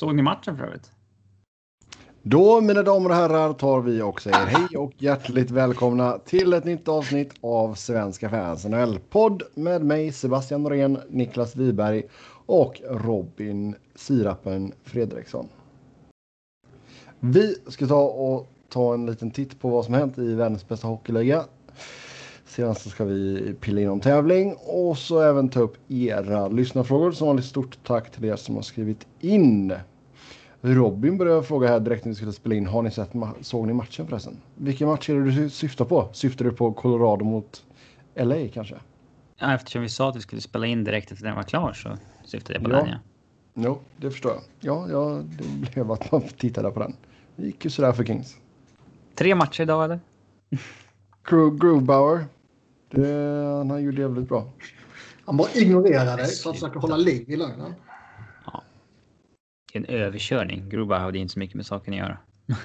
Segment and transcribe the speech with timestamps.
[0.00, 0.90] Såg ni matchen för övrigt?
[2.22, 6.64] Då, mina damer och herrar, tar vi och säger hej och hjärtligt välkomna till ett
[6.64, 12.02] nytt avsnitt av Svenska fans NHL-podd med mig Sebastian Norén, Niklas Wiberg
[12.46, 15.48] och Robin Sirapen Fredriksson.
[17.20, 20.88] Vi ska ta och ta en liten titt på vad som hänt i världens bästa
[20.88, 21.44] hockeyliga.
[22.56, 27.12] Sedan så ska vi pilla in om tävling och så även ta upp era lyssnarfrågor.
[27.12, 29.74] Som vanligt stort tack till er som har skrivit in.
[30.60, 32.66] Robin började fråga här direkt när vi skulle spela in.
[32.66, 34.36] Har ni sett, såg ni matchen förresten?
[34.54, 36.08] Vilken match är det du syftar på?
[36.12, 37.64] Syftar du på Colorado mot
[38.14, 38.76] LA kanske?
[39.38, 41.96] Ja, eftersom vi sa att vi skulle spela in direkt efter den var klar så
[42.24, 42.76] syftade jag på ja.
[42.76, 42.98] den ja.
[43.54, 44.42] Jo, det förstår jag.
[44.60, 46.96] Ja, ja, det blev att man tittade på den.
[47.36, 48.36] Det gick ju sådär för Kings.
[49.14, 50.00] Tre matcher idag eller?
[51.24, 52.24] Groovebauer.
[52.90, 54.52] Det, han gjorde jävligt bra.
[55.24, 57.74] Han bara ignorerar dig för att försöka hålla liv i lögnen.
[58.46, 58.62] Ja.
[59.72, 60.68] Det en överkörning.
[60.68, 62.18] Groovebauer hade inte så mycket med saken att göra.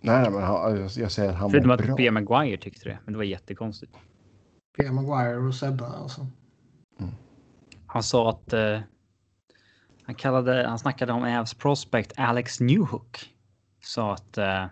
[0.00, 1.86] Nej, men han, jag säger att han Förutom var bra.
[1.86, 2.10] Förutom att P.
[2.10, 3.92] Maguire tyckte det, men det var jättekonstigt.
[4.78, 4.90] P.
[4.90, 6.26] Maguire och Sebbe alltså.
[7.00, 7.12] Mm.
[7.86, 8.80] Han sa att uh,
[10.02, 13.34] han kallade, han snackade om Avs prospect Alex Newhook.
[13.80, 14.66] Sa att uh,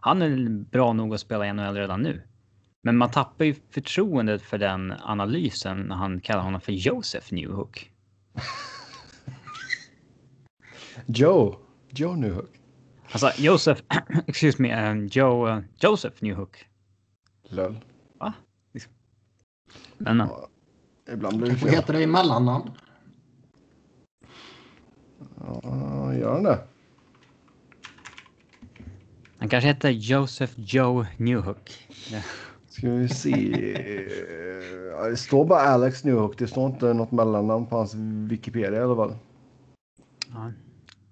[0.00, 2.22] han är bra nog att spela i NHL redan nu.
[2.82, 7.92] Men man tappar ju förtroendet för den analysen när han kallar honom för Joseph Newhook.
[11.06, 11.56] Joe.
[11.90, 12.50] Joe Newhook.
[13.12, 13.82] Alltså Joseph,
[14.26, 16.66] excuse me, um, Joe, uh, Joseph Newhook.
[17.48, 17.84] Lol.
[18.18, 18.32] Va?
[19.98, 20.48] Men, ja,
[21.12, 22.70] ibland blir det Vad heter det i mellannamn?
[25.40, 26.58] Ja, gör han det?
[29.38, 31.70] Han kanske heter Joseph Joe Newhook.
[32.78, 33.32] Ska vi se.
[35.10, 36.38] Det står bara Alex Newhook.
[36.38, 37.94] Det står inte något mellannamn på hans
[38.30, 39.14] Wikipedia i alla fall.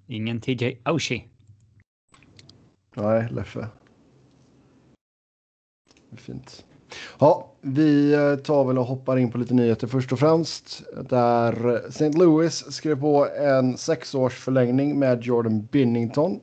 [0.07, 1.25] Ingen TJ Oshie.
[2.95, 3.67] Nej, Leffe.
[6.17, 6.65] Fint.
[7.19, 8.13] Ja, vi
[8.45, 10.83] tar väl och hoppar in på lite nyheter först och främst.
[11.09, 12.11] Där St.
[12.11, 16.41] Louis skrev på en sexårs förlängning med Jordan Binnington.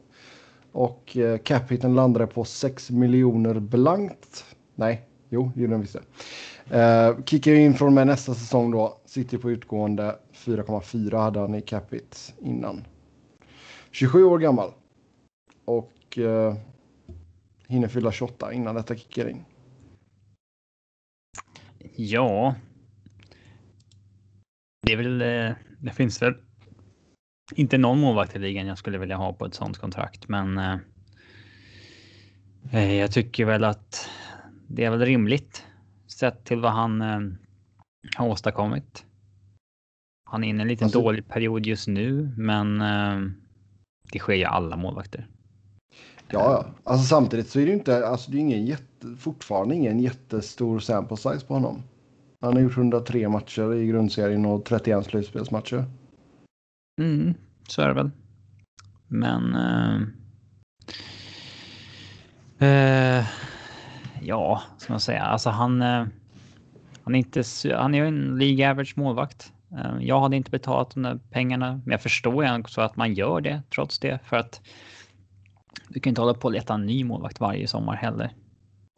[0.71, 4.45] Och eh, capiten landade på 6 miljoner blankt.
[4.75, 9.01] Nej, jo, det gjorde den visst uh, Kickar in från med nästa säsong då.
[9.05, 12.85] Sitter på utgående 4,4 hade han i capit innan.
[13.91, 14.71] 27 år gammal.
[15.65, 16.55] Och uh,
[17.67, 19.45] hinner fylla 28 innan detta kickar in.
[21.95, 22.55] Ja.
[24.85, 26.33] Det är väl, eh, det finns väl
[27.55, 30.57] inte någon målvakt i ligan jag skulle vilja ha på ett sånt kontrakt, men
[32.71, 34.09] eh, jag tycker väl att
[34.75, 35.65] det är väl rimligt
[36.07, 37.19] sett till vad han eh,
[38.15, 39.05] har åstadkommit.
[40.29, 43.31] Han är inne i en liten alltså, dålig period just nu, men eh,
[44.11, 45.27] det sker ju alla målvakter.
[46.27, 49.99] Ja, alltså samtidigt så är det ju inte, alltså det är ingen jätte, fortfarande ingen
[49.99, 51.83] jättestor sample size på honom.
[52.41, 55.85] Han har gjort 103 matcher i grundserien och 31 slutspelsmatcher.
[57.01, 57.33] Mm,
[57.67, 58.11] så är det väl.
[59.07, 59.55] Men...
[62.59, 63.25] Eh, eh,
[64.25, 65.23] ja, ska man säga.
[65.23, 65.81] Alltså han...
[65.81, 66.05] Eh,
[67.03, 67.43] han är, inte,
[67.75, 69.53] han är ju en League Average målvakt.
[69.77, 73.13] Eh, jag hade inte betalat de där pengarna, men jag förstår ju också att man
[73.13, 74.19] gör det trots det.
[74.25, 74.61] För att
[75.89, 78.33] du kan inte hålla på och leta en ny målvakt varje sommar heller.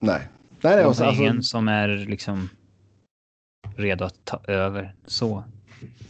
[0.02, 0.28] Nej.
[0.62, 2.50] Nej, det är alltså, ingen som är liksom
[3.76, 5.44] redo att ta över så.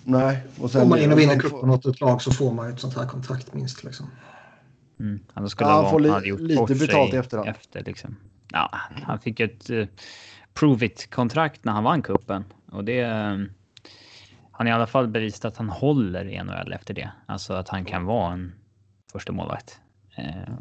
[0.04, 0.40] Nej.
[0.60, 2.80] Och sen, Om man in och vinner cupen åt ett lag så får man ett
[2.80, 3.84] sånt här kontrakt minst.
[3.84, 4.06] Liksom.
[5.00, 5.20] Mm.
[5.34, 7.50] Han skulle ja, han får li lite betalt i efterhand.
[7.50, 8.16] Efter, liksom
[8.56, 9.88] ja, han fick ett eh, uh,
[10.54, 13.04] prove it-kontrakt när han vann kuppen och det.
[13.04, 13.52] Um,
[14.52, 17.12] han har i alla fall bevisat att han håller i NHL efter det.
[17.26, 18.54] Alltså att han kan vara en
[19.12, 19.80] första målvakt.
[20.16, 20.60] Eh, uh,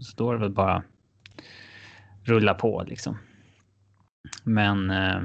[0.00, 0.82] så då är det väl bara
[2.22, 3.18] rulla på liksom.
[4.42, 5.24] Men uh,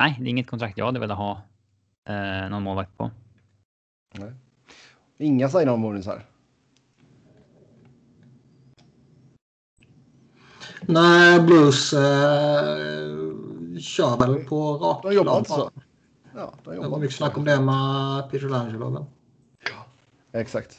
[0.00, 1.42] nej, det är inget kontrakt jag hade velat ha
[2.08, 3.10] eh, någon målvakt på.
[4.14, 4.32] Nej.
[5.18, 6.22] Inga sign-on bonusar?
[10.86, 12.00] Nej, Blues eh,
[13.80, 15.70] kör väl på rakt De jobbar inte så.
[16.34, 19.06] Ja, de jobbar det var mycket snack om det med Peter Langelo.
[19.70, 19.86] Ja,
[20.40, 20.78] exakt.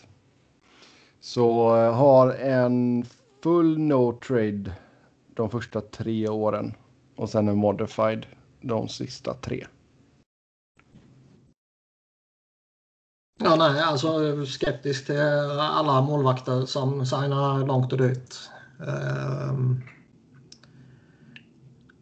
[1.19, 3.06] Så eh, har en
[3.44, 4.71] full no trade
[5.36, 6.74] de första tre åren
[7.15, 8.25] och sen en modified
[8.62, 9.68] de sista tre.
[13.44, 15.19] Ja, nej, alltså skeptisk till
[15.59, 18.36] alla målvakter som signar långt och dyrt.
[18.87, 19.53] Eh,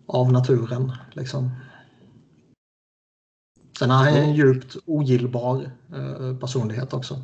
[0.06, 1.52] av naturen, liksom.
[3.80, 7.24] Sen är han en djupt ogillbar eh, personlighet också.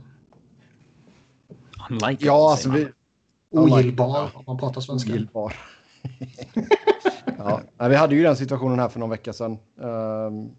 [1.89, 2.83] Unlikable, Ja, alltså vi...
[2.83, 2.91] man.
[3.63, 5.11] Ogillbar om man pratar svenska.
[5.11, 5.53] Ogillbar.
[7.77, 9.51] ja, vi hade ju den situationen här för någon vecka sedan.
[9.81, 10.49] ehm,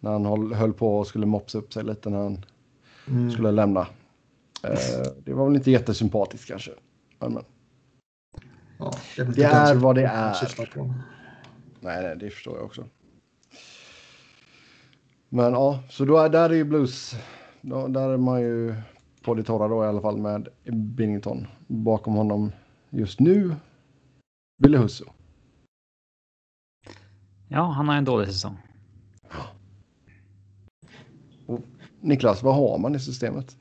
[0.00, 2.44] när han höll, höll på och skulle mopsa upp sig lite när han
[3.08, 3.30] Mm.
[3.30, 3.80] skulle lämna.
[4.62, 6.70] Eh, det var väl inte jättesympatiskt kanske.
[7.18, 7.44] Men, men.
[8.80, 10.34] Ja, det Det är vad det är.
[11.80, 12.86] Nej, nej, det förstår jag också.
[15.28, 17.14] Men ja, så då är, där är ju Blues.
[17.60, 18.74] Då, där är man ju
[19.22, 21.46] på det torra då i alla fall med Binnington.
[21.66, 22.52] Bakom honom
[22.90, 23.54] just nu,
[24.62, 25.04] Ville Husso.
[27.48, 28.58] Ja, han har en dålig säsong.
[32.00, 33.56] Niklas, vad har man i systemet?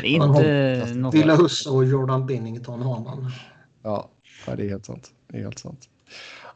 [0.00, 0.10] Det är
[0.86, 1.14] inte något...
[1.14, 3.30] Ville Husse och Jordan Binnington har man.
[3.82, 4.08] Ja,
[4.46, 5.10] det är helt sant.
[5.28, 5.88] Det är helt sant.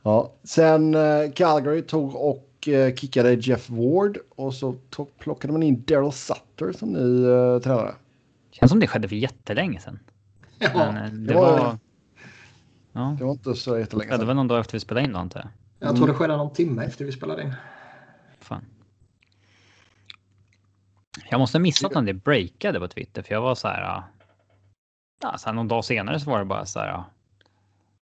[0.02, 5.62] Ja, sen eh, Calgary tog och eh, kickade Jeff Ward och så tog, plockade man
[5.62, 7.94] in Daryl Sutter som ny eh, tränare.
[8.50, 9.98] Känns som det skedde för jättelänge sedan.
[10.58, 11.78] Men Ja, eh, det det var- var...
[12.92, 14.36] Ja, Det var inte så jättelänge det var sedan.
[14.36, 15.88] någon dag efter vi spelade in då antar jag.
[15.88, 17.52] jag tror det skedde någon timme efter vi spelade in.
[18.40, 18.64] Fan.
[21.28, 23.82] Jag måste ha missat när det breakade på Twitter för jag var så här.
[23.82, 24.04] ja,
[25.22, 26.88] Ja, sen någon dag senare så var det bara så här.
[26.88, 27.04] ja,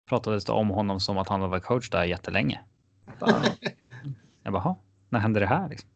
[0.09, 2.61] Pratades det om honom som att han var coach där jättelänge.
[3.19, 3.35] Bara,
[4.43, 4.77] jag bara, "Ha,
[5.09, 5.89] när hände det här liksom?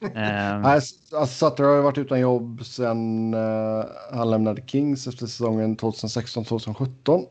[0.00, 5.06] Eh, Nej, S- alltså Sutter har ju varit utan jobb sen eh, han lämnade Kings
[5.06, 6.86] efter säsongen 2016-2017.
[7.06, 7.26] Nej,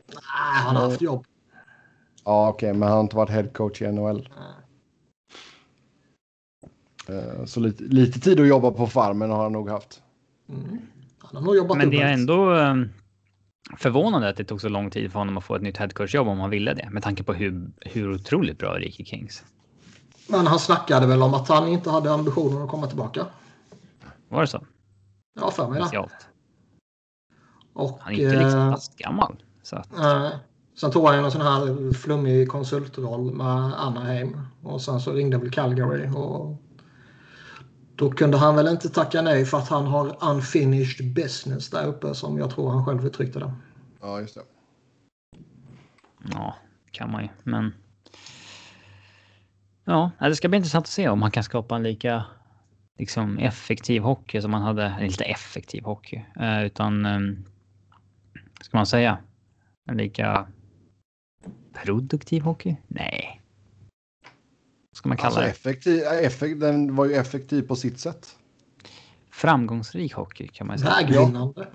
[0.66, 1.24] han har haft jobb.
[2.24, 4.28] Ja, okej, men han har inte varit head coach i NHL.
[4.36, 4.42] Eh,
[7.46, 10.02] så lite, lite tid att jobba på farmen har han nog haft.
[10.48, 10.78] Mm.
[11.18, 12.74] Han har nog jobbat Men det är ändå eh,
[13.76, 16.40] förvånande att det tog så lång tid för honom att få ett nytt headcoachjobb om
[16.40, 16.88] han ville det.
[16.90, 19.44] Med tanke på hur, hur otroligt bra det gick i Kings.
[20.28, 23.26] Men han snackade väl om att han inte hade ambitionen att komma tillbaka.
[24.28, 24.66] Var det så?
[25.40, 26.08] Ja, för mig det.
[27.72, 29.36] Och, Han är inte liksom eh, lastgammal.
[29.62, 30.30] Så att, nej.
[30.80, 34.40] sen tog han ju någon sån här flummig konsultroll med Anaheim.
[34.62, 36.08] Och sen så ringde väl Calgary.
[36.08, 36.62] Och
[37.96, 42.14] då kunde han väl inte tacka nej för att han har unfinished business där uppe
[42.14, 43.52] som jag tror han själv uttryckte det.
[44.00, 44.42] Ja, just det.
[46.32, 46.56] ja,
[46.90, 47.28] kan man ju.
[47.42, 47.74] Men.
[49.84, 52.24] Ja, det ska bli intressant att se om han kan skapa en lika
[52.98, 54.84] liksom effektiv hockey som han hade.
[54.84, 57.06] Eller inte effektiv hockey, eh, utan.
[57.06, 57.20] Eh,
[58.60, 59.18] ska man säga?
[59.86, 60.46] En lika
[61.72, 62.76] produktiv hockey?
[62.88, 63.43] Nej.
[64.94, 65.48] Ska man kalla Alltså, det?
[65.48, 68.36] effektiv, effekt, den var ju effektiv på sitt sätt.
[69.30, 70.90] Framgångsrik hockey kan man säga.
[70.90, 71.66] Vägvinnande.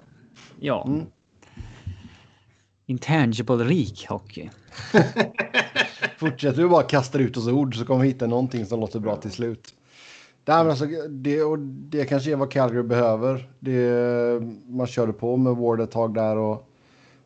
[0.60, 0.86] Ja.
[0.88, 1.06] Mm.
[2.86, 4.50] Intangible rik hockey.
[6.18, 9.16] Fortsätter vi bara kasta ut oss ord så kommer vi hitta någonting som låter bra
[9.16, 9.74] till slut.
[10.44, 13.50] Det, här, alltså, det, och det kanske är vad Calgary behöver.
[13.60, 16.70] Det, man körde på med Ward ett tag där och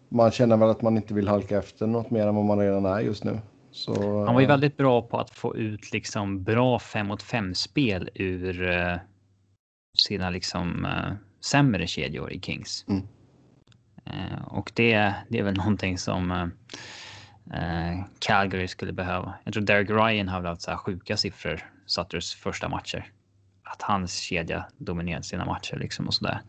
[0.10, 2.86] man känner väl att man inte vill halka efter något mer än vad man redan
[2.86, 3.40] är just nu.
[3.73, 7.55] Så, Han var ju väldigt bra på att få ut liksom bra 5 mot 5
[7.55, 8.95] spel ur eh,
[9.97, 12.85] sina liksom eh, sämre kedjor i Kings.
[12.87, 13.07] Mm.
[14.05, 16.47] Eh, och det, det är väl någonting som eh,
[17.59, 19.33] eh, Calgary skulle behöva.
[19.43, 23.05] Jag tror Derek Ryan har väl haft så här sjuka siffror Sutters första matcher.
[23.63, 26.42] Att hans kedja dominerade sina matcher liksom och sådär.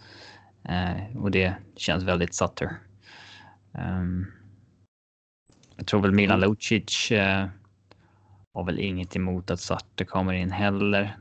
[0.68, 2.76] Eh, och det känns väldigt Sutter.
[3.74, 4.26] Ehm,
[5.76, 7.46] jag tror väl Milan Lucic eh,
[8.54, 11.16] har väl inget emot att Sutter kommer in heller.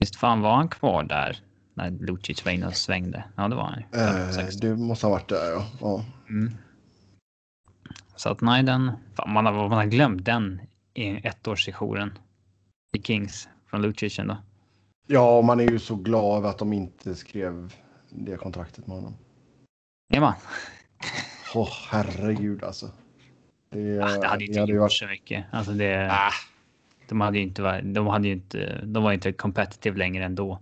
[0.00, 1.38] Visst fan var han kvar där
[1.74, 3.24] när Lucic var inne och svängde?
[3.36, 4.60] Ja, det var han eh, 16.
[4.60, 5.66] det måste ha varit där ja.
[5.80, 6.04] ja.
[6.28, 6.52] Mm.
[8.16, 10.60] Så att nej, den, fan, man, har, man har glömt den
[10.94, 12.18] i ettårssessionen
[12.96, 14.36] i Kings från Lucic ändå.
[15.06, 17.74] Ja, man är ju så glad över att de inte skrev
[18.10, 19.14] det kontraktet med honom.
[20.14, 20.32] Är man?
[21.54, 22.90] Åh, herregud alltså.
[23.74, 24.92] Det, Ah, det hade inte hade gjort varit...
[24.92, 25.44] så mycket.
[25.50, 26.30] Alltså det, Ah,
[27.08, 30.58] de hade ju inte varit, de hade inte, de var inte competitive längre ändå.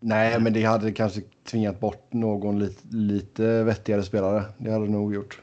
[0.00, 4.44] nej, men det hade kanske tvingat bort någon lite, lite vettigare spelare.
[4.58, 5.40] Det hade det nog gjort.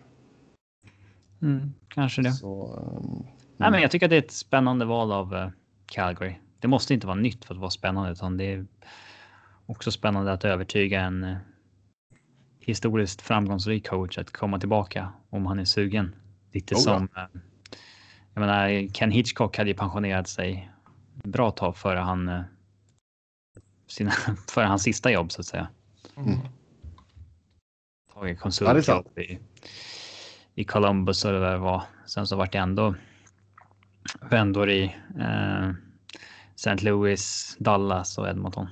[1.41, 2.31] Mm, kanske det.
[2.31, 3.23] Så, ehm,
[3.57, 5.49] Nej, men jag tycker att det är ett spännande val av eh,
[5.85, 6.35] Calgary.
[6.59, 8.65] Det måste inte vara nytt för att vara spännande, utan det är
[9.65, 11.37] också spännande att övertyga en eh,
[12.59, 16.15] historiskt framgångsrik coach att komma tillbaka om han är sugen.
[16.51, 16.83] Lite Oh ja.
[16.83, 17.03] som.
[17.17, 17.23] eh,
[18.33, 20.71] Jag menar, Ken Hitchcock hade ju pensionerat sig
[21.23, 22.29] bra tag före han.
[22.29, 22.41] eh,
[23.87, 24.11] Sina,
[24.49, 25.67] före hans sista jobb så att säga.
[26.17, 26.39] Mm.
[28.13, 29.39] Tagit Ja, konsultjobb i,
[30.55, 31.83] i Columbus och det där var.
[32.05, 32.95] Sen så vart det ändå
[34.31, 34.83] vändor i
[35.19, 35.69] eh,
[36.55, 36.75] St.
[36.75, 38.67] Louis, Dallas och Edmonton.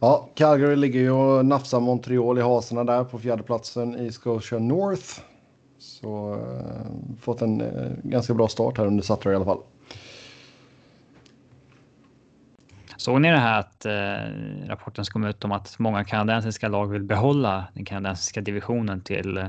[0.00, 5.20] Ja, Calgary ligger ju och nafsar Montreal i haserna där på fjärdeplatsen i Scotia North.
[5.78, 9.62] Så eh, fått en eh, ganska bra start här under Sutter i alla fall.
[12.96, 16.86] Såg ni det här att eh, rapporten som kom ut om att många kanadensiska lag
[16.86, 19.48] vill behålla den kanadensiska divisionen till eh,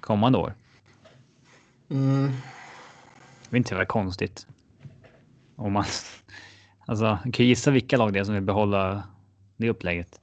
[0.00, 0.54] kommande år?
[1.90, 2.32] Mm.
[3.50, 4.46] Det är inte vara konstigt.
[5.56, 5.84] Om man
[6.86, 9.02] alltså, man kan gissa vilka lag det är som vill behålla
[9.56, 10.20] det upplägget.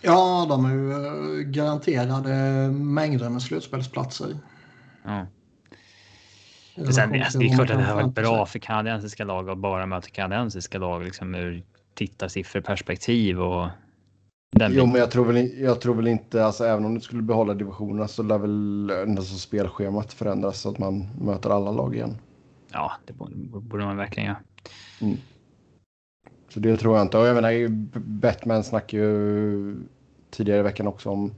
[0.00, 2.34] Ja, de är ju eh, garanterade
[2.70, 4.36] mängder med slutspelsplatser.
[5.06, 5.26] Ja.
[6.76, 9.50] Det, sen, det, alltså, det är klart att det har varit bra för kanadensiska lag
[9.50, 11.62] att bara möta kanadensiska lag liksom ur
[11.94, 13.68] tittarsifferperspektiv och.
[14.50, 17.22] Den jo, men jag tror väl, jag tror väl inte, alltså även om du skulle
[17.22, 22.16] behålla divisionerna så lär väl alltså, spelschemat förändras så att man möter alla lag igen.
[22.72, 24.38] Ja, det borde man verkligen göra.
[25.00, 25.16] Mm.
[26.48, 27.18] Så det tror jag inte.
[27.18, 29.76] Och jag menar, Batman snackade ju
[30.30, 31.34] tidigare i veckan också om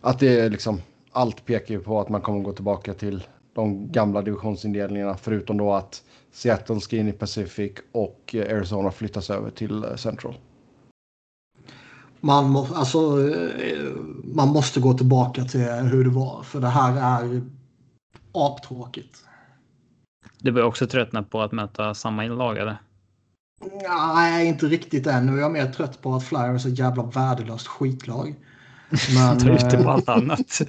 [0.00, 0.80] att det är liksom
[1.18, 5.72] allt pekar ju på att man kommer gå tillbaka till de gamla divisionsindelningarna förutom då
[5.74, 10.34] att Seattle ska in i Pacific och Arizona flyttas över till eh, Central.
[12.20, 13.94] Man, må, alltså, eh,
[14.24, 17.42] man måste gå tillbaka till hur det var för det här är
[18.32, 19.24] aptråkigt.
[20.38, 22.76] Du börjar också tröttna på att möta samma lag eller?
[24.14, 25.26] Nej, inte riktigt än.
[25.26, 28.34] Nu är jag mer trött på att Flyers är ett jävla värdelöst skitlag.
[29.14, 30.60] Men, Tar ute på allt annat.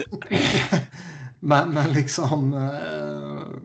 [1.40, 2.54] men, men liksom...
[2.54, 3.60] Eh,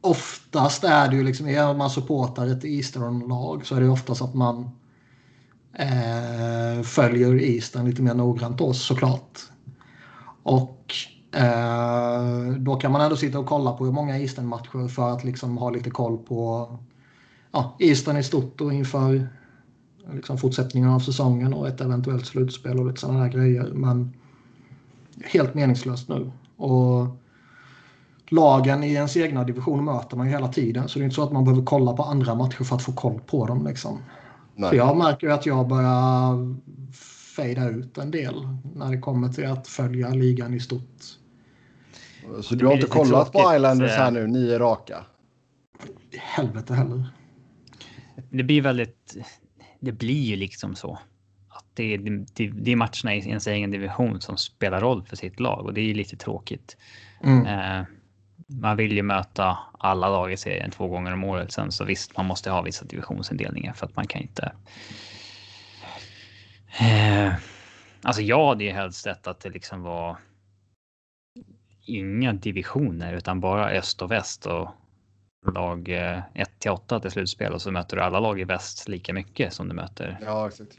[0.00, 4.34] oftast är det ju liksom, är man supportar ett Eastern-lag så är det oftast att
[4.34, 4.70] man
[5.78, 9.38] eh, följer Eastern lite mer noggrant då såklart.
[10.42, 10.94] Och
[11.32, 15.70] eh, då kan man ändå sitta och kolla på många Eastern-matcher för att liksom ha
[15.70, 16.68] lite koll på
[17.52, 19.28] ja, Eastern i stort och inför
[20.12, 23.70] liksom, fortsättningen av säsongen och ett eventuellt slutspel och lite sådana här grejer.
[23.72, 24.12] Men
[25.24, 26.32] helt meningslöst nu.
[26.56, 27.06] Och
[28.28, 30.88] lagen i ens egna division möter man ju hela tiden.
[30.88, 32.92] Så det är inte så att man behöver kolla på andra matcher för att få
[32.92, 33.66] koll på dem.
[33.66, 33.98] Liksom.
[34.56, 36.54] För jag märker ju att jag börjar
[37.36, 38.34] fejda ut en del
[38.74, 41.02] när det kommer till att följa ligan i stort.
[42.42, 45.04] Så du har inte kollat på Islanders här nu, nio raka?
[46.16, 47.06] Helvete heller.
[48.30, 49.16] Det blir väldigt...
[49.84, 50.98] Det blir ju liksom så.
[51.48, 55.40] Att det, det, det är matcherna i ens egen division som spelar roll för sitt
[55.40, 56.76] lag och det är ju lite tråkigt.
[57.24, 57.46] Mm.
[57.46, 57.86] Eh,
[58.46, 61.52] man vill ju möta alla lag i serien två gånger om året.
[61.52, 64.52] Sen så visst, man måste ha vissa divisionsindelningar för att man kan inte.
[66.80, 67.34] Eh,
[68.02, 70.16] alltså, jag hade ju helst sett att det liksom var.
[71.86, 74.70] Inga divisioner utan bara öst och väst och
[75.50, 78.88] lag 1 eh, till 8 till slutspel och så möter du alla lag i väst
[78.88, 80.18] lika mycket som du möter.
[80.22, 80.78] Ja, exakt.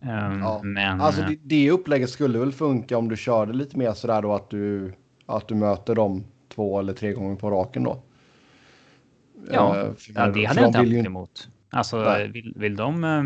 [0.00, 0.60] Um, ja.
[0.62, 1.00] Men.
[1.00, 4.50] Alltså det, det upplägget skulle väl funka om du körde lite mer sådär då att
[4.50, 4.94] du
[5.26, 8.02] att du möter dem två eller tre gånger på raken då.
[9.50, 10.98] Ja, uh, ja det hade jag inte haft ju...
[10.98, 11.48] emot.
[11.70, 13.24] Alltså vill, vill de uh,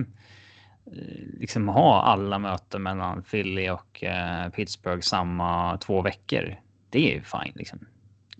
[1.39, 6.57] liksom ha alla möten mellan Philly och uh, Pittsburgh samma två veckor?
[6.91, 7.87] Det är ju fine liksom.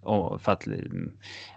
[0.07, 0.67] Och för att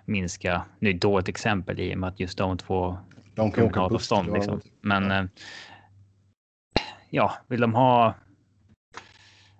[0.05, 2.97] minska, nu är det ett exempel i och med att just de två
[3.35, 4.33] de kan åka avstånd.
[4.33, 4.61] Liksom.
[4.81, 5.27] Men ja.
[7.09, 8.13] ja, vill de ha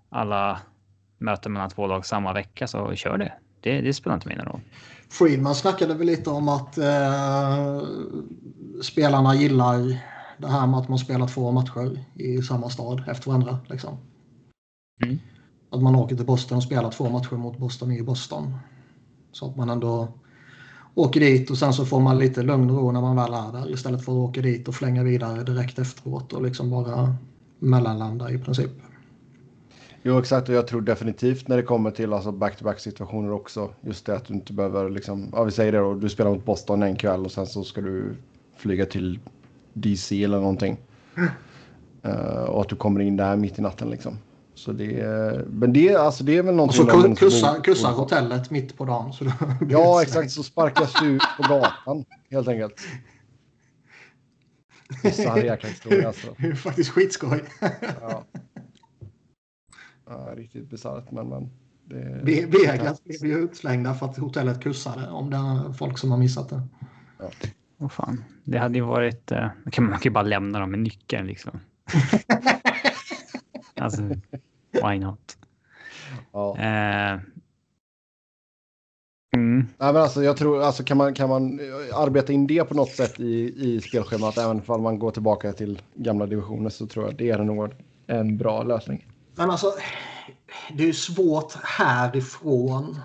[0.10, 0.60] alla
[1.18, 3.34] möten mellan två lag samma vecka så kör det.
[3.62, 4.62] Det, det spelar inte mindre roll.
[5.10, 7.82] Friedman snackade väl lite om att eh,
[8.82, 10.00] spelarna gillar
[10.38, 13.60] det här med att man spelar två matcher i samma stad efter varandra.
[13.68, 13.98] Liksom.
[15.04, 15.20] Mm.
[15.72, 18.58] Att man åker till Boston och spelar två matcher mot Boston i Boston.
[19.32, 20.08] Så att man ändå
[20.96, 23.52] åker dit och sen så får man lite lugn och ro när man väl är
[23.52, 27.16] där istället för att åka dit och flänga vidare direkt efteråt och liksom bara
[27.60, 28.72] mellanlanda i princip.
[30.04, 30.50] Jo, exakt.
[30.50, 33.70] Och jag tror definitivt när det kommer till alltså back-to-back situationer också.
[33.82, 36.46] Just det att du inte behöver liksom, ja vi säger det då, du spelar mot
[36.46, 38.16] Boston en kväll och sen så ska du
[38.58, 39.20] flyga till
[39.74, 40.78] DC eller någonting.
[41.18, 41.30] Mm.
[42.06, 44.18] Uh, och att du kommer in där mitt i natten liksom.
[44.60, 46.86] Så det, men det, alltså det är väl någonting...
[46.86, 49.14] Och så kussar, kussar hotellet mitt på dagen.
[49.14, 49.26] Så
[49.70, 50.32] ja, exakt.
[50.32, 52.82] Så sparkas du ut på gatan helt enkelt.
[55.04, 56.28] Bisarr jäkla historia alltså.
[56.38, 57.44] Det är faktiskt skitskoj.
[58.02, 58.26] ja.
[60.08, 61.30] Ja, riktigt bisarrt, men...
[61.30, 61.50] men
[62.24, 66.18] det, Vegas blev ju utslängda för att hotellet kussade, om det är folk som har
[66.18, 66.62] missat det.
[67.20, 67.30] Ja.
[67.78, 68.24] Oh, fan.
[68.44, 69.32] Det hade ju varit...
[69.32, 71.60] Man, kan, man kan ju bara lämna dem med nyckeln liksom.
[73.76, 74.02] alltså,
[74.72, 75.38] why not?
[76.32, 76.56] Ja.
[76.58, 77.22] Uh,
[79.36, 79.68] mm.
[79.78, 81.60] Nej, men alltså, jag tror, alltså, kan, man, kan man
[81.94, 85.82] arbeta in det på något sätt i, i spelschemat, även om man går tillbaka till
[85.96, 87.72] gamla divisioner, så tror jag det är nog
[88.08, 89.06] en bra lösning.
[89.36, 89.74] Men alltså,
[90.78, 93.00] det är svårt härifrån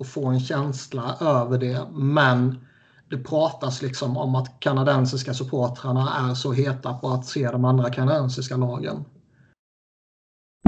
[0.00, 2.64] att få en känsla över det, men
[3.10, 7.90] det pratas liksom om att kanadensiska supportrarna är så heta på att se de andra
[7.90, 9.04] kanadensiska lagen.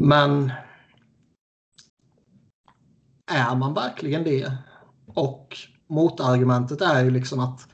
[0.06, 0.52] Men
[3.30, 4.52] är man verkligen det?
[5.06, 7.68] Och motargumentet är ju liksom att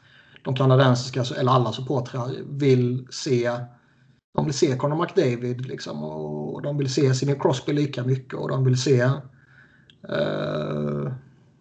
[0.44, 3.50] de kanadensiska, eller alla supportrar, vill se
[4.34, 8.48] de vill se Conor McDavid liksom, och de vill se Sidney Crosby lika mycket och
[8.48, 9.10] de vill se
[10.10, 11.12] Uh,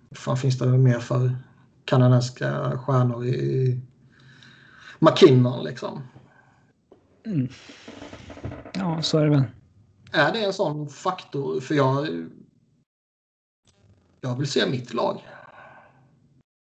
[0.10, 1.36] vad fan finns det mer för
[1.86, 3.80] kanadensiska stjärnor i
[5.00, 6.02] McKinnon liksom.
[7.26, 7.48] Mm.
[8.74, 9.44] Ja, så är det väl.
[10.12, 11.60] Är det en sån faktor?
[11.60, 12.08] För jag,
[14.22, 15.22] jag vill se mitt lag.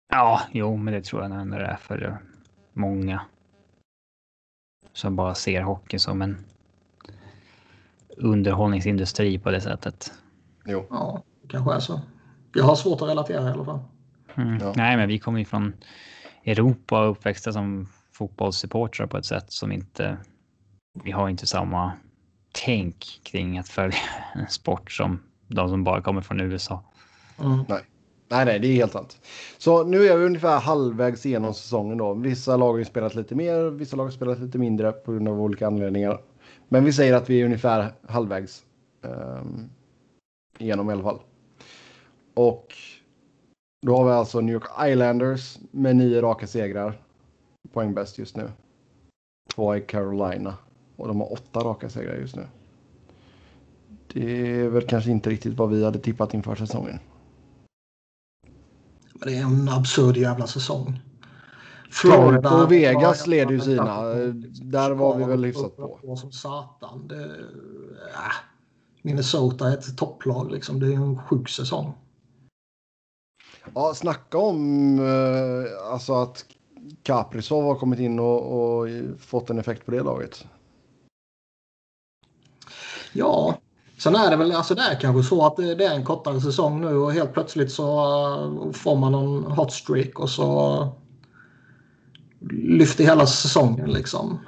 [0.08, 2.18] Ja, jo, men det tror jag när det är för
[2.72, 3.22] många.
[4.92, 6.44] Som bara ser hockey som en
[8.16, 10.12] underhållningsindustri på det sättet.
[10.64, 10.86] Jo.
[10.90, 12.00] Ja, kanske är så.
[12.54, 13.80] Jag har svårt att relatera i alla fall.
[14.34, 14.58] Mm.
[14.60, 14.72] Ja.
[14.76, 15.72] Nej, men vi kommer ju från
[16.44, 20.18] Europa och uppväxta som fotbollssupportrar på ett sätt som inte...
[21.04, 21.92] Vi har inte samma
[22.64, 23.98] tänk kring att följa
[24.34, 26.82] en sport som de som bara kommer från USA.
[27.38, 27.64] Mm.
[27.68, 27.82] Nej.
[28.28, 29.20] Nej, nej, det är helt sant.
[29.58, 32.14] Så nu är vi ungefär halvvägs igenom säsongen då.
[32.14, 35.40] Vissa lag har spelat lite mer, vissa lag har spelat lite mindre på grund av
[35.40, 36.20] olika anledningar.
[36.68, 38.64] Men vi säger att vi är ungefär halvvägs
[39.02, 39.70] um,
[40.58, 41.20] igenom i alla fall.
[42.34, 42.74] Och
[43.86, 47.00] då har vi alltså New York Islanders med nio raka segrar.
[47.72, 48.50] Poäng bäst just nu.
[49.54, 50.54] Två i Carolina
[50.96, 52.46] och de har åtta raka segrar just nu.
[54.12, 56.98] Det är väl kanske inte riktigt vad vi hade tippat inför säsongen.
[59.14, 61.00] Det är en absurd jävla säsong.
[61.90, 64.02] Florida och Vegas leder ju sina.
[64.62, 66.16] Där var vi väl hyfsat på.
[66.16, 67.08] Som satan.
[67.08, 68.32] Det, äh.
[69.02, 70.80] Minnesota är ett topplag liksom.
[70.80, 71.92] Det är en sjuk säsong.
[73.74, 76.44] Ja, snacka om uh, alltså att
[77.02, 80.46] Kaprizov har kommit in och, och, fått en effekt på det laget.
[83.16, 83.58] Ja,
[83.98, 86.80] sen är det väl alltså det är kanske så att det, är en kortare säsong
[86.80, 90.88] nu och helt plötsligt så uh, får man en hot streak och så
[92.50, 94.38] lyfter hela säsongen liksom.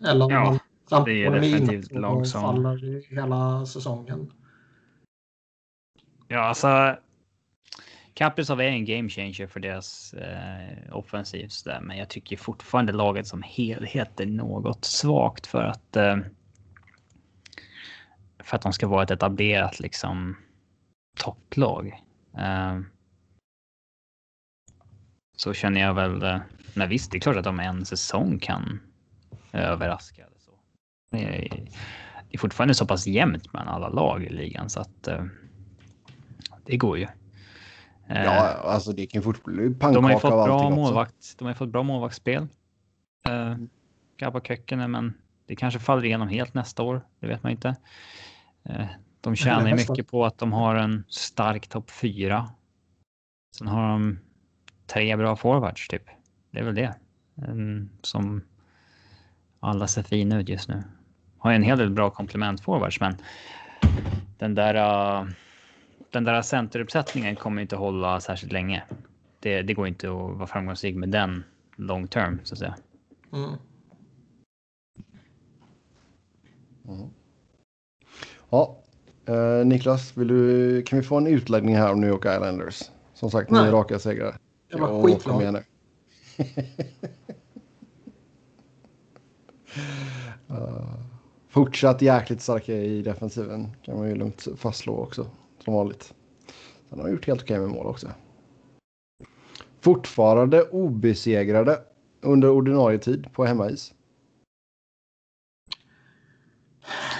[0.00, 0.58] Eller ja,
[0.90, 4.32] man det är definitivt lag som faller hela säsongen.
[6.28, 6.96] Ja, alltså
[8.14, 11.50] Kaprizov är en game changer för deras eh, offensiv.
[11.82, 15.96] Men jag tycker fortfarande laget som helhet är något svagt för att.
[15.96, 16.16] Eh,
[18.48, 20.36] för att de ska vara ett etablerat liksom
[21.16, 22.02] topplag.
[22.38, 22.80] Eh,
[25.36, 26.22] så känner jag väl.
[26.22, 26.38] Eh,
[26.74, 28.80] men visst, det är klart att de en säsong kan
[29.52, 30.22] överraska.
[30.22, 30.52] Eller så.
[31.10, 31.48] Det är,
[32.28, 35.08] det är fortfarande så pass jämnt mellan alla lag i ligan så att.
[35.08, 35.24] Eh,
[36.64, 37.06] det går ju.
[38.06, 41.38] Ja, alltså det kan fort bli pannkaka De har ju fått bra målvakt.
[41.38, 42.42] De har fått bra målvaktsspel.
[43.28, 43.56] Uh,
[44.16, 45.14] Gabba Köckene, men
[45.46, 47.06] det kanske faller igenom helt nästa år.
[47.20, 47.76] Det vet man inte.
[48.70, 48.86] Uh,
[49.20, 52.50] de tjänar ju mycket på att de har en stark topp fyra.
[53.56, 54.18] Sen har de
[54.86, 56.02] tre bra forwards typ.
[56.50, 56.94] Det är väl det.
[57.34, 58.42] Um, som
[59.60, 60.82] alla ser fina ut just nu.
[61.38, 63.16] Har en hel del bra komplement forwards, men
[64.38, 65.28] den där uh,
[66.10, 68.84] den där centeruppsättningen kommer inte hålla särskilt länge.
[69.40, 71.44] Det, det går inte att vara framgångsrik med den
[71.76, 72.76] long term så att säga.
[73.32, 73.50] Mm.
[76.88, 77.10] Mm.
[78.50, 78.76] Ja,
[79.26, 82.90] eh, Niklas, vill du, kan vi få en utläggning här om New York Islanders?
[83.14, 84.36] Som sagt, nio raka segrar.
[84.68, 85.56] Jag var skitglad.
[90.50, 90.94] uh,
[91.48, 95.26] fortsatt jäkligt starka i defensiven kan man ju lugnt fastslå också
[95.64, 96.14] som vanligt.
[96.90, 98.08] Han har gjort helt okej med mål också.
[99.80, 101.78] Fortfarande obesegrade
[102.20, 103.94] under ordinarie tid på hemmais.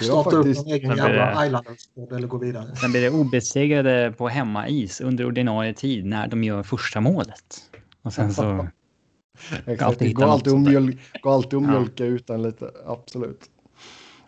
[0.05, 0.61] Starta faktiskt...
[0.61, 2.75] upp en egen jävla islanders eller gå vidare.
[2.75, 7.61] Sen blir det obesegrade på hemmais under ordinarie tid när de gör första målet.
[8.01, 8.67] Och sen så...
[9.65, 10.97] Exakt, det går alltid, att mjöl...
[11.21, 12.11] går alltid mjölka ja.
[12.11, 13.41] utan lite, absolut.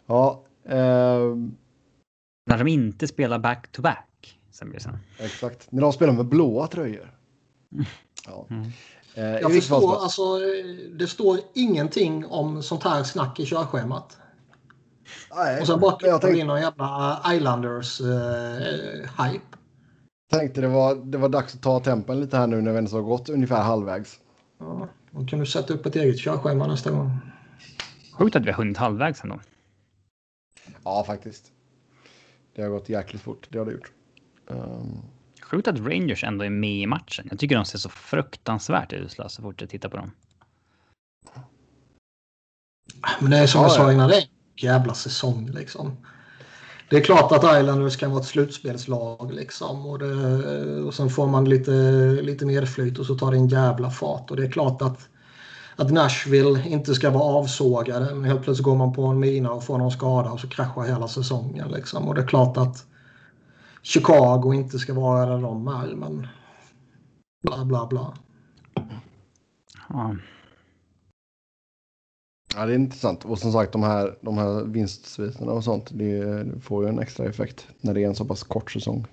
[0.06, 0.44] Ja.
[0.66, 1.36] Eh...
[2.46, 4.40] När de inte spelar back-to-back.
[4.52, 4.98] Sen blir det sen.
[5.20, 5.72] Exakt.
[5.72, 7.12] När de spelar med blåa tröjor.
[8.28, 8.48] Ja.
[8.50, 8.72] Mm.
[9.16, 10.40] Eh, jag förstår, alltså,
[11.00, 14.18] det står ingenting om sånt här snack i körschemat.
[15.36, 16.40] Nej, och sen bara jag tänkte...
[16.40, 19.42] in någon jävla Islanders-hype.
[20.32, 22.92] Tänkte det var, det var dags att ta tempen lite här nu när vi ens
[22.92, 24.20] har gått ungefär halvvägs.
[24.60, 27.18] Ja, då kan du sätta upp ett eget körschema nästa gång.
[28.14, 29.40] Sjukt att vi har hunnit halvvägs ändå.
[30.84, 31.52] Ja, faktiskt.
[32.56, 33.48] Det har gått jäkligt fort.
[33.50, 33.92] Det har det gjort.
[34.48, 34.98] Um,
[35.42, 37.28] Sjukt att Rangers ändå är med i matchen.
[37.30, 40.12] Jag tycker de ser så fruktansvärt usla så fort jag tittar på dem.
[43.22, 44.22] Men det är som Ja, jag sa innan, en
[44.64, 45.98] jävla säsong liksom.
[46.90, 49.86] Det är klart att Islanders kan vara ett slutspelslag liksom.
[49.86, 51.72] Och, det, och sen får man lite,
[52.22, 54.32] lite medflyt och så tar det en jävla fart.
[54.32, 55.10] Och det är klart att,
[55.76, 58.16] att Nashville inte ska vara avsågade.
[58.16, 60.82] Men helt plötsligt går man på en mina och får någon skada och så kraschar
[60.82, 62.08] hela säsongen liksom.
[62.08, 62.86] Och det är klart att
[63.82, 65.96] Chicago inte ska vara där de är.
[65.96, 66.28] Men
[67.44, 68.14] bla bla bla.
[69.90, 70.16] Ja
[72.56, 73.26] ja, det är intressant.
[73.26, 77.00] Och som sagt, de här, de här vinstsviterna och sånt, det, det får ju en
[77.00, 79.06] extra effekt när det är en så pass kort säsong.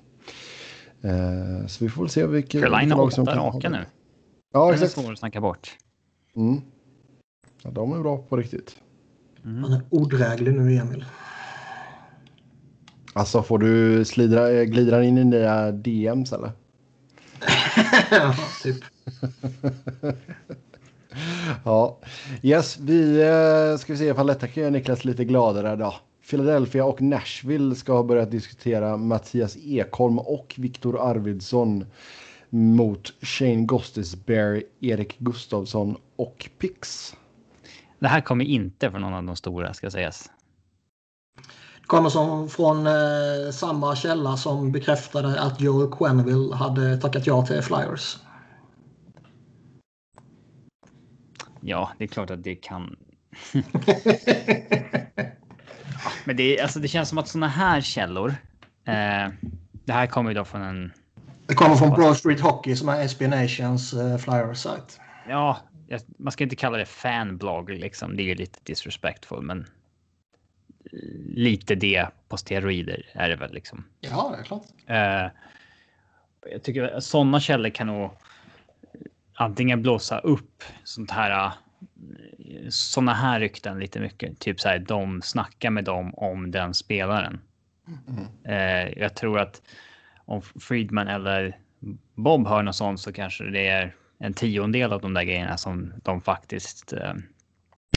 [1.02, 3.78] Eh, så vi får väl se vilka Carolina lag som åtta kan ha raka det.
[3.78, 3.84] nu.
[4.52, 4.92] Ja, Den är exakt.
[4.92, 5.76] svår att snacka bort.
[6.36, 6.60] Mm.
[7.62, 8.76] Ja, de är bra på riktigt.
[9.44, 9.62] Mm.
[9.64, 11.04] Han är odräglig nu Emil.
[13.12, 16.52] Alltså får du slidra, eh, glida in i nya DMs eller?
[18.10, 18.76] Ja, typ.
[21.64, 21.98] Ja,
[22.42, 25.94] yes, vi eh, ska vi se ifall detta kan göra Niklas lite gladare då.
[26.30, 31.84] Philadelphia och Nashville ska ha börjat diskutera Mattias Ekholm och Viktor Arvidsson
[32.50, 37.14] mot Shane Gostisbehere, Erik Gustafsson och Pix.
[37.98, 40.30] Det här kommer inte från någon av de stora ska sägas.
[41.86, 42.92] kommer som från eh,
[43.52, 48.18] samma källa som bekräftade att Joel Quenneville hade tackat ja till Flyers.
[51.60, 52.96] Ja, det är klart att det kan.
[56.24, 58.28] Men det, alltså, det känns som att såna här källor.
[58.84, 59.28] Eh,
[59.84, 60.92] det här kommer ju då från en.
[61.46, 65.00] Det kommer från Broad Street Hockey som är SB Nations eh, Flyers-sajt.
[65.28, 68.16] Ja, jag- man ska inte kalla det fanblogg liksom.
[68.16, 69.66] Det är ju lite disrespectful, men.
[71.34, 73.84] Lite det på steroider är det väl liksom.
[74.00, 74.62] Ja, det är klart.
[74.86, 75.30] Eh,
[76.52, 78.10] jag tycker sådana källor kan nog
[79.38, 81.52] antingen blåsa upp sånt här.
[82.68, 84.38] Sådana här rykten lite mycket.
[84.38, 87.40] Typ så här, de snackar med dem om den spelaren.
[88.44, 89.62] Eh, jag tror att
[90.24, 91.58] om Friedman eller
[92.14, 95.92] Bob hör något sånt så kanske det är en tiondel av de där grejerna som
[96.02, 97.14] de faktiskt eh,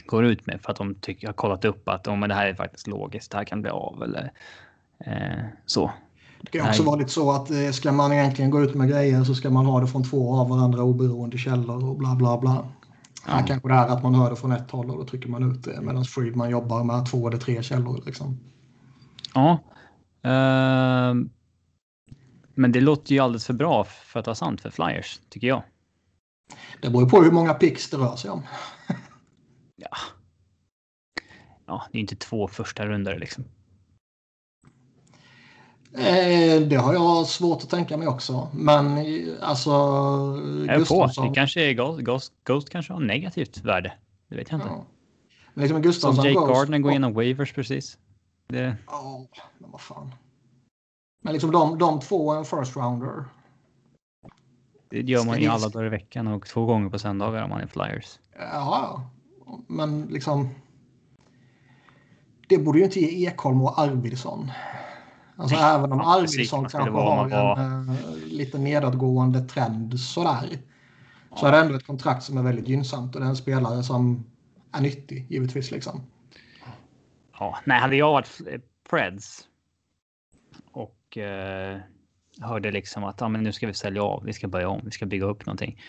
[0.06, 2.46] går ut med för att de tycker, har kollat upp att oh, men det här
[2.46, 3.30] är faktiskt logiskt.
[3.30, 4.32] Det här kan bli av eller
[5.06, 5.92] eh, så.
[6.42, 6.86] Det kan också Nej.
[6.86, 9.66] vara lite så att eh, ska man egentligen gå ut med grejer så ska man
[9.66, 12.68] ha det från två av varandra oberoende källor och bla bla bla.
[13.26, 15.52] Här kanske det är att man hör det från ett håll och då trycker man
[15.52, 18.02] ut det medan Friedman jobbar med två eller tre källor.
[18.06, 18.38] Liksom.
[19.34, 19.58] Ja.
[20.22, 21.30] Ehm,
[22.54, 25.62] men det låter ju alldeles för bra för att vara sant för Flyers, tycker jag.
[26.80, 28.42] Det beror ju på hur många picks det rör sig om.
[29.76, 29.96] Ja.
[31.66, 33.44] Ja, det är inte två första runder liksom.
[35.94, 38.48] Eh, det har jag svårt att tänka mig också.
[38.54, 39.04] Men eh,
[39.40, 39.70] alltså...
[39.70, 40.94] Jag är på.
[40.94, 43.92] Gustafsson- Det kanske är Ghost, Ghost, Ghost kanske har negativt värde.
[44.28, 44.68] Det vet jag inte.
[44.68, 44.84] Ja.
[45.54, 47.98] Men liksom Som Gustafsson Jake Ghost- Gardner går igenom waivers precis.
[48.48, 49.26] Det, Ja,
[49.58, 50.14] men vad fan.
[51.22, 53.24] Men liksom de, de två är en first rounder.
[54.90, 57.60] det gör man ju alla dagar i veckan och två gånger på söndagar om man
[57.60, 58.18] är Flyers.
[58.38, 59.02] Ja,
[59.66, 60.48] men liksom.
[62.48, 64.50] Det borde ju inte ge Ekholm och Arvidsson.
[65.42, 67.94] Alltså Nej, även om Arvidsson kanske har en eh,
[68.26, 70.58] lite nedåtgående trend sådär.
[71.36, 73.82] Så är det ändå ett kontrakt som är väldigt gynnsamt och det är en spelare
[73.82, 74.24] som
[74.72, 76.02] är nyttig givetvis liksom.
[77.38, 78.40] Ja, nej, hade jag varit
[78.90, 79.44] Preds
[80.72, 81.80] och eh,
[82.40, 84.90] hörde liksom att ja, men nu ska vi sälja av, vi ska börja om, vi
[84.90, 85.80] ska bygga upp någonting.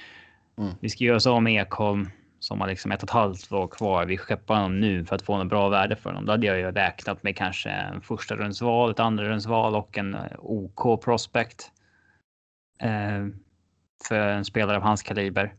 [0.57, 0.73] Mm.
[0.79, 2.09] Vi ska göra oss av med Ekholm
[2.43, 4.05] som har liksom ett och ett halvt år kvar.
[4.05, 6.25] Vi skeppar honom nu för att få något bra värde för honom.
[6.25, 10.13] Då hade jag ju räknat med kanske en första rundsval, ett andra rundsval och en
[10.13, 11.71] eh, OK prospect.
[12.79, 13.27] Eh,
[14.07, 15.53] för en spelare av hans kaliber.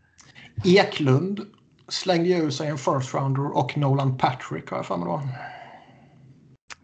[0.64, 1.40] Eklund
[1.88, 5.22] slängde ju sig en first rounder och Nolan Patrick har jag för mig då.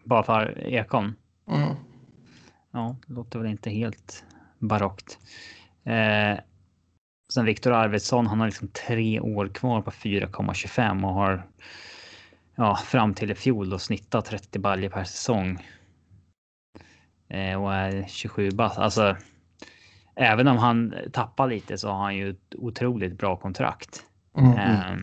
[0.03, 1.13] Bara för Ekholm.
[1.47, 1.75] Mm.
[2.71, 4.23] Ja, det låter väl inte helt
[4.59, 5.17] barockt.
[5.83, 6.39] Eh,
[7.31, 11.47] sen Viktor Arvidsson, han har liksom tre år kvar på 4,25 och har
[12.55, 15.67] ja, fram till i fjol då snittat 30 baljor per säsong.
[17.27, 18.77] Eh, och är 27 bast.
[18.77, 19.17] Alltså,
[20.15, 24.05] även om han tappar lite så har han ju ett otroligt bra kontrakt.
[24.37, 24.57] Mm.
[24.57, 24.97] Eh,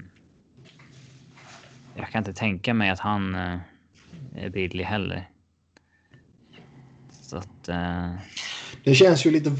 [1.95, 3.59] jag kan inte tänka mig att han eh,
[4.37, 5.29] är billig heller.
[7.11, 7.69] Så att...
[8.89, 9.51] Eh, Det känns ju lite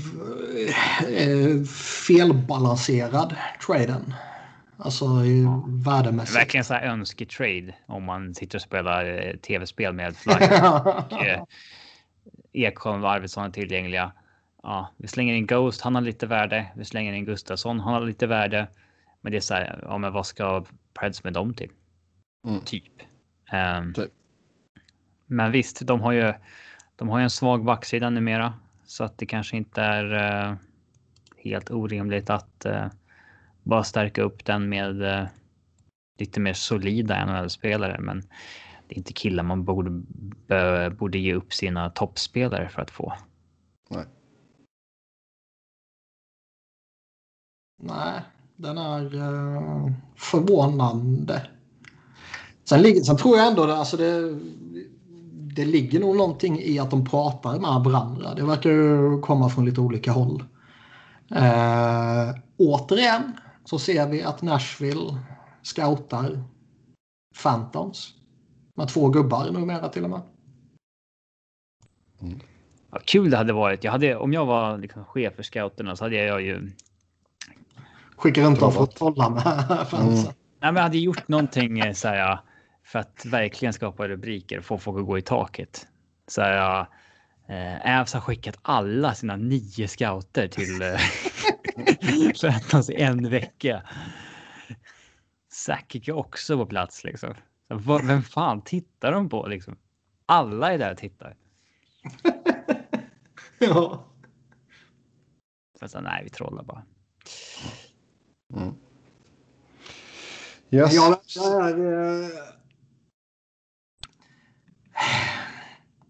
[1.09, 1.65] eh,
[2.07, 3.37] felbalanserad
[3.67, 4.15] traden.
[4.77, 5.65] Alltså ja.
[5.69, 6.37] värdemässigt.
[6.39, 10.51] Verkligen så här önsketrade om man sitter och spelar eh, tv-spel med Flyers.
[11.11, 11.43] och, eh,
[12.53, 14.13] Ekholm och Arvidsson är tillgängliga.
[14.63, 16.67] Ja, vi slänger in Ghost, han har lite värde.
[16.77, 18.69] Vi slänger in Gustafsson, han har lite värde.
[19.21, 20.65] Men det är så här, ja, men vad ska
[21.01, 21.71] Preds med dem till?
[22.47, 22.61] Mm.
[22.61, 22.85] Typ.
[23.53, 24.11] Um, typ.
[25.27, 26.33] Men visst, de har ju.
[26.97, 28.55] De har ju en svag backsida numera
[28.89, 30.05] så att det kanske inte är
[30.51, 30.57] uh,
[31.37, 32.87] helt orimligt att uh,
[33.63, 35.29] bara stärka upp den med uh,
[36.19, 38.01] lite mer solida NHL-spelare.
[38.01, 38.21] Men
[38.89, 39.91] det är inte killar man borde,
[40.91, 43.13] borde ge upp sina toppspelare för att få.
[43.91, 44.05] Nej.
[47.83, 48.21] Nej,
[48.57, 49.11] den är
[50.17, 51.47] förvånande.
[52.65, 54.39] Sen, ligger, sen tror jag ändå alltså det,
[55.59, 58.35] det ligger nog någonting i att de pratar med varandra.
[58.35, 60.45] Det verkar ju komma från lite olika håll.
[61.33, 63.33] Uh, återigen
[63.65, 65.19] så ser vi att Nashville
[65.63, 66.43] scoutar
[67.43, 68.15] Phantoms.
[68.75, 70.21] Med två gubbar numera till och med.
[72.21, 72.41] Mm.
[72.91, 73.85] Ja, kul det hade varit.
[73.85, 76.71] Jag hade, om jag var liksom chef för scouterna så hade jag ju...
[78.17, 79.43] Skicka runt dem för att trolla med
[79.91, 80.09] fansen.
[80.09, 80.25] Mm.
[80.61, 82.39] Nej, men jag hade gjort någonting eh, så här,
[82.89, 85.89] för att verkligen skapa rubriker och få folk att gå i taket.
[86.27, 86.81] Så här,
[87.49, 91.01] eh, Ävs har skickat alla sina nio scouter till eh,
[92.91, 93.83] i en vecka.
[95.53, 97.35] Sakic är också på plats liksom.
[98.07, 99.77] Vem fan tittar de på liksom?
[100.27, 101.37] Alla är där och tittar.
[103.59, 104.05] ja.
[105.87, 106.85] Så nej, vi trollar bara.
[108.55, 108.75] Mm.
[110.71, 110.95] Yes.
[110.95, 111.19] Jag,
[111.69, 112.58] är, eh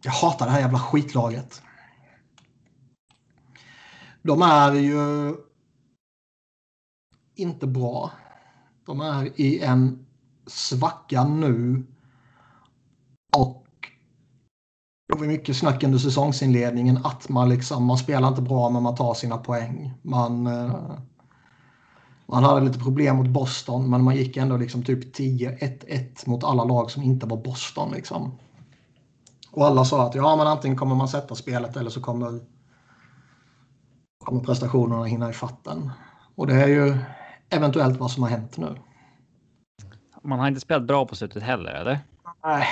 [0.02, 1.62] jag hatar det här jävla skitlaget.
[4.22, 5.34] De är ju
[7.34, 8.10] inte bra.
[8.86, 10.06] De är i en
[10.46, 11.86] svacka nu.
[13.36, 13.66] Och
[15.08, 18.94] det var mycket snack under säsongsinledningen att man liksom, man spelar inte bra men man
[18.94, 19.94] tar sina poäng.
[20.02, 20.98] Man, eh,
[22.26, 26.64] man hade lite problem mot Boston men man gick ändå liksom typ 10-1-1 mot alla
[26.64, 27.92] lag som inte var Boston.
[27.92, 28.38] Liksom.
[29.58, 32.40] Och alla sa att ja, men antingen kommer man sätta spelet eller så kommer,
[34.24, 35.90] kommer prestationerna hinna i fatten.
[36.34, 36.96] Och det är ju
[37.50, 38.76] eventuellt vad som har hänt nu.
[40.22, 42.00] Man har inte spelat bra på slutet heller, eller?
[42.44, 42.66] Nej,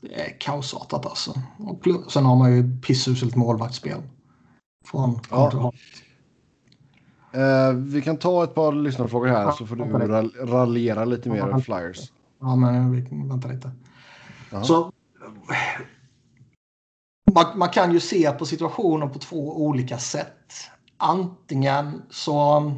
[0.00, 1.34] det är kaosartat alltså.
[1.58, 4.02] Och sen har man ju pissuselt målvaktsspel.
[4.84, 5.72] Från ja.
[7.36, 9.84] Uh, vi kan ta ett par lyssnarfrågor här så får du
[10.46, 12.12] raljera lite mer över Flyers.
[12.40, 13.70] Ja, men vi kan vänta lite.
[14.50, 14.64] Ja.
[14.64, 14.92] Så,
[17.36, 20.52] man, man, kan ju se på situationen på två olika sätt.
[20.96, 22.72] Antingen så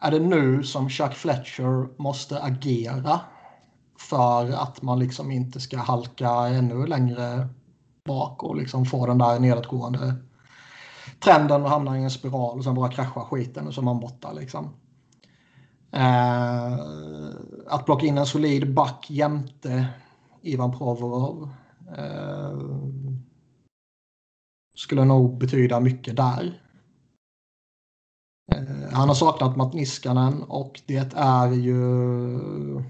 [0.00, 3.20] är det nu som Chuck Fletcher måste agera
[3.98, 7.48] för att man liksom inte ska halka ännu längre
[8.04, 10.14] bak och liksom få den där nedåtgående
[11.20, 14.00] trenden och hamna i en spiral och sen bara krascha skiten och så är man
[14.00, 14.74] borta liksom.
[15.92, 16.72] Eh,
[17.68, 19.86] att plocka in en solid back jämte
[20.42, 21.50] Ivan Provorov
[21.98, 22.58] Eh,
[24.74, 26.62] skulle nog betyda mycket där.
[28.52, 32.34] Eh, han har saknat Matt Niskanen och det är ju
[32.74, 32.82] eh,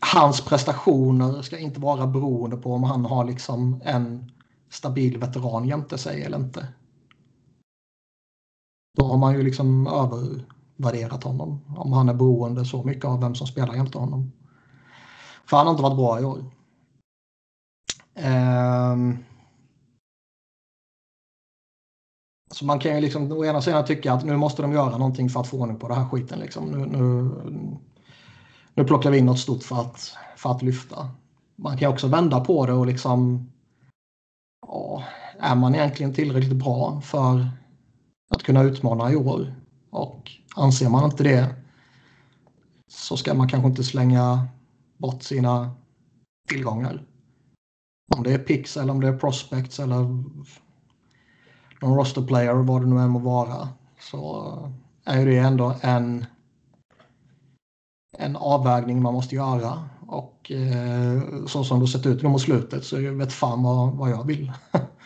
[0.00, 4.32] hans prestationer ska inte vara beroende på om han har liksom en
[4.70, 6.68] stabil veteran jämte sig eller inte.
[8.96, 10.44] Då har man ju liksom över
[10.78, 11.60] värderat honom.
[11.76, 14.32] Om han är beroende så mycket av vem som spelar jämte honom.
[15.46, 16.44] För han har inte varit bra i år.
[18.92, 19.18] Um,
[22.50, 25.30] Så man kan ju liksom å ena sidan tycka att nu måste de göra någonting
[25.30, 26.38] för att få ordning på den här skiten.
[26.38, 26.64] Liksom.
[26.70, 27.30] Nu, nu,
[28.74, 31.08] nu plockar vi in något stort för att, för att lyfta.
[31.56, 33.50] Man kan också vända på det och liksom...
[34.66, 35.04] Ja,
[35.38, 37.48] är man egentligen tillräckligt bra för
[38.30, 39.54] att kunna utmana i år?
[39.90, 41.54] Och anser man inte det
[42.88, 44.48] så ska man kanske inte slänga
[44.96, 45.70] bort sina
[46.48, 47.02] tillgångar.
[48.16, 49.96] Om det är Pix eller om det är Prospects eller
[51.80, 53.68] någon roster player, vad det nu än må vara,
[54.00, 54.72] så
[55.04, 56.26] är det ändå en,
[58.18, 59.88] en avvägning man måste göra.
[60.06, 63.92] Och eh, så som det sett ut nu mot slutet så jag vet fan vad,
[63.92, 64.52] vad jag vill.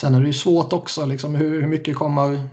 [0.00, 2.48] Sen är det ju svårt också liksom hur, hur mycket kommer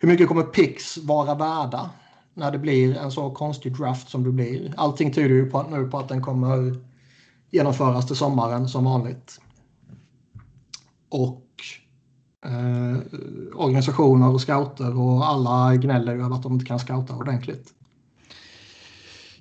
[0.00, 1.90] hur mycket kommer picks vara värda
[2.34, 4.74] när det blir en så konstig draft som det blir.
[4.76, 6.76] Allting tyder ju på, nu på att den kommer
[7.50, 9.40] genomföras till sommaren som vanligt.
[11.08, 11.46] Och
[12.44, 12.98] eh,
[13.54, 17.72] organisationer och scouter och alla gnäller över att de inte kan scouta ordentligt.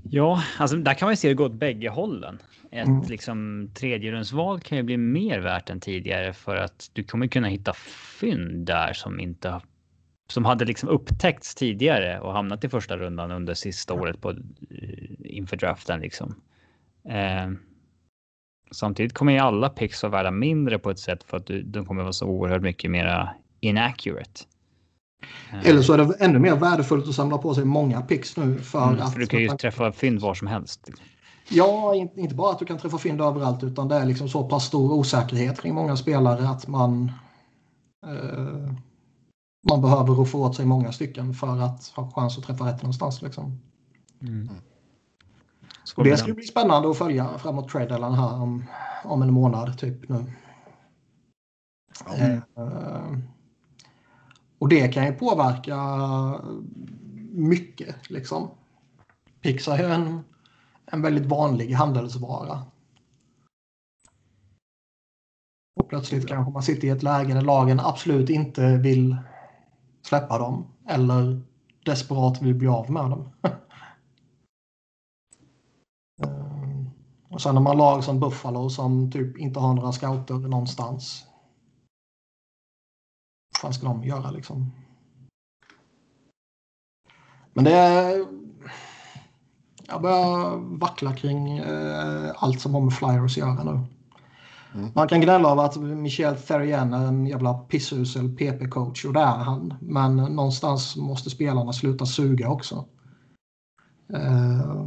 [0.03, 2.39] Ja, alltså där kan man ju se det gå åt bägge hållen.
[2.71, 3.01] Ett Mm.
[3.01, 7.73] liksom tredjerumsval kan ju bli mer värt än tidigare för att du kommer kunna hitta
[8.19, 9.61] fynd där som inte
[10.29, 14.37] som hade liksom upptäckts tidigare och hamnat i första rundan under sista året på eh,
[15.19, 16.35] inför draften liksom.
[17.09, 17.51] Eh,
[18.71, 21.85] samtidigt kommer ju alla picks vara värda mindre på ett sätt för att du, de
[21.85, 24.41] kommer vara så oerhört mycket mera inaccurate.
[25.51, 28.57] Eh, Eller så är det ännu mer värdefullt att samla på sig många picks nu
[28.57, 29.13] för mm, att...
[29.13, 30.89] för du kan ju träffa fynd var som helst.
[31.49, 34.43] Ja, in- inte bara att du kan träffa fynd överallt utan det är liksom så
[34.43, 37.11] pass stor osäkerhet kring många spelare att man
[38.05, 38.73] eh,
[39.69, 43.21] man behöver få åt sig många stycken för att ha chans att träffa rätt någonstans.
[43.21, 43.59] Liksom.
[44.21, 44.49] Mm.
[45.95, 48.63] Och det ska bli spännande att följa framåt trade här om,
[49.03, 50.25] om en månad typ nu.
[52.15, 52.41] Mm.
[52.57, 53.19] Eh,
[54.59, 55.77] och det kan ju påverka
[57.31, 58.49] mycket liksom.
[59.41, 60.23] Pix är en,
[60.91, 62.65] en väldigt vanlig handelsvara.
[65.75, 69.17] Och plötsligt kanske man sitter i ett läge där lagen absolut inte vill
[70.01, 71.41] släppa dem eller
[71.85, 73.29] desperat vill bli av med dem.
[76.23, 76.85] Eh,
[77.29, 81.25] och sen har man lag som Buffalo som typ inte har några scouter någonstans.
[83.51, 84.71] Vad fan ska de göra liksom?
[87.53, 88.25] Men det är...
[89.87, 93.79] Jag börjar vackla kring eh, allt som har med Flyers att göra nu.
[94.75, 94.91] Mm.
[94.95, 99.37] Man kan gnälla över att Michel Therrien är en jävla pissusel PP-coach och det är
[99.37, 99.73] han.
[99.81, 102.85] Men någonstans måste spelarna sluta suga också.
[104.13, 104.85] Eh,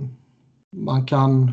[0.77, 1.53] man kan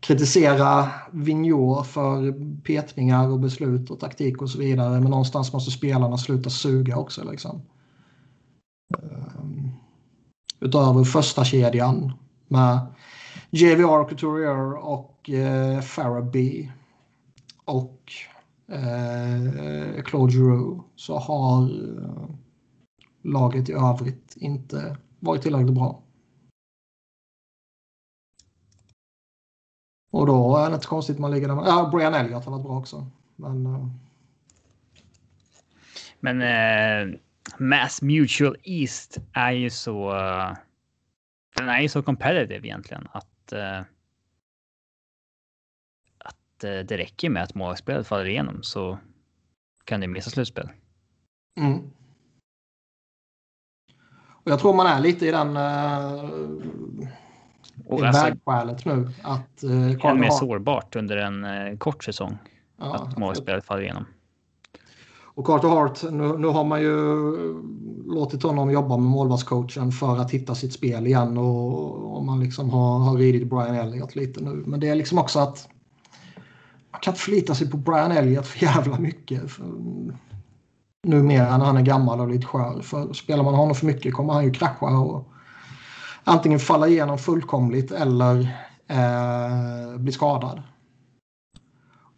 [0.00, 5.00] kritisera Vigneault för petningar och beslut och taktik och så vidare.
[5.00, 7.30] Men någonstans måste spelarna sluta suga också.
[7.30, 7.62] Liksom.
[8.98, 9.70] Um,
[10.60, 12.12] utöver första kedjan
[12.52, 12.94] med
[13.50, 16.72] JVR, Couturier och eh, Farabee
[17.64, 18.12] och
[18.68, 22.30] eh, Claude Giroux så har eh,
[23.22, 26.02] laget i övrigt inte varit tillräckligt bra.
[30.10, 31.54] Och då är det inte konstigt man ligger där.
[31.54, 33.06] Ja, Brian Elliott har varit bra också.
[33.36, 33.86] Men eh,
[36.20, 37.18] Men eh,
[37.58, 40.16] Mass Mutual East är ju så.
[40.16, 40.52] Eh,
[41.56, 43.52] eh, den är ju så competitive egentligen att.
[43.52, 43.80] Eh,
[46.18, 48.98] att eh, det räcker med att målvaktsspelet faller igenom så
[49.84, 50.68] kan det missa slutspel.
[51.56, 51.90] Mm.
[54.44, 56.24] Och jag tror man är lite i den uh,
[57.86, 59.08] Och i alltså, vägskälet nu.
[59.22, 62.38] Att, uh, än mer sårbart under en eh, kort säsong
[62.76, 64.06] ja, att målvaktsspelet faller igenom.
[65.42, 66.96] Och Carter Hart, nu, nu har man ju
[67.34, 67.56] eh,
[68.14, 72.70] låtit honom jobba med målvaktscoachen för att hitta sitt spel igen och, och man liksom
[72.70, 74.64] har, har ridit Brian Elliott lite nu.
[74.66, 75.68] Men det är liksom också att
[76.92, 79.50] man kan inte förlita sig på Brian Elliott för jävla mycket.
[79.50, 80.16] För, mm,
[81.06, 82.80] numera när han är gammal och lite skör.
[82.82, 85.28] För spelar man honom för mycket kommer han ju krascha och
[86.24, 88.40] antingen falla igenom fullkomligt eller
[88.86, 90.62] eh, bli skadad.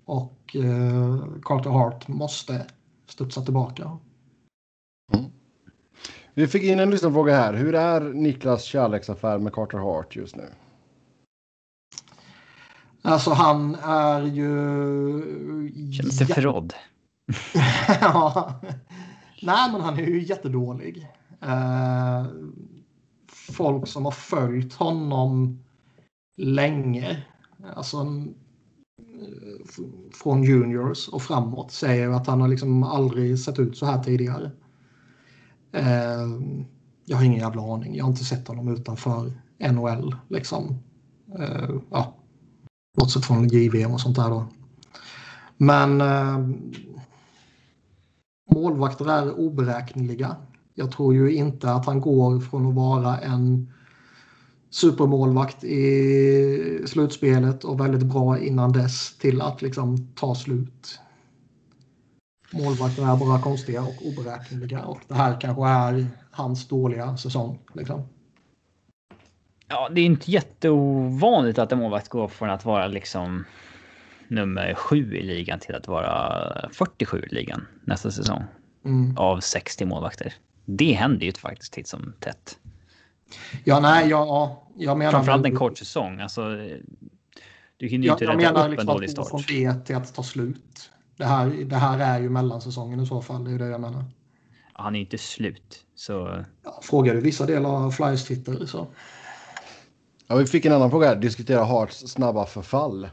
[0.04, 2.66] Och eh, Carter Hart måste
[3.06, 3.98] studsa tillbaka.
[6.34, 7.54] Vi fick in en lyssnarfråga här.
[7.54, 10.48] Hur är Niklas kärleksaffär med Carter Hart just nu?
[13.02, 15.92] Alltså han är ju...
[15.92, 16.74] Känns det förrådd?
[18.00, 18.60] ja.
[19.42, 21.08] Nej men han är ju jättedålig.
[21.40, 22.26] Eh,
[23.28, 25.64] folk som har följt honom
[26.36, 27.24] länge,
[27.76, 28.06] alltså
[30.12, 34.50] från juniors och framåt, säger att han har liksom aldrig sett ut så här tidigare.
[35.72, 36.28] Eh,
[37.04, 37.96] jag har ingen jävla aning.
[37.96, 39.32] Jag har inte sett honom utanför
[39.72, 40.16] NHL.
[40.28, 40.78] Liksom.
[41.38, 42.14] Eh, ja.
[42.96, 44.46] Bortsett från JVM och sånt där då.
[45.56, 46.38] Men eh,
[48.52, 50.36] målvakter är oberäkneliga.
[50.74, 53.72] Jag tror ju inte att han går från att vara en
[54.74, 61.00] supermålvakt i slutspelet och väldigt bra innan dess till att liksom ta slut.
[62.52, 67.58] Målvakter är bara konstiga och oberäkneliga och det här kanske är hans dåliga säsong.
[67.72, 68.02] Liksom.
[69.68, 73.44] Ja, det är inte jätteovanligt att en målvakt går från att vara liksom
[74.28, 78.42] nummer sju i ligan till att vara 47 i ligan nästa säsong.
[78.84, 79.18] Mm.
[79.18, 80.34] Av 60 målvakter.
[80.64, 82.58] Det händer ju faktiskt titt som tätt.
[83.64, 85.12] Ja, nej, ja, jag menar...
[85.12, 86.20] Framförallt en kort säsong.
[86.20, 86.42] Alltså,
[87.76, 89.46] du hinner ju inte jag rädda menar upp liksom en dålig att gå start.
[89.46, 90.90] från det till att ta slut.
[91.16, 93.44] Det här, det här är ju mellansäsongen i så fall.
[93.44, 94.04] Det är det jag menar.
[94.72, 95.84] Han är inte slut.
[95.94, 98.86] Så Ja, frågar du vissa delar av Flyers Twitter så...
[100.26, 101.14] Ja, vi fick en annan fråga.
[101.14, 103.08] Diskutera Hearts snabba förfall.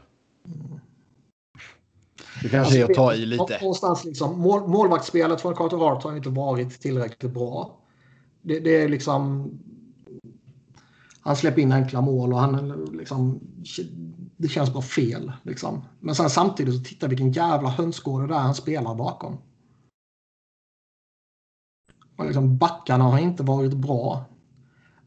[2.42, 3.58] Det kanske är att ta i lite.
[3.60, 7.78] Någonstans liksom, mål, målvaktsspelet från Carter Hart har inte varit tillräckligt bra.
[8.42, 9.50] Det, det är liksom...
[11.24, 13.40] Han släpper in enkla mål och han liksom...
[14.36, 15.32] Det känns bara fel.
[15.42, 15.84] Liksom.
[16.00, 19.38] Men sen samtidigt så titta vilken jävla hönsgård det är han spelar bakom.
[22.16, 24.24] Och liksom backarna har inte varit bra.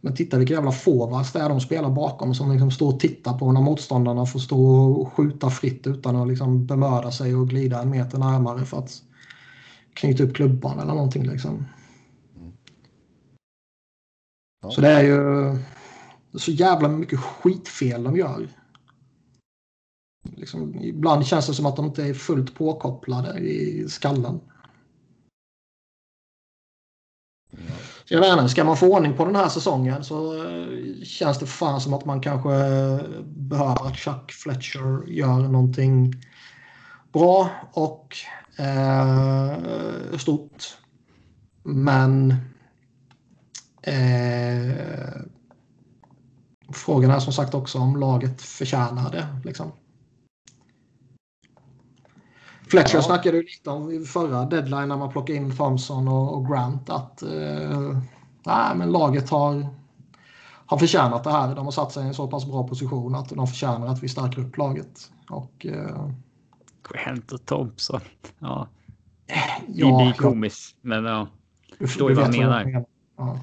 [0.02, 3.38] Men titta vilka jävla forwards det är de spelar bakom som liksom står och tittar
[3.38, 7.82] på när motståndarna får stå och skjuta fritt utan att liksom bemöda sig och glida
[7.82, 9.02] en meter närmare för att
[9.94, 11.24] knyta upp klubban eller någonting.
[11.24, 11.66] Liksom.
[14.62, 14.72] Ja.
[14.72, 15.58] Så det är ju
[16.36, 18.48] det är så jävla mycket skitfel de gör.
[20.36, 24.40] Liksom, ibland känns det som att de inte är fullt påkopplade i skallen.
[28.06, 31.46] Så jag menar, ska man få ordning på den här säsongen så eh, känns det
[31.46, 36.14] fan som att man kanske eh, behöver att Chuck Fletcher gör någonting
[37.14, 38.16] bra och
[38.58, 39.58] eh,
[40.18, 40.78] stort.
[41.64, 42.36] Men
[43.82, 45.35] eh,
[46.78, 49.28] frågan är som sagt också om laget förtjänar det.
[49.44, 49.72] Liksom.
[52.68, 53.02] Fletcher Ja.
[53.02, 57.22] snackade ju lite om i förra deadline när man plockade in Thompson och, Grant att
[57.22, 58.02] eh,
[58.46, 59.68] nej, men laget har,
[60.66, 61.56] har förtjänat det här.
[61.56, 64.10] De har satt sig i en så pass bra position att de förtjänar att vi
[64.10, 65.12] stärker upp laget.
[65.30, 66.10] Och, eh,
[66.90, 68.02] Grant och Thompson.
[68.40, 68.68] Ja,
[69.28, 69.34] det
[69.68, 70.78] ja, blir komiskt.
[70.82, 71.28] Men ja,
[71.80, 72.86] du förstår ju vad vet han jag menar.
[73.18, 73.40] Ja.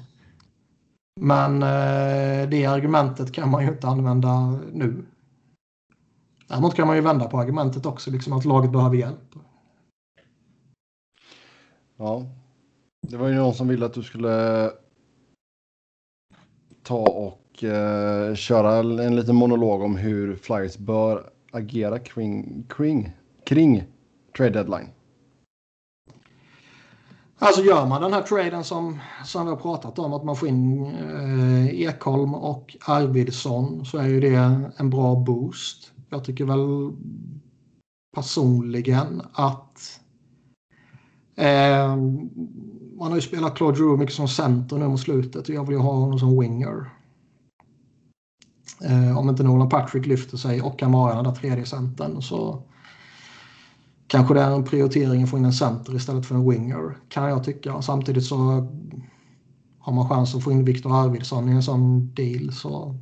[1.21, 5.05] Men eh, det argumentet kan man ju inte använda nu.
[6.47, 9.35] Däremot kan man ju vända på argumentet också, liksom att laget behöver hjälp.
[11.97, 12.25] Ja.
[13.07, 14.71] Det var ju någon som ville att du skulle
[16.83, 23.11] ta och eh, köra en liten monolog om hur Flyers bör agera kring, kring,
[23.45, 23.83] kring
[24.37, 24.89] trade deadline.
[27.43, 30.47] Alltså gör man den här traden som, som vi har pratat om, att man får
[30.47, 35.91] in eh, Ekholm och Arvidsson så är ju det en bra boost.
[36.09, 36.91] Jag tycker väl
[38.15, 39.99] personligen att
[41.35, 41.95] eh,
[42.97, 45.75] man har ju spelat Claude Drew mycket som center nu mot slutet och jag vill
[45.75, 46.89] ju ha honom som winger.
[48.83, 52.63] Eh, om inte Nolan Patrick lyfter sig och kan vara den där tredje centern så
[54.07, 57.29] kanske det är en prioritering att få in en center istället för en winger kan
[57.29, 57.81] jag tycka.
[57.81, 58.35] Samtidigt så
[59.79, 62.95] har man chans att få in Viktor Arvidsson i en sån deal så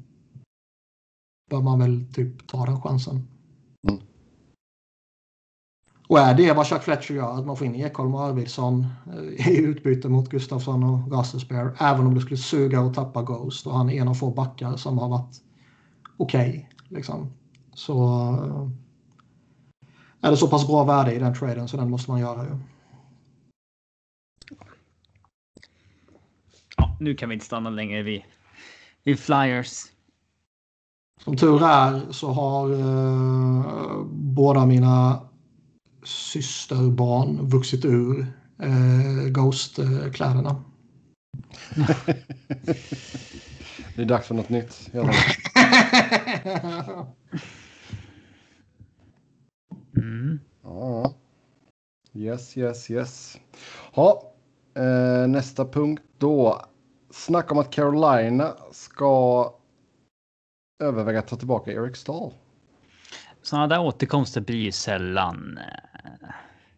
[1.49, 3.27] bör man väl typ ta den chansen.
[3.87, 4.01] Mm.
[6.07, 9.49] Och är det vad Chuck Fletcher gör, att man får in Ekholm och Arvidsson eh,
[9.49, 13.77] i utbyte mot Gustafsson och Russelspear, även om det skulle suga och tappa Ghost och
[13.77, 15.41] han är en av få backar som har varit
[16.17, 16.69] okej.
[16.89, 17.33] liksom.
[17.73, 18.69] Så eh,
[20.21, 22.57] är det så pass bra värde i den traden så den måste man göra ju.
[26.77, 28.21] ja, nu kan vi inte stanna längre vid,
[29.03, 29.83] vid Flyers.
[31.23, 35.19] Som tur är så har eh, båda mina
[36.03, 38.27] systerbarn vuxit ur
[38.59, 40.63] eh, Ghost-kläderna.
[43.95, 44.89] Det är dags för något nytt.
[50.01, 50.39] Mm.
[50.63, 51.13] Ja.
[52.13, 53.39] Yes, yes, yes.
[53.93, 54.33] Ja,
[54.75, 56.65] eh, nästa punkt då.
[57.09, 59.53] Snack om att Carolina ska
[60.83, 62.33] överväga att ta tillbaka Eric Stahl.
[63.41, 66.29] Sådana där återkomster blir ju sällan eh,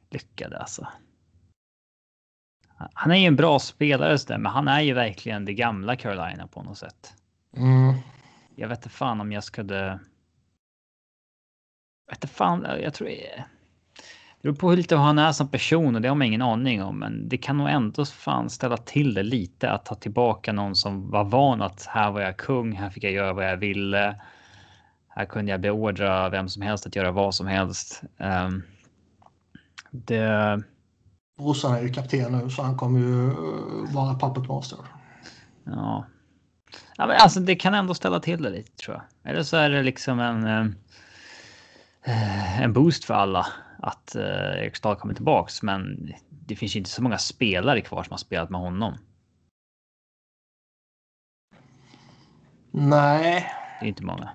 [0.10, 0.88] lyckade alltså.
[2.94, 5.96] Han är ju en bra spelare, så där, men han är ju verkligen det gamla
[5.96, 7.14] Carolina på något sätt.
[7.58, 7.94] Mm.
[8.56, 10.00] Jag vet inte fan om jag skulle.
[12.22, 13.08] Vet fan, jag tror.
[13.08, 13.46] Det
[14.42, 17.00] beror på hur lite han är som person och det har man ingen aning om.
[17.00, 21.12] Men det kan nog ändå fan ställa till det lite att ta tillbaka någon som
[21.12, 24.22] var van att här var jag kung, här fick jag göra vad jag ville.
[25.08, 28.02] Här kunde jag beordra vem som helst att göra vad som helst.
[28.18, 28.64] Um,
[29.92, 30.64] det,
[31.38, 34.80] Brorsan är ju kapten nu så han kommer ju eh, vara puppet master.
[35.66, 36.06] ja.
[36.98, 39.32] ja men alltså det kan ändå ställa till det lite tror jag.
[39.32, 40.76] Eller så är det liksom en.
[42.04, 43.48] Eh, en boost för alla
[43.80, 44.24] att eh,
[44.64, 45.64] Erik Stahl kommer tillbaks.
[45.64, 48.98] Men det finns ju inte så många spelare kvar som har spelat med honom.
[52.72, 53.52] Nej.
[53.80, 54.30] Det är inte många.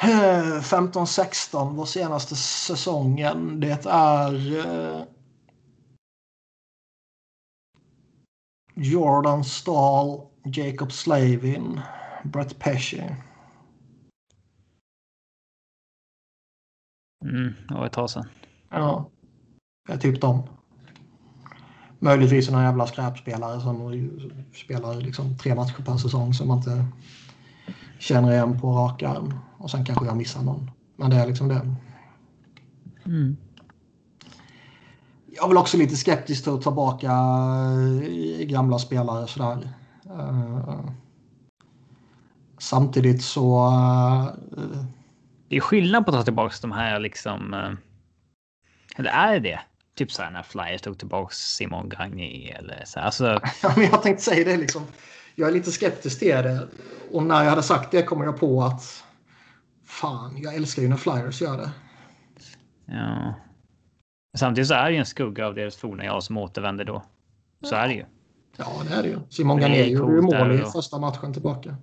[0.00, 3.60] 15-16 var senaste säsongen.
[3.60, 5.02] Det är eh,
[8.74, 11.80] Jordan Stahl, Jacob Slavin,
[12.24, 13.02] Brett Pesci.
[17.24, 18.24] Mm, det var ett tag sedan.
[18.70, 19.10] Ja,
[19.86, 20.42] det är typ dem.
[21.98, 24.04] Möjligtvis några jävla skräpspelare som
[24.54, 26.86] spelar liksom tre matcher per säsong som man inte
[27.98, 29.34] känner igen på rak arm.
[29.58, 30.70] Och sen kanske jag missar någon.
[30.96, 31.74] Men det är liksom det.
[33.04, 33.36] Mm.
[35.26, 39.68] Jag är väl också lite skeptisk till att ta tillbaka eh, gamla spelare sådär.
[40.06, 40.90] Uh,
[42.58, 43.66] samtidigt så...
[44.56, 44.84] Uh,
[45.48, 47.54] det är skillnad på att ta tillbaka de här liksom.
[48.96, 49.60] Eller är det?
[49.94, 53.00] Typ så här när Flyers tog tillbaka Simon Gagné eller så.
[53.00, 53.24] Alltså...
[53.62, 54.82] ja, men jag tänkte säga det liksom.
[55.34, 56.68] Jag är lite skeptisk till det.
[57.12, 59.04] Och när jag hade sagt det kom jag på att
[59.86, 61.70] fan, jag älskar ju när Flyers gör det.
[62.86, 63.34] Ja.
[64.38, 67.04] Samtidigt så är det ju en skugga av deras forna jag som återvänder då.
[67.62, 68.04] Så är det ju.
[68.56, 69.18] Ja, det är det ju.
[69.30, 71.76] Simon Gagné gjorde ju mål i första matchen tillbaka.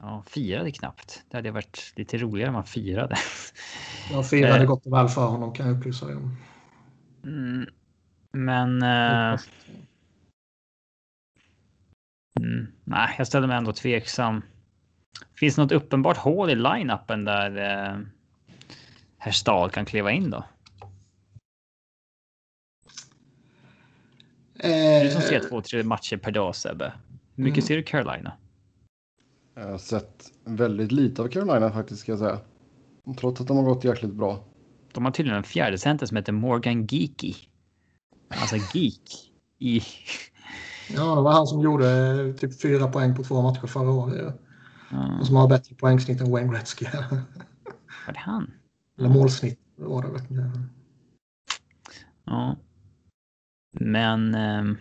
[0.00, 1.24] Ja, firade knappt.
[1.30, 3.16] Det hade varit lite roligare om man firade.
[4.12, 4.64] Jag firade eh.
[4.64, 6.36] gott och väl för honom kan jag upplysa dig om.
[7.24, 7.66] Mm,
[8.32, 8.82] men...
[8.82, 9.40] Eh,
[12.40, 14.42] mm, nej, jag ställer mig ändå tveksam.
[15.34, 17.98] Finns det något uppenbart hål i line-upen där eh,
[19.18, 20.44] herr Stahl kan kliva in då?
[24.58, 26.92] Eh, du som ser två, tre matcher per dag Sebbe.
[27.34, 27.66] Hur mycket mm.
[27.66, 28.32] ser du Carolina?
[29.58, 32.40] Jag har sett väldigt lite av Carolina faktiskt ska jag säga.
[33.18, 34.44] Trots att de har gått jäkligt bra.
[34.92, 37.34] De har tydligen en fjärde center som heter Morgan Geeky.
[38.28, 39.82] Alltså geek i...
[40.94, 44.40] Ja, det var han som gjorde typ fyra poäng på två matcher förra året.
[44.92, 45.20] Mm.
[45.20, 46.86] Och som har bättre poängsnitt än Wayne Gretzky.
[48.06, 48.50] Var det han?
[48.98, 50.08] Eller målsnitt var det.
[50.08, 50.50] Vet inte.
[52.24, 52.56] Ja.
[53.80, 54.34] Men...
[54.34, 54.76] Um...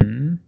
[0.00, 0.38] Mm.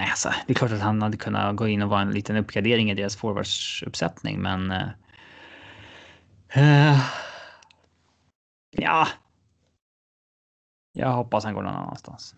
[0.00, 2.36] Nej, alltså, det är klart att han hade kunnat gå in och vara en liten
[2.36, 4.70] uppgradering i deras forwardsuppsättning, men...
[6.56, 7.00] Uh...
[8.70, 9.08] Ja.
[10.92, 12.34] Jag hoppas han går någon annanstans.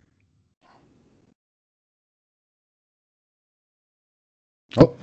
[4.75, 4.95] Ja.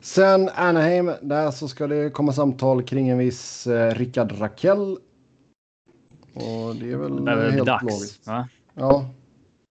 [0.00, 4.98] Sen Anaheim, där så ska det komma samtal kring en viss eh, Rickard Rakell.
[6.34, 8.26] Och det är väl det är helt dags, logiskt.
[8.26, 8.48] Va?
[8.74, 9.10] Ja,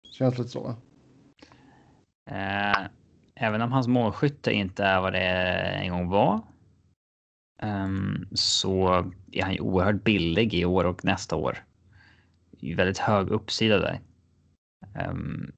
[0.04, 0.76] känns lite så.
[2.32, 2.88] Eh,
[3.36, 6.42] även om hans målskytte inte är vad det en gång var.
[7.62, 8.88] Um, så
[9.32, 11.64] är han ju oerhört billig i år och nästa år.
[12.76, 14.00] Väldigt hög uppsida där.
[15.10, 15.52] Um,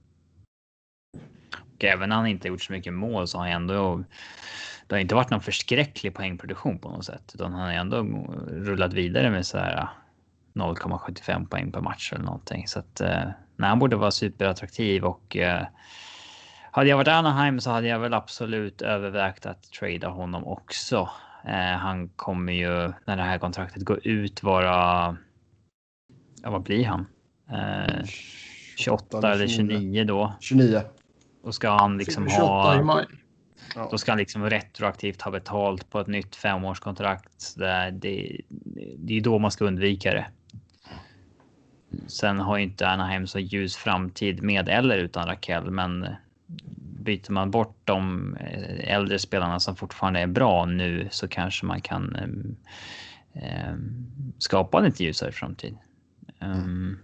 [1.82, 4.04] och även när han inte gjort så mycket mål så har han ändå.
[4.88, 7.98] Det har inte varit någon förskräcklig poängproduktion på något sätt, utan han har ändå
[8.48, 9.88] rullat vidare med så här eh,
[10.54, 12.68] 0,75 poäng per match eller någonting.
[12.68, 15.66] Så att eh, nej, han borde vara superattraktiv och eh,
[16.72, 21.10] hade jag varit Anaheim så hade jag väl absolut övervägt att trada honom också.
[21.46, 25.18] Eh, han kommer ju när det här kontraktet går ut vara.
[26.44, 27.06] Ja, vad blir han?
[27.52, 28.06] Eh,
[28.78, 30.34] 28 eller 29 då.
[30.40, 30.82] 29.
[31.44, 33.06] Då ska han liksom ha.
[33.92, 37.54] Då ska han liksom retroaktivt ha betalt på ett nytt femårskontrakt.
[37.58, 38.42] Det, det,
[38.98, 40.26] det är då man ska undvika det.
[42.08, 46.08] Sen har ju inte Anaheim så ljus framtid med eller utan Rakell, men
[47.04, 51.82] byter man bort de eh, äldre spelarna som fortfarande är bra nu så kanske man
[51.82, 52.16] kan
[53.34, 53.74] eh,
[54.38, 55.78] skapa en lite ljusare framtid.
[56.42, 56.98] Um,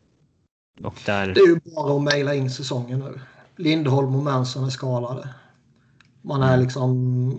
[0.83, 1.27] och där...
[1.27, 3.19] Det är ju bara att mejla in säsongen nu.
[3.55, 5.29] Lindholm och Manson är skadade.
[6.21, 6.59] Man är mm.
[6.59, 7.31] liksom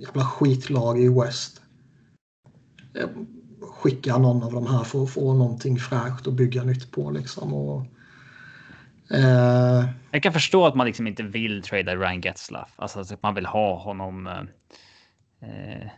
[0.00, 1.62] jävla skitlag i West.
[3.60, 7.54] Skicka någon av de här för att få någonting fräscht och bygga nytt på liksom.
[7.54, 7.86] Och,
[9.16, 9.84] eh...
[10.10, 12.72] Jag kan förstå att man liksom inte vill trada Ryan Getzlaff.
[12.76, 15.88] Alltså att man vill ha honom eh,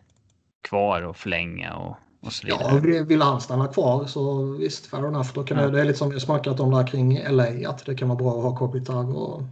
[0.63, 2.95] kvar och förlänga och, och så vidare.
[2.97, 5.31] Ja, vill han stanna kvar så visst, fair enough.
[5.35, 5.65] Då kan ja.
[5.65, 8.19] det, det är lite som vi snackat om där kring LA, att det kan vara
[8.19, 9.43] bra att ha Kopitar och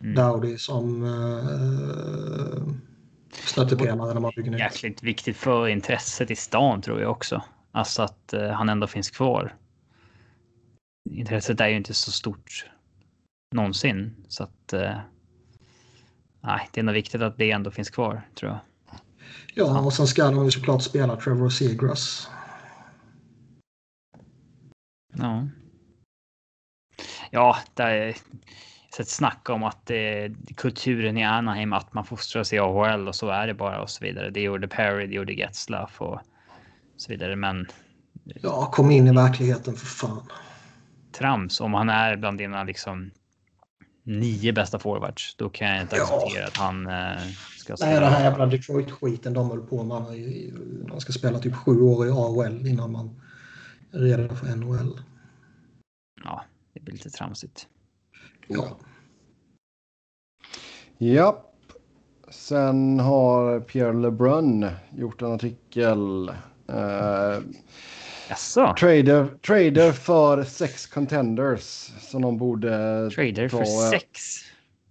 [0.00, 0.14] mm.
[0.14, 2.74] Dowdy som eh,
[3.32, 4.60] stöttepelare när man bygger nytt.
[4.60, 7.42] Jäkligt viktigt för intresset i stan tror jag också.
[7.72, 9.54] Alltså att eh, han ändå finns kvar.
[11.10, 12.66] Intresset är ju inte så stort
[13.54, 14.72] någonsin så att.
[14.72, 14.96] Eh,
[16.40, 18.60] nej, det är nog viktigt att det ändå finns kvar tror jag.
[19.54, 22.28] Ja, och sen ska de ju såklart spela Trevor Seagrass.
[25.16, 25.48] Ja.
[27.30, 28.16] Ja, det är
[28.96, 33.28] sett snack om att det, kulturen i Anaheim, att man fostras i AHL och så
[33.28, 34.30] är det bara och så vidare.
[34.30, 36.20] Det gjorde Perry, det gjorde Getzlaff och
[36.96, 37.36] så vidare.
[37.36, 37.66] Men
[38.24, 40.22] Ja, kom in i verkligheten för fan.
[41.12, 43.10] trams om han är bland dina liksom
[44.02, 46.02] nio bästa forwards, då kan jag inte Ja.
[46.02, 47.16] acceptera att han eh,
[47.58, 48.20] ska Nej, den här spela.
[48.22, 50.18] jävla Detroit-skiten de höll på med.
[50.18, 50.52] i-
[50.88, 53.20] Man ska spela typ sju år i AHL innan man
[53.92, 55.00] är redo för NHL.
[56.24, 56.44] Ja,
[56.74, 57.66] det blir lite tramsigt.
[58.48, 58.78] Ja.
[60.98, 61.46] Japp.
[62.30, 66.28] Sen har Pierre LeBrun gjort en artikel.
[66.70, 67.38] Uh,
[68.30, 68.74] Jaså?
[68.78, 71.62] trader, trader för sex contenders.
[72.00, 72.68] Som de borde...
[73.10, 74.38] Trader för ta, eh, sex?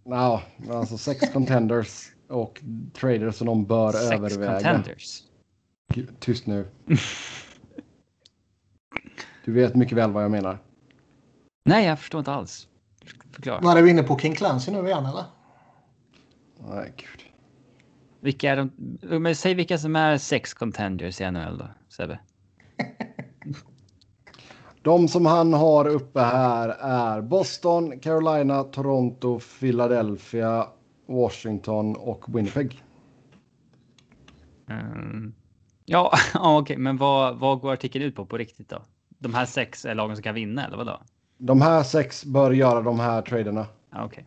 [0.03, 2.61] Ja, alltså sex contenders och
[2.93, 4.53] traders som de bör Sex överväga.
[4.53, 5.23] contenders?
[5.93, 6.67] Gud, Tyst nu.
[9.45, 10.57] Du vet mycket väl vad jag menar.
[11.65, 12.67] Nej, jag förstår inte alls.
[13.31, 13.59] Förklara.
[13.61, 15.23] Var är vi inne på King Clancy nu igen eller?
[16.69, 17.21] Nej, gud.
[18.21, 18.71] Vilka är de?
[19.19, 22.19] Men säg vilka som är sex contenders i NHL då, Sebbe.
[24.81, 30.67] De som han har uppe här är Boston, Carolina, Toronto, Philadelphia,
[31.07, 32.83] Washington och Winnipeg.
[34.69, 35.33] Mm.
[35.91, 38.81] Ja, okej, men vad, vad går artikeln ut på på riktigt då?
[39.19, 41.01] De här sex är lagen som kan vinna eller vadå?
[41.37, 43.65] De här sex bör göra de här traderna.
[43.95, 44.25] Okej.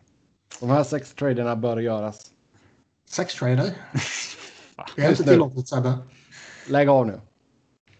[0.59, 2.31] De här sex traderna bör göras.
[3.09, 3.65] Sex trader.
[4.95, 5.97] Det är inte tillåtet Sebbe.
[6.69, 7.19] Lägg av nu.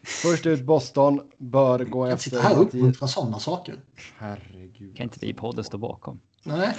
[0.03, 2.73] Först ut Boston bör gå efter sitter här och Mattias.
[2.73, 3.79] uppmuntrar sådana saker.
[4.17, 4.97] Herregud.
[4.97, 6.19] Kan inte vi i podden stå bakom?
[6.43, 6.77] Nej.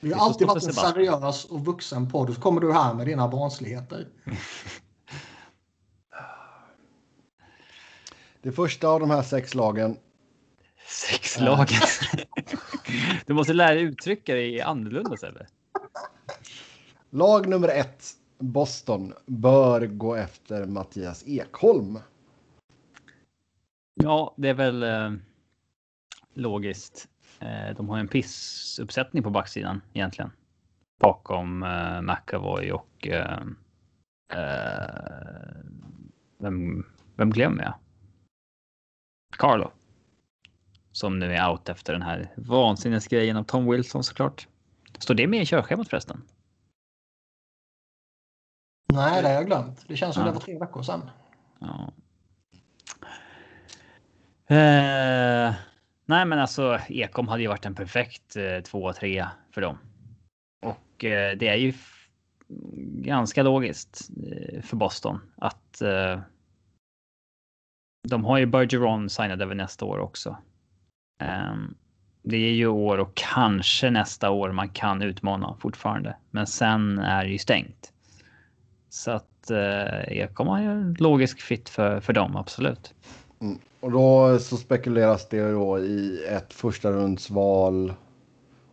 [0.00, 2.94] Vi Det har alltid varit en seriös och vuxen podd och så kommer du här
[2.94, 4.08] med dina barnsligheter.
[8.42, 9.96] Det första av de här sex lagen.
[10.88, 11.80] Sex lagen.
[13.26, 15.46] du måste lära dig uttrycka dig annorlunda Sebbe.
[17.10, 18.04] Lag nummer ett,
[18.38, 21.98] Boston, bör gå efter Mattias Ekholm.
[23.94, 25.12] Ja, det är väl eh,
[26.34, 27.08] logiskt.
[27.38, 30.30] Eh, de har en pissuppsättning på backsidan egentligen.
[31.00, 33.42] Bakom eh, McAvoy och eh,
[34.32, 35.56] eh,
[36.38, 37.74] vem, vem glömmer jag?
[39.38, 39.70] Carlo.
[40.92, 44.48] Som nu är out efter den här vansinnesgrejen av Tom Wilson såklart.
[44.98, 46.22] Står det med i körschemat förresten?
[48.94, 49.84] Nej, det har jag glömt.
[49.88, 50.26] Det känns som Ja.
[50.26, 51.10] det var tre veckor sedan.
[51.58, 51.92] Ja.
[54.46, 55.54] Eh,
[56.06, 59.78] nej, men alltså Ekom hade ju varit en perfekt eh, tvåa, trea för dem.
[60.66, 61.72] Och eh, det är ju
[63.02, 66.20] ganska logiskt eh, för Boston att eh,
[68.08, 70.36] de har ju Bergeron signad över nästa år också.
[71.20, 71.74] Ehm,
[72.22, 77.24] det är ju år och kanske nästa år man kan utmana fortfarande, men sen är
[77.24, 77.92] det ju stängt.
[78.94, 82.94] Så att eh, har ju en logisk fit för, för dem, absolut.
[83.80, 87.92] Och då så spekuleras det då i ett första rundsval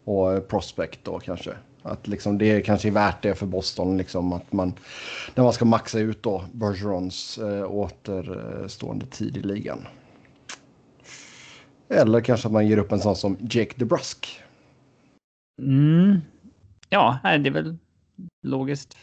[0.03, 1.51] och prospect då kanske.
[1.83, 4.73] Att liksom det kanske är värt det för Boston liksom att man
[5.35, 9.87] när man ska maxa ut då Bergerons eh, återstående tid i ligan.
[11.89, 14.41] Eller kanske att man ger upp en sån som Jake DeBrusk.
[15.61, 16.21] Mm.
[16.89, 17.77] Ja, det är väl
[18.43, 18.97] logiskt.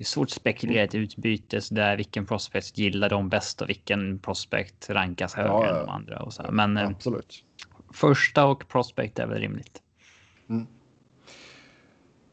[0.00, 3.62] Det är svårt att spekulera i ett utbyte så där vilken prospect gillar de bäst
[3.62, 5.80] och vilken prospect rankas högre Ja, ja.
[5.80, 6.42] än de andra och så.
[6.42, 6.50] här.
[6.50, 7.44] Men eh, Absolut.
[7.92, 9.82] första och prospect är väl rimligt.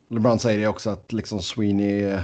[0.10, 2.20] LeBron säger det också att liksom Sweeney eh,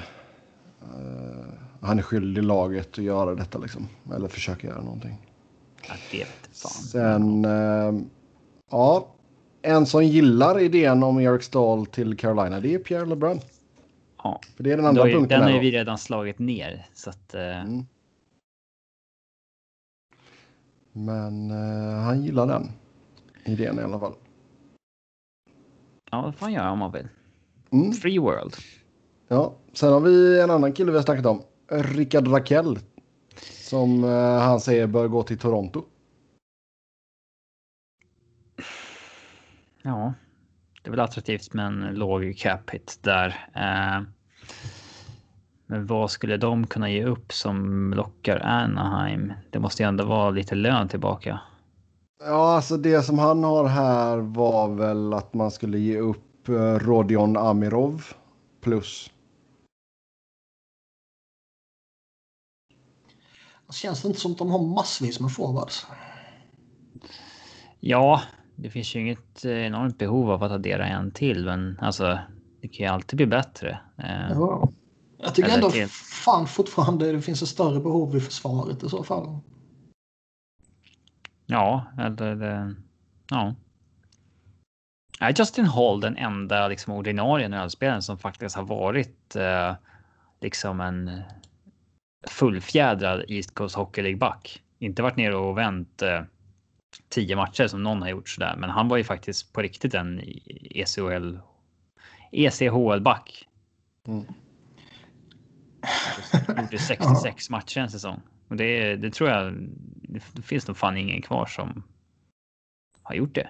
[1.82, 3.88] han är skyldig laget att göra detta liksom.
[4.16, 5.18] Eller försöka göra någonting.
[6.12, 6.72] Vet fan.
[6.72, 8.06] Sen, eh,
[8.72, 9.08] ja,
[9.62, 13.40] en som gillar idén om Eric Stahl till Carolina, det är Pierre LeBrun.
[14.24, 15.40] Ja, För det är den andra är, punkten.
[15.42, 17.86] den har vi redan slagit ner så att eh, Mm.
[20.96, 22.72] Men eh, han gillar den
[23.46, 24.14] idén i alla fall.
[26.12, 27.08] ja, vad fan göra om man vill.
[27.72, 27.92] Mm.
[27.92, 28.56] Free world.
[29.28, 31.42] Ja, sen har vi en annan kille vi har snackat om.
[31.68, 32.80] Rickard Rakell.
[33.42, 35.84] Som eh, han säger bör gå till Toronto.
[39.82, 40.14] Ja,
[40.84, 43.28] det är väl attraktivt med en låg cap hit där.
[43.56, 44.02] Eh,
[45.66, 49.34] men vad skulle de kunna ge upp som lockar Anaheim?
[49.50, 51.40] Det måste ju ändå vara lite lön tillbaka.
[52.20, 56.54] Ja, alltså det som han har här var väl att man skulle ge upp eh,
[56.80, 58.04] Rodion Amirov
[58.62, 59.10] plus.
[63.68, 65.88] Det känns inte som att de har massvis med forwards.
[67.80, 68.22] Ja,
[68.64, 72.20] det finns ju inget eh, enormt behov av att addera en till, men alltså
[72.62, 73.80] det kan ju alltid bli bättre.
[73.98, 74.70] Eh, Ja.
[75.18, 78.90] Jag tycker Eller ändå till- fan fortfarande det finns ett större behov i försvaret i
[78.90, 79.40] så fall.
[81.46, 82.70] Ja, eller eh,
[83.30, 83.56] ja.
[85.20, 89.74] Är Justin Hall den enda liksom ordinarie NHL-spelaren som faktiskt har varit eh,
[90.42, 91.22] liksom en
[92.28, 94.62] fullfjädrad East Coast Hockey League-back?
[94.80, 96.22] Inte varit nere och vänt eh,
[97.10, 100.22] tio matcher som någon har gjort sådär, men han var ju faktiskt på riktigt en
[100.70, 101.38] ECHL
[102.32, 103.48] ECHL-back.
[104.08, 104.26] Mm.
[106.48, 108.22] Gjorde 66 matcher en säsong.
[108.48, 109.54] Och det, det tror jag,
[110.02, 111.84] det, det finns nog fan ingen kvar som
[113.04, 113.50] har gjort det.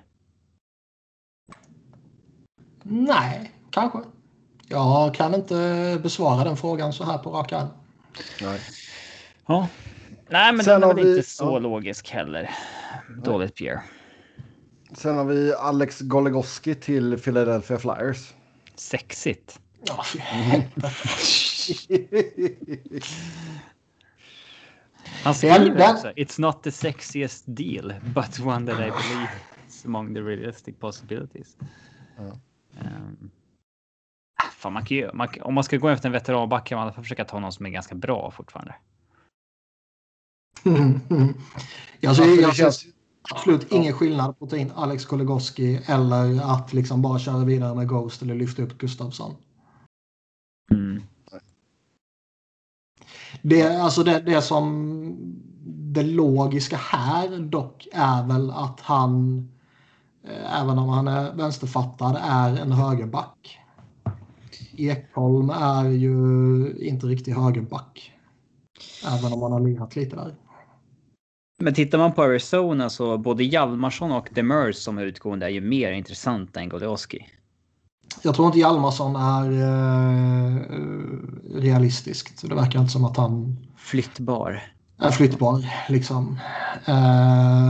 [2.84, 4.00] Nej, kanske.
[4.68, 7.68] Jag kan inte besvara den frågan så här på rak arm.
[8.42, 8.60] Nej.
[9.46, 9.68] Ja.
[10.34, 11.60] Nej, men Sen den är har väl vi- inte så ja.
[11.60, 12.50] logisk heller.
[13.24, 13.82] Dåligt Pierre.
[14.94, 18.34] Sen har vi Alex Goligoski till Philadelphia Flyers.
[18.76, 19.60] Sexigt.
[19.88, 20.04] Ja.
[25.24, 26.08] Han skriver också.
[26.12, 29.30] It's not the sexiest deal, but one that I believe
[29.68, 31.58] is among the realistic possibilities.
[32.18, 32.40] Ja.
[34.44, 36.94] Ah, fan, man kan ju, man, om man ska gå efter en veteranback kan man
[36.94, 38.76] försöka ta någon som är ganska bra fortfarande.
[42.00, 42.86] Jag ser, jag ser känns-
[43.32, 43.78] absolut Ja.
[43.78, 47.88] ingen skillnad på att ta in Alex Goligoski eller att liksom bara köra vidare med
[47.88, 49.36] Ghost eller lyfta upp Gustafsson.
[50.72, 51.04] Mm.
[53.42, 55.16] Det, alltså det, det som
[55.94, 59.38] det logiska här dock är väl att han,
[60.28, 63.60] eh, även om han är vänsterfattad, är en högerback.
[64.78, 68.12] Ekholm är ju inte riktigt högerback.
[69.08, 70.36] Även om han har lirat lite där.
[71.64, 75.62] Men tittar man på Arizona så både Hjalmarsson och Demers som är utgående är ju
[75.62, 77.28] mer intressanta än Golioski.
[78.22, 80.60] Jag tror inte Hjalmarsson är eh,
[81.62, 82.50] realistiskt.
[82.50, 84.64] Det verkar inte som att han Flyttbar.
[85.00, 85.66] är flyttbar.
[85.90, 86.40] Liksom.
[86.86, 87.70] Eh,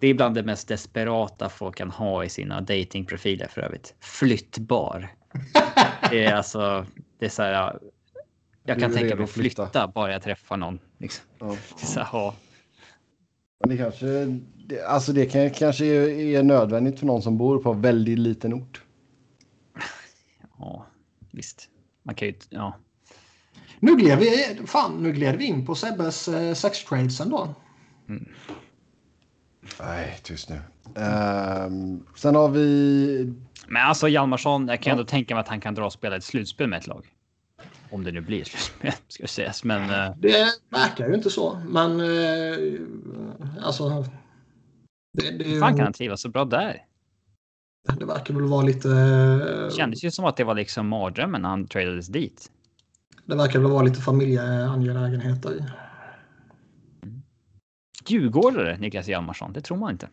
[0.00, 3.94] Det är bland det mest desperata folk kan ha i sina datingprofiler för övrigt.
[4.00, 5.12] Flyttbar.
[6.10, 6.86] Det är alltså,
[7.18, 7.78] det är så här.
[8.64, 9.64] Jag kan tänka mig att flytta.
[9.66, 10.78] flytta bara jag träffar någon.
[10.98, 11.24] Liksom.
[11.38, 11.56] Ja.
[11.76, 12.34] Så här, ja.
[13.60, 14.06] Men det kanske,
[14.66, 18.18] det, alltså det kan, kanske är, är nödvändigt för någon som bor på en väldigt
[18.18, 18.82] liten ort.
[20.58, 20.86] ja,
[21.30, 21.68] visst.
[22.02, 22.76] Man kan ju, ja.
[23.80, 27.54] Nu gled vi, fan, nu gled vi in på Sebbes eh, sex trades ändå.
[29.80, 30.60] Nej, tyst nu.
[30.96, 33.34] Ehm, sen har vi...
[33.68, 36.24] Men alltså Hjalmarsson, jag kan ändå tänka mig att han kan dra och spela ett
[36.24, 37.15] slutspel med ett lag.
[37.90, 39.64] Om det nu blir slutspel, ska sägas.
[39.64, 44.04] Men eh, Det verkar ju inte så, men eh, alltså.
[45.12, 46.82] Det, det, fan kan han trivas så bra där?
[47.98, 48.88] det verkar väl vara lite.
[48.88, 52.50] Det kändes ju som att det var liksom mardrömmen när han tradades dit.
[53.24, 55.72] Det verkar väl vara lite familjeangelägenheter.
[58.06, 60.08] Djurgårdare, Niklas Hjalmarsson, det tror man inte.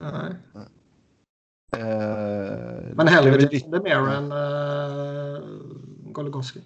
[0.00, 0.34] Nej.
[1.76, 5.42] Uh, Men hellre Jason Demir än uh,
[6.12, 6.60] Goligoski.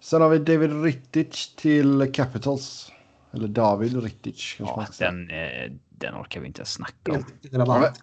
[0.00, 2.92] Sen har vi David Rittich till Capitals.
[3.32, 7.24] Eller David Rittich Ja, den, eh, den orkar vi inte snacka om.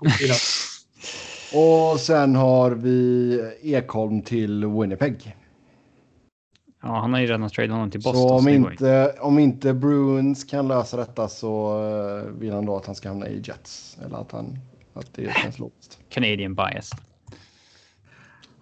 [1.54, 5.36] Och sen har vi Ekholm till Winnipeg.
[6.82, 8.30] Ja, han har ju redan tradat honom till Boston.
[8.30, 12.86] så om inte, om inte Bruins kan lösa detta så eh, vill han då att
[12.86, 13.98] han ska hamna i Jets.
[14.06, 14.60] Eller att, han,
[14.94, 16.00] att det känns logiskt.
[16.10, 16.92] Canadian bias.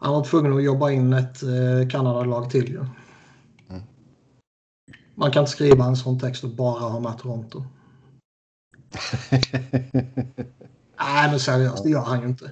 [0.03, 2.85] Han var tvungen att jobba in ett eh, Kanada-lag till ju.
[3.69, 3.81] Mm.
[5.15, 7.63] Man kan inte skriva en sån text och bara ha med Toronto.
[10.99, 12.51] Nej, men seriöst, det gör han ju inte.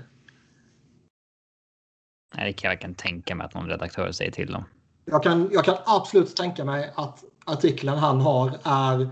[2.36, 4.64] Nej, det kan jag kan tänka mig att någon redaktör säger till dem.
[5.06, 9.10] Jag kan, jag kan absolut tänka mig att artikeln han har är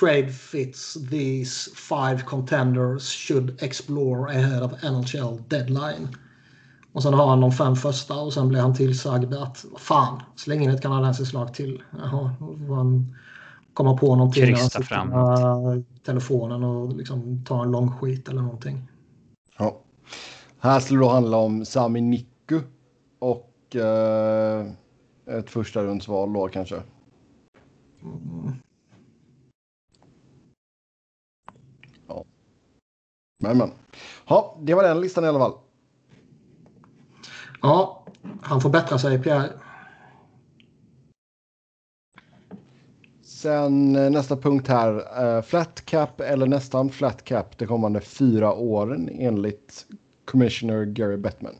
[0.00, 6.08] Trade fits these five contenders should explore ahead of NHL deadline.
[6.98, 10.62] Och sen har han de fem första och sen blir han tillsagd att fan, släng
[10.62, 11.82] in ett kanadensiskt lag till.
[11.98, 12.34] Jaha,
[13.72, 18.42] komma på någonting Krysta sitter fram med telefonen och liksom ta en lång skit eller
[18.42, 18.88] någonting.
[19.58, 19.80] Ja.
[20.58, 22.60] Här skulle det då handla om Sami Nikku
[23.18, 24.66] och eh,
[25.26, 26.82] ett första rundsval då kanske.
[28.02, 28.54] Mm.
[33.40, 33.70] Men men.
[34.28, 35.67] Ja, det var den listan i alla fall.
[37.62, 38.04] Ja,
[38.42, 39.50] han får bättra sig, Pierre.
[43.22, 45.22] Sen eh, nästa punkt här.
[45.36, 49.86] eh, Flat cap eller nästan flat cap de kommande fyra åren enligt
[50.24, 51.54] Commissioner Gary Bettman.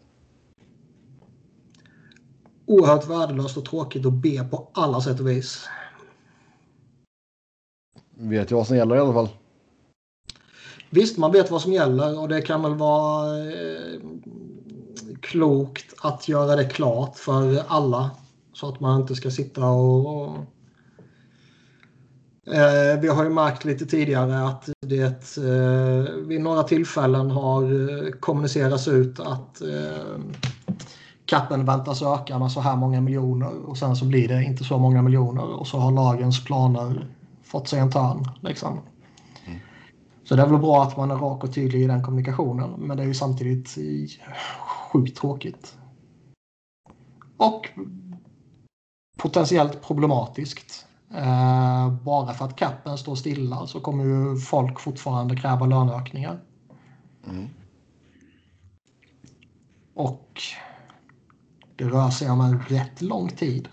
[2.66, 5.68] Oerhört värdelöst och tråkigt att be på alla sätt och vis.
[8.14, 9.28] Vet ju vad som gäller i alla fall.
[10.90, 14.00] Visst, man vet vad som gäller och det kan väl vara eh,
[15.22, 18.10] klokt att göra det klart för alla.
[18.52, 20.36] Så att man inte ska sitta och...
[22.46, 28.10] eh, vi har ju märkt lite tidigare att det eh, vid några tillfällen har eh,
[28.10, 30.18] kommunicerats ut att eh,
[31.26, 34.78] kappen väntas öka med så här många miljoner och sen så blir det inte så
[34.78, 37.06] många miljoner och så har lagens planer
[37.44, 38.28] fått sig en törn.
[38.40, 38.80] Liksom.
[40.24, 42.70] Så det är väl bra att man är rak och tydlig i den kommunikationen.
[42.78, 43.78] Men det är ju samtidigt
[44.92, 45.78] sjukt tråkigt.
[47.36, 47.68] Och
[49.18, 50.86] potentiellt problematiskt.
[51.14, 56.40] Eh, bara för att kappen står stilla så kommer ju folk fortfarande kräva löneökningar.
[57.26, 57.48] Mm.
[59.94, 60.42] Och
[61.76, 63.68] det rör sig om en rätt lång tid.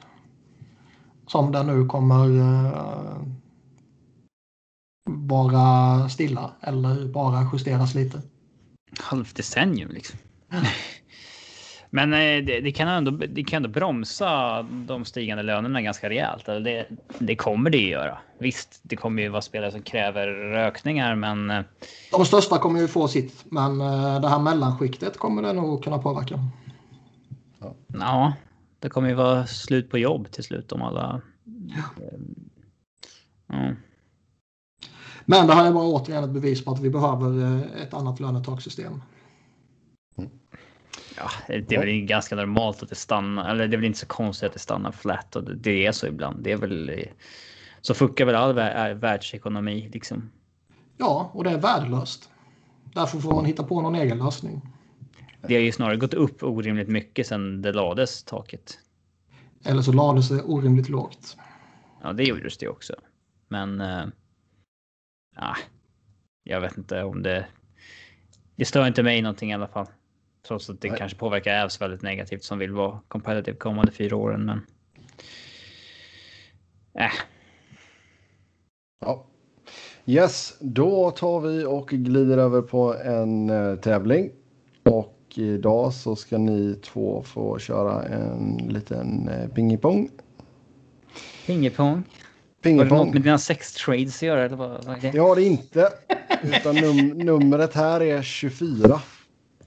[1.28, 3.22] Som den nu kommer eh,
[5.10, 8.22] vara stilla eller bara justeras lite.
[9.00, 10.20] Halvt decennium liksom.
[11.90, 16.50] Men eh, det, det, kan ändå, det kan ändå bromsa de stigande lönerna ganska rejält.
[16.50, 16.88] Alltså det,
[17.20, 18.18] det kommer det ju göra.
[18.40, 21.50] Visst, det kommer ju vara spelare som kräver rökningar, men...
[21.50, 21.62] eh,
[22.12, 25.98] De största kommer ju få sitt, men eh, det här mellanskiktet kommer det nog kunna
[25.98, 26.40] påverka.
[27.88, 28.34] Ja,
[28.80, 31.22] det kommer ju vara slut på jobb till slut om alla...
[33.48, 33.74] Ja.
[35.26, 38.20] Men det här är bara återigen ett bevis på att vi behöver eh, ett annat
[38.20, 39.02] lönetaksystem.
[41.18, 44.08] Ja, det är väl ganska normalt att det stannar, eller det är väl inte så
[44.08, 46.44] konstigt att det stannar flat och det, är så ibland.
[46.44, 47.08] Det är väl
[47.82, 50.32] så funkar väl all vär, världsekonomi liksom.
[50.98, 52.30] Ja, och det är värdelöst.
[52.94, 54.62] Därför får man hitta på någon egen lösning.
[55.48, 58.80] Det har ju snarare gått upp orimligt mycket sedan det lades taket.
[59.66, 61.38] Eller så lades det orimligt lågt.
[62.04, 62.94] Ja, det gjordes det också.
[63.48, 63.82] Men.
[63.82, 64.06] Äh,
[65.36, 65.56] ja,
[66.44, 67.46] jag vet inte om det.
[68.56, 69.88] Det stör inte mig någonting i alla fall.
[70.48, 70.98] Trots att det Nej.
[70.98, 74.46] kanske påverkar Ävs väldigt negativt som vill vara competitive kommande fyra åren.
[74.46, 74.62] Men.
[77.06, 77.12] Äh,
[79.06, 79.26] Ja.
[80.06, 84.32] Yes, då tar vi och glider över på en eh, tävling.
[84.84, 90.10] Och idag så ska ni två få köra en liten eh, pingpong.
[91.46, 91.88] Pingepong.
[91.94, 92.04] Har
[92.62, 93.12] det något Pingpong.
[93.14, 94.46] med dina sex trades att göra?
[94.46, 95.12] Eller vad, vad är det?
[95.12, 95.90] Det har det inte.
[96.44, 99.02] Utan num numret här är 24.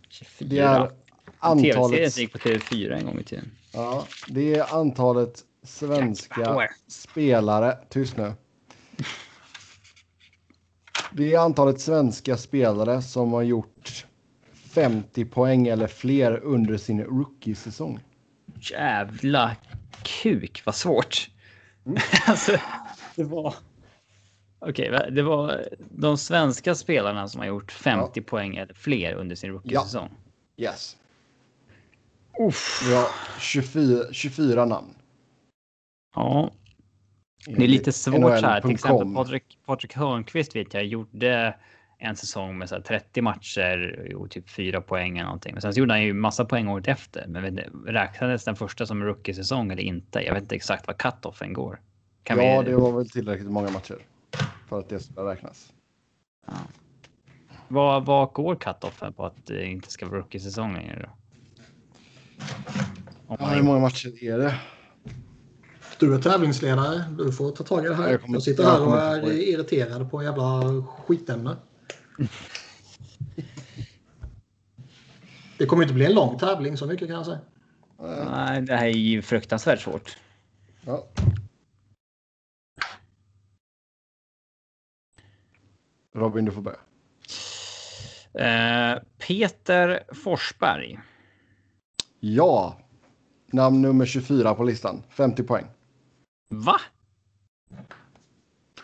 [0.09, 0.49] 24.
[0.49, 3.51] Det är Tv-serien antalet, som gick på TV4 en gång i tiden.
[3.73, 7.79] ja, det är antalet svenska spelare.
[7.89, 8.33] Tyst nu.
[11.13, 14.07] Det är antalet svenska spelare som har gjort
[14.53, 18.01] 50 poäng eller fler under sin rookie-säsong.
[18.61, 19.57] Jävla
[20.03, 21.31] kuk, vad svårt.
[22.27, 22.57] alltså,
[23.17, 23.55] det var...
[24.61, 29.37] Okej, va- det var de svenska spelarna som har gjort 50 poäng eller fler under
[29.37, 30.11] sin rookie-säsong.
[30.57, 30.97] Yes.
[32.41, 32.83] Uff.
[32.89, 33.09] Vi har
[33.41, 34.95] 24, 24 namn.
[36.15, 36.51] Ja,
[37.47, 38.61] det är lite svårt så här.
[38.61, 39.15] Till exempel.
[39.15, 41.55] Patrik, Patrik Hörnqvist vet jag gjorde
[41.99, 45.53] en säsong med så här 30 matcher och typ 4 poäng eller någonting.
[45.53, 47.27] Men sen så gjorde han ju massa poäng året efter.
[47.27, 50.21] Men vet räknades den första som rookie-säsong eller inte?
[50.21, 51.81] Jag vet inte exakt vad cut-offen går.
[52.23, 53.99] Kan ja, vi, det var väl tillräckligt många matcher
[54.69, 55.73] för att det ska räknas.
[57.69, 61.09] vad, vad går cut-offen på att det inte ska vara rookie-säsong längre då?
[63.29, 64.55] Ja, hur många matcher är det?
[65.99, 67.05] Du är tävlingsledare.
[67.19, 68.11] Du får ta tag i det här.
[68.11, 70.63] Jag Jag, sitter här och är irriterad på jävla
[71.07, 71.57] skitämne.
[75.59, 77.41] Det kommer inte bli en lång tävling, så mycket kan jag säga.
[78.31, 80.17] Nej, det här är ju fruktansvärt svårt.
[80.85, 81.07] Ja.
[86.19, 86.79] Robin, du får börja.
[88.35, 91.01] Eh, Peter Forsberg.
[92.21, 92.81] Ja.
[93.47, 95.03] Namn nummer 24 på listan.
[95.09, 95.67] 50 poäng.
[96.51, 96.81] Va?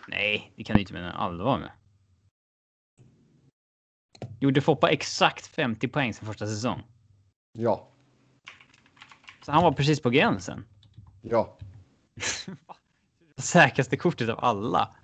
[0.07, 1.71] Nej, det kan du inte mena allvar med.
[4.39, 6.83] Gjorde Foppa exakt 50 poäng sin första säsong.
[7.53, 7.87] Ja.
[9.45, 10.65] Så han var precis på gränsen.
[11.21, 11.57] Ja.
[13.37, 14.95] Säkraste kortet av alla.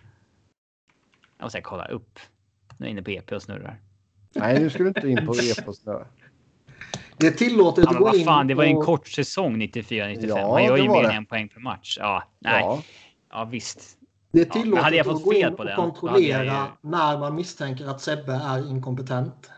[1.41, 2.19] Jag måste kolla upp.
[2.77, 3.79] Nu är jag inne på EP och snurrar.
[4.35, 5.85] Nej, nu ska du inte in på e-post.
[5.85, 6.05] nu.
[7.17, 9.07] Det är tillåtet Ja, att gå vad in fan, det var ju en och- kort
[9.07, 10.25] säsong 94-95.
[10.27, 11.97] Ja, Han gör ju mer än en poäng per match.
[11.99, 12.61] Ja, nej.
[12.61, 12.81] Ja,
[13.31, 13.97] Ja, visst.
[14.31, 16.67] Det är Ja, tillåtet hade jag att fått gå fel in på och kontrollera jag
[16.81, 19.51] när man misstänker att Sebbe är inkompetent.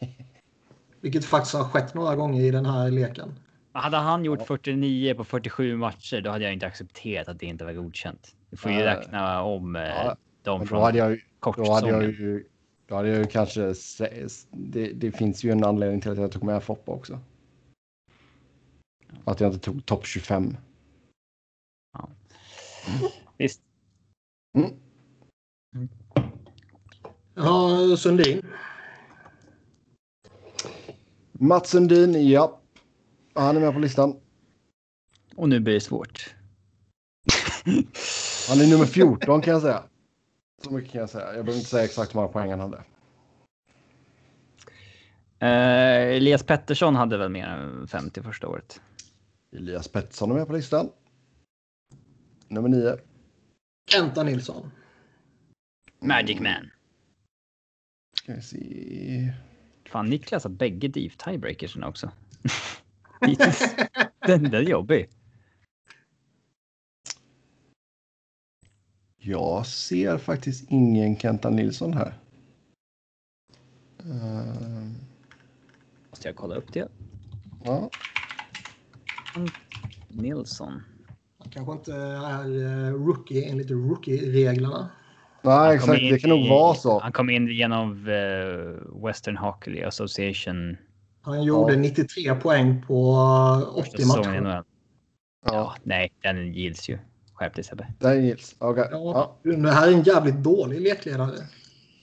[1.00, 3.38] Vilket faktiskt har skett några gånger i den här leken.
[3.72, 7.64] Hade han gjort 49 på 47 matcher, då hade jag inte accepterat att det inte
[7.64, 8.34] var godkänt.
[8.50, 11.72] Du får ju räkna om eh, Ja, dem men från då hade jag ju Då
[11.72, 12.48] hade jag ju,
[12.86, 13.74] då hade jag ju kanske...
[14.50, 17.18] Det, det finns ju en anledning till att jag tog med Foppa också.
[19.24, 20.56] Att jag inte tog topp 25.
[23.38, 23.62] Visst.
[24.58, 24.70] Mm.
[27.34, 28.46] Ja, Sundin.
[31.32, 32.60] Mats Sundin, ja.
[33.34, 34.20] Han är med på listan.
[35.36, 36.34] Och nu blir det svårt.
[38.48, 39.84] Han är nummer 14 kan jag säga.
[40.64, 41.24] Så mycket kan jag säga.
[41.24, 42.84] Jag behöver inte säga exakt hur många poäng han hade.
[45.38, 48.80] Eh, Elias Pettersson hade väl mer än 50 första året.
[49.52, 50.90] Elias Pettersson är med på listan.
[52.48, 52.96] Nummer 9.
[53.90, 54.70] Kenta Nilsson.
[56.00, 56.70] Magic Man.
[58.16, 59.32] Ska vi se.
[59.90, 62.10] Fan, Niklas har bägge deep tiebreakersna också.
[64.26, 65.08] Den där är jobbig.
[69.26, 72.14] Jag ser faktiskt ingen Kenta Nilsson här.
[74.04, 74.94] Ehm,
[76.10, 76.88] Måste jag kolla upp det?
[77.64, 77.90] ja.
[80.08, 80.82] Nilsson.
[81.38, 82.44] Han kanske inte är
[82.88, 84.88] eh, rookie enligt rookie-reglerna.
[85.42, 86.00] Nej, exakt.
[86.00, 87.00] Det kan nog vara så.
[87.00, 90.76] Han kom in genom eh, Western Hockey Association.
[91.20, 91.78] Han gjorde Ja.
[91.78, 93.12] 93 poäng på
[93.72, 94.56] eh, 80 säsongen i matcher.
[94.58, 94.64] NHL.
[95.46, 96.98] Ja, nej, den gills ju.
[97.34, 97.86] Skärp dig Sebbe.
[98.00, 98.56] Gills.
[98.58, 98.88] Okej.
[98.90, 99.50] Ja, Ja.
[99.50, 101.36] Det här är en jävligt dålig lekledare.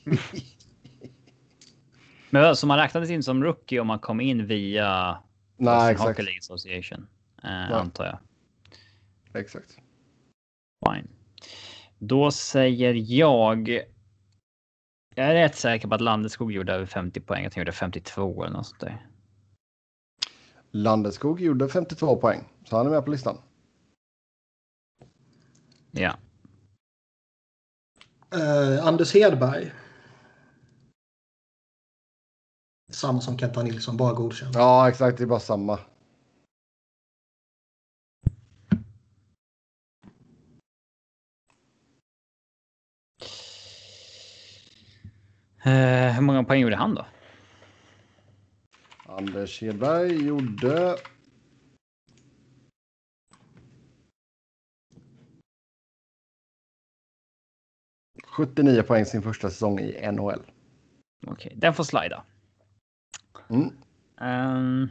[2.29, 5.17] Men så man räknades in som rookie om man kom in via
[5.57, 6.09] Nej, exakt.
[6.09, 7.07] Hockey League Association.
[7.43, 8.17] Eh, antar jag.
[9.41, 9.77] Exakt.
[10.85, 11.07] Fine.
[11.97, 13.69] Då säger jag.
[15.15, 17.43] Jag är rätt säker på att Landeskog gjorde över 50 poäng.
[17.43, 19.05] Jag gjorde 52 eller något sånt där.
[20.71, 23.37] Landeskog gjorde 52 poäng, så han är med på listan.
[25.91, 26.17] Ja.
[28.33, 29.71] Eh, Anders Hedberg.
[32.91, 34.55] Samma som Kenta Nilsson, bara godkänd.
[34.55, 35.17] Ja, exakt.
[35.17, 35.79] Det är bara samma.
[45.63, 47.05] Eh, hur många poäng gjorde han då?
[49.05, 50.97] Anders Hedberg gjorde...
[58.31, 60.41] ...79 poäng sin första säsong i NHL.
[61.27, 62.23] Okej, den får slida.
[63.49, 63.69] Mm.
[64.21, 64.89] Ehm.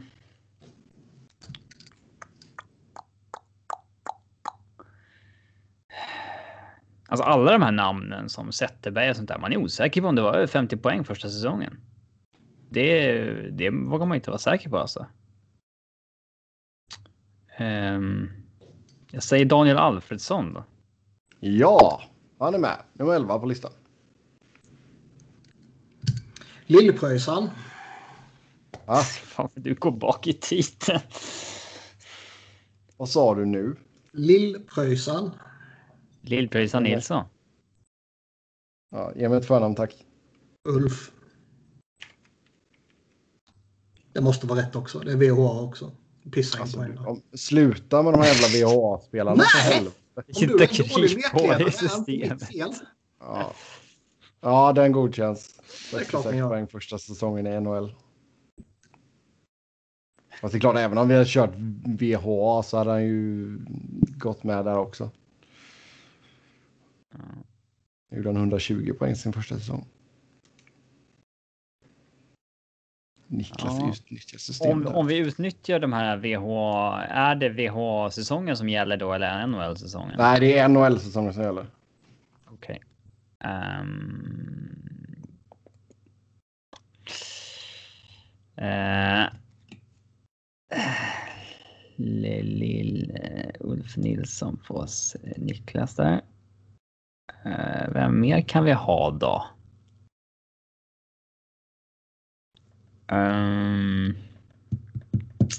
[7.07, 10.15] Alltså alla de här namnen som Zetterberg och sånt där, man är osäker på om
[10.15, 11.79] det var över 50 poäng första säsongen.
[12.69, 13.21] Det,
[13.51, 15.05] det vågar man inte vara säker på alltså.
[17.57, 18.29] Ehm,
[19.11, 20.63] jag säger Daniel Alfredsson då.
[21.39, 22.01] Ja,
[22.45, 22.81] han är med.
[22.93, 23.71] Nummer 11 på listan.
[26.65, 27.49] Lillpröjsan.
[28.85, 30.99] Ah, Fan, du går bak i titeln.
[32.97, 33.75] vad sa du nu?
[34.11, 35.31] Lillpröjsan.
[36.21, 36.91] Lill-Pröjsan Mm.
[36.91, 37.23] Nilsson.
[38.91, 40.05] Ja, ge mig ett förnamn tack.
[40.69, 41.11] Ulf.
[44.13, 44.99] Det måste vara rätt också.
[44.99, 45.91] Det är VHA också.
[46.31, 46.97] Pissa in Alltså, på en.
[46.97, 49.87] om, sluta med de här jävla VHA-spelarna Nej!
[50.15, 50.51] Helvete.
[50.51, 52.49] Om du Hitta är en dålig kryphål lekledare i är inte systemet.
[53.19, 53.53] Ja.
[54.41, 55.61] ja, den godkänns.
[55.91, 56.49] Det är klart 66 ni gör.
[56.49, 57.95] poäng första säsongen i NHL.
[60.41, 61.53] Fast det är klart, även om vi hade kört
[61.85, 63.57] VHA så hade han ju
[64.17, 65.11] gått med där också.
[68.11, 69.85] Nu gjorde han 120 poäng sin första säsong.
[73.31, 73.89] Niklas Ja.
[73.89, 74.87] utnyttjar systemet.
[74.87, 76.45] Om, om vi utnyttjar de här VH,
[77.09, 80.15] är det VH-säsongen som gäller då eller NHL-säsongen?
[80.17, 81.65] Nej, det är NHL-säsongen som gäller.
[82.49, 82.81] Okej.
[83.43, 84.75] Ehm.
[88.57, 89.25] Eh.
[91.95, 93.17] Lill
[93.59, 95.15] Ulf Nilsson på oss.
[95.37, 96.21] Niklas där.
[97.45, 99.45] Eh, vem mer kan vi ha då?
[103.11, 104.15] Um,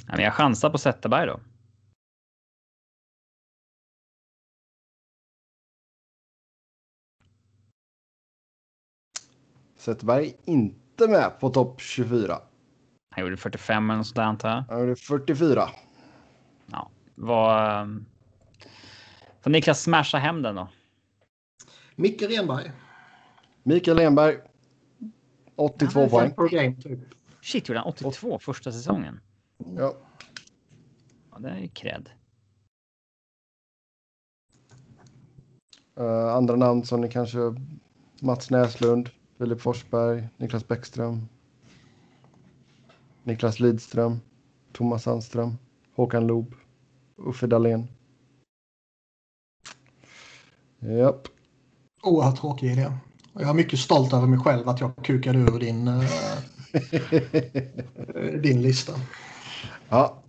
[0.08, 1.40] jag chansar på Zetterberg då.
[9.76, 12.38] Zetterberg är inte med på topp 24.
[13.10, 14.64] Han gjorde 45 eller något sånt där antar jag.
[14.68, 15.68] Han gjorde 44.
[16.66, 18.04] Ja, vad...
[19.40, 20.68] Får Niklas smasha hem den då?
[21.96, 22.72] Micke Renberg.
[23.62, 24.36] Mikael Enberg.
[25.56, 26.34] 82 poäng.
[26.34, 26.98] Per game, typ.
[27.42, 29.20] Shit, gjorde han 82 första säsongen?
[29.76, 29.94] Ja.
[31.30, 32.10] Ja, det är ju cred.
[35.96, 37.38] Eh, andra namn som ni kanske...
[38.20, 41.28] Mats Näslund, Filip Forsberg, Niklas Bäckström.
[43.22, 44.20] Niklas Lidström,
[44.72, 45.58] Thomas Sandström,
[45.94, 46.54] Håkan Loob,
[47.16, 47.88] Uffe Dahlén.
[50.78, 51.28] Japp.
[52.02, 52.92] Oerhört tråkig idé.
[53.32, 56.02] Jag är mycket stolt över mig själv att jag kukade ur din, eh,
[58.42, 58.92] din lista.
[59.88, 60.22] Ja.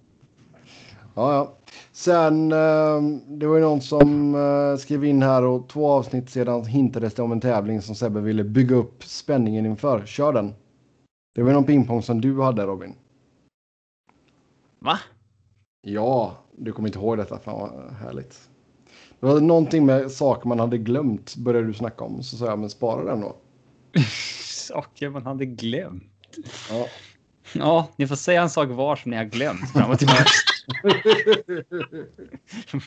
[1.15, 1.57] Ja, ja.
[1.91, 6.65] Sen, eh, det var ju någon som eh, skrev in här och två avsnitt sedan
[6.65, 10.05] hintades det om en tävling som Sebbe ville bygga upp spänningen inför.
[10.05, 10.53] Kör den.
[11.35, 12.95] Det var ju någon pingpong som du hade Robin.
[14.79, 14.99] Va?
[15.81, 17.39] Ja, du kommer inte ihåg detta.
[17.39, 18.49] Fan vad härligt.
[19.19, 22.23] Det var någonting med saker man hade glömt började du snacka om.
[22.23, 23.35] Så sa jag, men spara den då.
[24.67, 26.12] Saker man hade glömt.
[26.69, 26.87] Ja.
[27.53, 30.29] Ja, ni får säga en sak var som ni har glömt fram och tillbaka.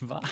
[0.07, 0.23] Va?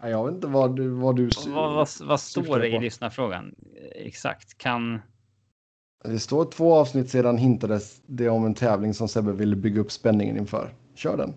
[0.00, 0.88] Ja, Jag vet inte vad du...
[0.88, 3.54] Vad, du Vad, vad, vad står det i lyssnarfrågan?
[3.94, 4.58] Exakt.
[4.58, 5.00] Kan...
[6.04, 9.92] Det står två avsnitt sedan hintades det om en tävling som Sebbe ville bygga upp
[9.92, 10.74] spänningen inför.
[10.94, 11.34] Kör den.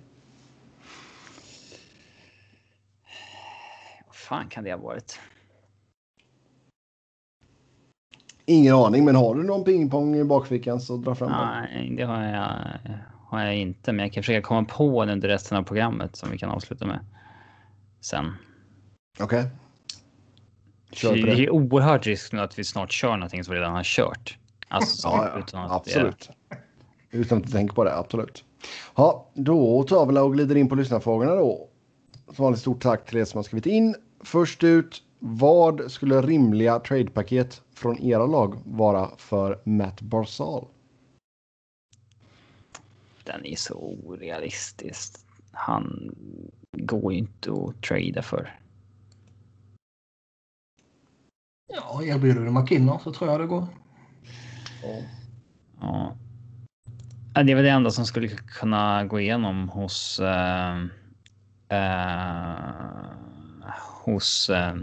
[4.05, 5.19] Vad fan kan det ha varit?
[8.49, 11.47] Ingen aning, men har du någon pingpong i bakfickan så dra fram den.
[11.47, 12.53] Nej, det har jag,
[13.29, 13.91] har jag inte.
[13.91, 16.85] Men jag kan försöka komma på den under resten av programmet som vi kan avsluta
[16.85, 16.99] med.
[18.01, 18.33] Sen.
[19.19, 19.43] Okej.
[20.91, 21.43] Kör på det det.
[21.43, 24.37] är oerhört risk nu att vi snart kör någonting som vi redan har kört.
[24.67, 26.29] Alltså som, Ja, utan ja, att det- absolut.
[27.11, 28.43] Utan att tänka på det, absolut.
[28.95, 31.67] Ja, då tar vi och glider in på lyssnarfrågorna då.
[32.35, 33.95] Som vanligt stort tack till er som har skrivit in.
[34.23, 40.67] Först ut, vad skulle rimliga tradepaket från era lag vara för Matt Barzal?
[43.23, 45.15] Den är så orealistisk.
[45.51, 46.15] Han
[46.71, 48.59] går ju inte att trada för.
[51.73, 53.67] Ja, erbjuder du McKinnon så tror jag det går.
[54.83, 56.15] Ja.
[57.33, 60.19] Ja, Det väl det enda som skulle kunna gå igenom hos.
[60.19, 60.77] Eh,
[61.69, 62.55] eh,
[64.03, 64.49] hos.
[64.49, 64.75] Eh,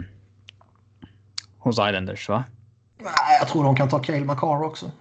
[1.57, 2.43] hos Islanders va?
[2.97, 4.91] Nej, jag tror de kan ta Cale Makar också.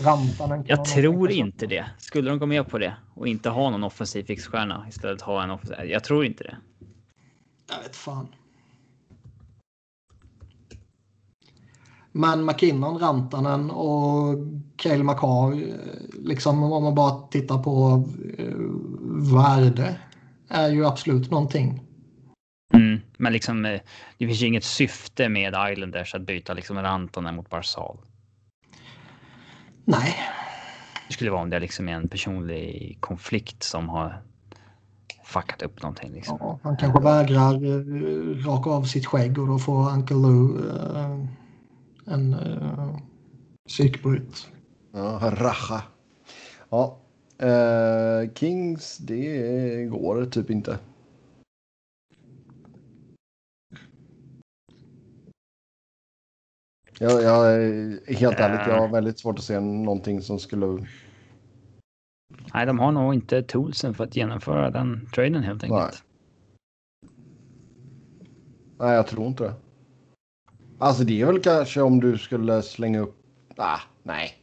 [0.00, 1.86] Rantanen Jag tror inte det.
[1.98, 5.50] Skulle de gå med på det och inte ha någon offensiv fixstjärna istället ha en
[5.50, 5.84] offensiv.
[5.84, 6.56] Jag tror inte det.
[7.68, 8.28] Jag vet fan.
[12.12, 14.36] Men McKinnon, Rantanen och
[14.76, 15.68] Cale Makar, eh,
[16.12, 18.04] liksom om man bara tittar på
[18.38, 18.54] eh,
[19.34, 20.00] värde,
[20.48, 21.80] är ju absolut någonting.
[23.22, 23.80] Men liksom, eh,
[24.18, 27.98] det finns ju inget syfte med Islanders att byta liksom Rantanen mot Barzal.
[29.84, 30.14] Nej,
[31.08, 34.22] Det skulle vara om det liksom är en personlig konflikt som har
[35.24, 36.12] fuckat upp någonting.
[36.12, 36.36] Liksom.
[36.40, 41.18] ja, han kanske vägrar eh, raka av sitt skägg och då får Uncle Lou eh,
[42.06, 42.96] en eh,
[43.68, 44.48] psykbryt.
[44.92, 45.82] Ja, Racha.
[46.70, 46.98] Ja.
[47.38, 50.78] Eh, Kings, det går typ inte.
[57.02, 60.86] Jag, jag är helt ärligt, jag har väldigt svårt att se någonting som skulle...
[62.54, 66.04] Nej, de har nog inte toolsen för att genomföra den traden helt enkelt.
[68.78, 69.54] Nej, jag tror inte det.
[70.78, 73.16] Alltså det är väl kanske om du skulle slänga upp...
[73.56, 74.34] Ah, nej.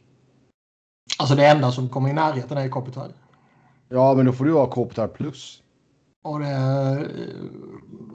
[1.18, 3.08] Alltså det enda som kommer i närheten är Kopitar.
[3.88, 5.62] Ja, men då får du ha Kopitar plus.
[6.22, 6.50] Och det,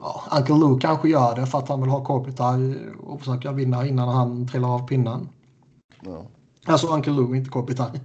[0.00, 3.86] ja, Uncle Lou kanske gör det för att han vill ha Kopitar och försöka vinna
[3.86, 5.28] innan han trillar av pinnen.
[6.00, 6.26] Ja.
[6.66, 7.90] Alltså Uncle Lou, inte Kopitar.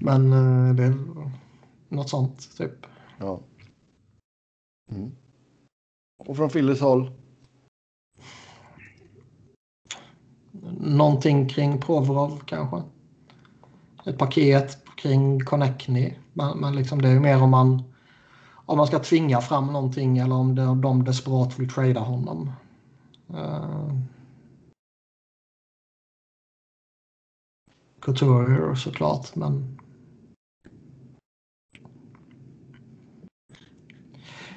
[0.00, 0.94] Men eh, det är
[1.88, 2.86] något sånt typ.
[3.18, 3.40] ja.
[4.90, 5.12] Mm.
[6.18, 7.10] Och från Phillies håll?
[10.80, 12.82] Någonting kring Provorov kanske.
[14.06, 16.14] Ett paket kring Connectny.
[16.32, 17.82] Men, men liksom det är ju mer om man,
[18.66, 22.52] om man ska tvinga fram någonting eller om det, de desperat vill trada honom.
[23.30, 23.98] Uh,
[28.00, 29.78] Couturier såklart, men...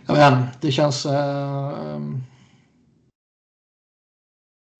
[0.06, 1.06] Jag vet inte, det känns...
[1.06, 2.00] eh,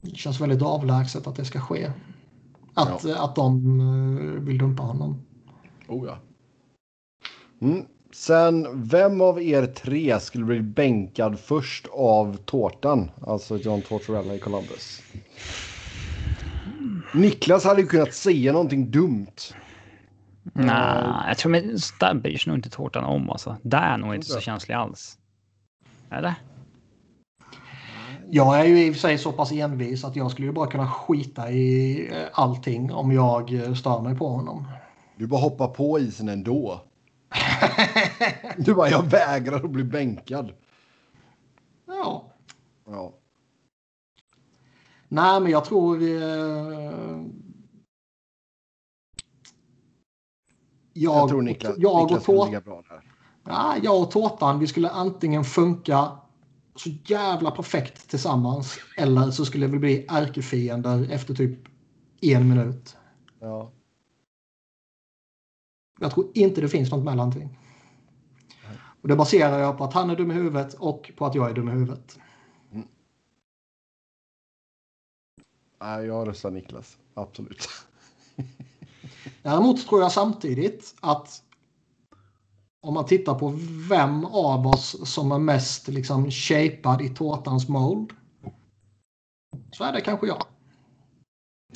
[0.02, 1.92] det känns väldigt avlägset att det ska ske.
[2.74, 3.24] att, ja.
[3.24, 5.22] att de eh, vill dumpa honom.
[5.88, 6.18] Oh ja.
[7.66, 7.86] Mm.
[8.14, 13.12] Sen, vem av er tre skulle bli bänkad först av tårtan?
[13.22, 15.02] Alltså John Tortorella i Columbus.
[17.14, 19.36] Niklas hade ju kunnat säga någonting dumt.
[20.44, 23.58] Nej, nah, jag tror men där bryr sig nog inte tårtan om alltså.
[23.62, 25.18] Där är nog inte så känslig alls.
[26.12, 26.34] Eller?
[28.30, 30.68] Jag är ju i och för sig så pass envis att jag skulle ju bara
[30.68, 34.68] kunna skita i eh, allting om jag eh, stör mig på honom.
[35.18, 36.82] Du bara hoppar på isen ändå.
[38.58, 40.54] du bara, jag vägrar att bli bänkad.
[41.86, 42.34] Ja.
[42.86, 43.14] Ja.
[45.08, 46.02] Nej, men jag tror...
[46.02, 47.26] Eh...
[50.98, 53.02] Jag, jag tror Niklas, jag Niklas skulle ligga bra där.
[53.44, 56.12] Ja, jag och Tårtan, vi skulle antingen funka
[56.76, 61.60] så jävla perfekt tillsammans eller så skulle vi bli ärkefiender efter typ
[62.22, 62.98] en minut.
[63.40, 63.72] Ja.
[66.00, 67.60] Jag tror inte det finns något mellanting.
[69.02, 71.50] Och det baserar jag på att han är dum i huvudet och på att jag
[71.50, 72.20] är dum i huvudet.
[72.72, 72.88] Mm.
[75.82, 76.98] Nej, jag röstar Niklas.
[77.14, 77.68] Absolut.
[79.42, 81.44] Däremot tror jag samtidigt att
[82.82, 83.54] om man tittar på
[83.90, 88.14] vem av oss som är mest liksom shapad i tårtans mold.
[89.72, 90.44] Så är det kanske jag.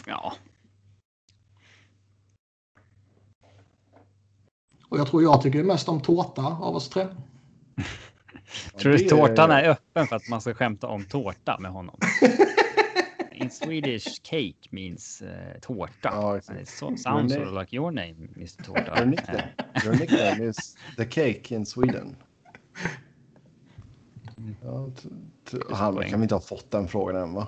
[0.06, 0.34] Ja.
[4.90, 7.08] Och jag tror jag tycker mest om tårta av oss tre.
[8.80, 11.96] tror du tårtan är öppen för att man ska skämta om tårta med honom?
[13.40, 16.10] in Swedish, cake means uh, tårta.
[16.10, 18.64] Oh, so, sounds sort of like your name, Mr.
[18.64, 18.98] Tårta.
[18.98, 19.44] Your nickname,
[19.86, 22.16] your nickname is the cake in Sweden.
[24.64, 24.90] Ja,
[25.72, 27.48] han kan vi inte ha fått den frågan än va?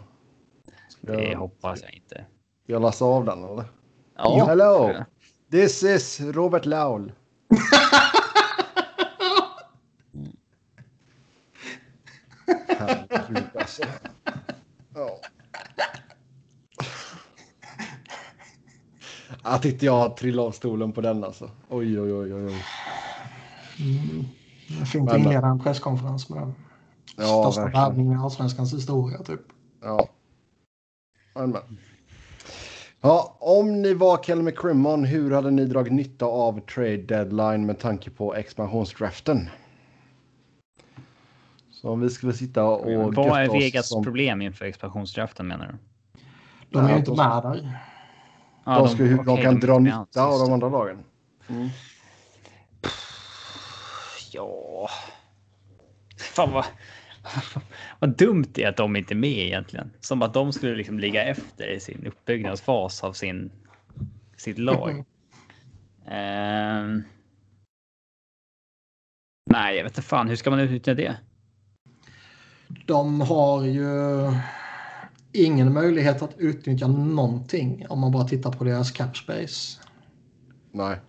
[0.90, 2.26] Ska det jag, hoppas jag inte.
[2.66, 3.64] Jag läsa av den eller?
[4.16, 4.46] Ja.
[4.48, 4.94] Hello!
[5.52, 7.12] This is Robert Laul.
[12.68, 13.84] Herregud alltså.
[14.96, 15.20] Ja.
[19.42, 21.52] Att inte jag trillade av stolen på den alltså.
[21.70, 22.64] Oj, oj, oj, oj.
[23.80, 24.26] Mm.
[24.68, 26.56] Det är fint att inleda en presskonferens med den.
[27.18, 29.42] Ja, Största värvningen i allsvenskans historia typ.
[29.82, 30.08] Ja.
[31.34, 31.62] Amen.
[33.04, 37.80] Ja, om ni var Kelly McCrimmon, hur hade ni dragit nytta av trade deadline med
[37.80, 39.50] tanke på expansionsdraften?
[41.72, 43.14] Så om vi skulle sitta och...
[43.14, 44.04] Vad är Vegas som...
[44.04, 45.78] problem inför expansionsdraften menar du?
[46.70, 47.78] De är ju inte med där.
[48.66, 51.04] Ja, de, ska, de, okay, de kan de dra nytta av de andra lagen.
[51.48, 51.70] Mm.
[54.32, 54.90] Ja.
[56.18, 56.66] Fan vad,
[58.00, 59.92] vad dumt det är att de inte är med egentligen.
[60.00, 63.52] Som att de skulle liksom ligga efter i sin uppbyggnadsfas av sin,
[64.38, 64.90] sitt lag.
[64.90, 65.04] uh,
[69.50, 70.30] nej, jag vet inte fan.
[70.30, 71.16] Hur ska man utnyttja det?
[72.86, 73.88] De har ju
[75.32, 79.82] ingen möjlighet att utnyttja någonting om man bara tittar på deras cap space.
[80.72, 81.00] Nej.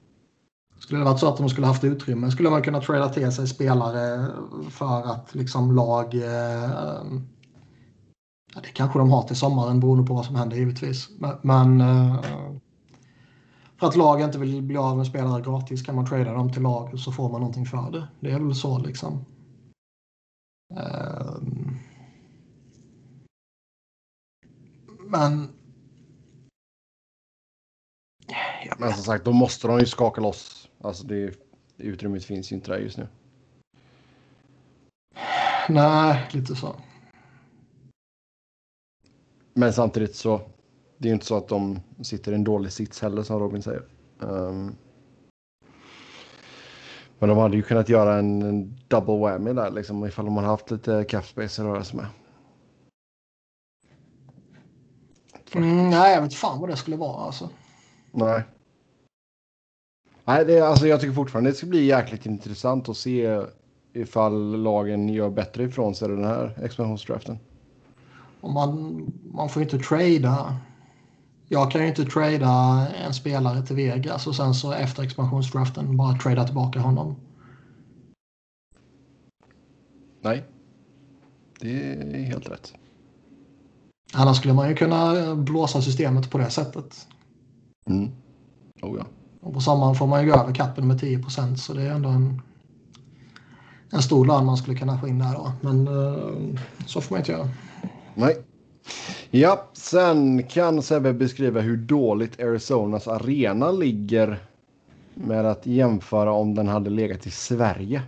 [0.93, 3.49] Skulle det varit så att de skulle haft utrymme skulle man kunna trada till sig
[3.49, 4.27] spelare
[4.71, 6.15] för att liksom lag...
[6.15, 7.03] Eh,
[8.55, 11.09] ja, det kanske de har till sommaren beroende på vad som händer givetvis.
[11.19, 12.21] Men, men eh,
[13.81, 16.63] för att lag inte vill bli av med spelare gratis kan man trada dem till
[16.63, 18.09] lag så får man någonting för det.
[18.21, 19.25] Det är väl så liksom.
[20.77, 21.37] Eh,
[25.11, 25.49] Men...
[28.79, 30.62] Men som sagt, då måste de ju skaka loss.
[30.83, 31.35] Alltså det,
[31.79, 33.07] utrymmet finns ju inte där just nu.
[35.69, 36.77] Nej, lite så.
[39.55, 40.41] Men samtidigt så.
[40.99, 43.63] Det är ju inte så att de sitter i en dålig sits heller som Robin
[43.63, 43.83] säger.
[44.19, 44.77] Um,
[47.19, 50.49] men de hade ju kunnat göra en, en double whammy där liksom ifall de hade
[50.49, 52.07] haft lite cap space att röra sig med.
[55.55, 57.51] Mm, nej, jag vet fan vad det skulle vara alltså.
[58.11, 58.43] Nej.
[60.25, 63.41] Nej, det, alltså, jag tycker fortfarande det ska bli jäkligt intressant att se
[63.93, 67.39] ifall lagen gör bättre ifrån sig den här expansionsdraften.
[68.41, 69.03] Och man,
[69.35, 70.57] man får inte trada.
[71.49, 76.19] Jag kan ju inte trada en spelare till Vegas och sen så efter expansionsdraften bara
[76.19, 77.17] trada tillbaka honom.
[80.21, 80.45] Nej,
[81.61, 82.75] det är helt rätt.
[84.15, 87.09] Annars skulle man ju kunna blåsa systemet på det sättet.
[87.87, 88.11] Mm.
[88.83, 89.07] Oh, ja.
[89.43, 91.61] Och på sommaren får man ju gå över kappen med 10 procent.
[91.61, 92.43] så det är ändå en,
[93.91, 95.53] en stor lön man skulle kunna få in där då.
[95.61, 97.49] Men uh, så får man inte göra.
[98.15, 98.37] Nej,
[99.31, 104.39] Ja, sen kan Sebbe beskriva hur dåligt Arizonas arena ligger
[105.15, 108.03] med att jämföra om den hade legat i Sverige.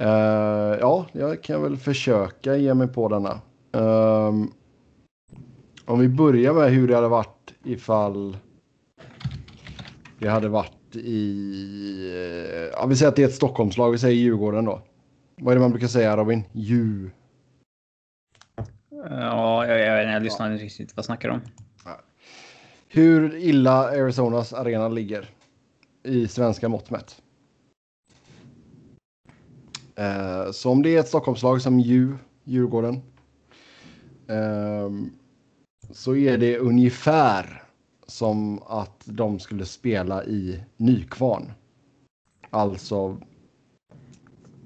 [0.00, 3.40] Uh, ja, jag kan väl försöka ge mig på denna.
[3.76, 4.44] Uh,
[5.84, 8.36] om vi börjar med hur det hade varit ifall
[10.18, 12.70] det hade varit i...
[12.72, 14.82] Ja, vi säger att det är ett Stockholmslag, vi säger Djurgården då.
[15.36, 16.44] Vad är det man brukar säga Robin?
[16.52, 17.10] Djur.
[19.10, 20.96] Ja, jag, jag, jag lyssnar inte riktigt.
[20.96, 21.40] Vad snackar du om?
[22.88, 25.28] Hur illa Arizonas arena ligger
[26.02, 27.22] i svenska mått mätt.
[29.96, 32.94] Eh, så om det är ett Stockholmslag som Dju, Djurgården.
[34.28, 34.90] Eh,
[35.90, 37.67] så är det ungefär
[38.08, 41.52] som att de skulle spela i Nykvarn.
[42.50, 43.20] Alltså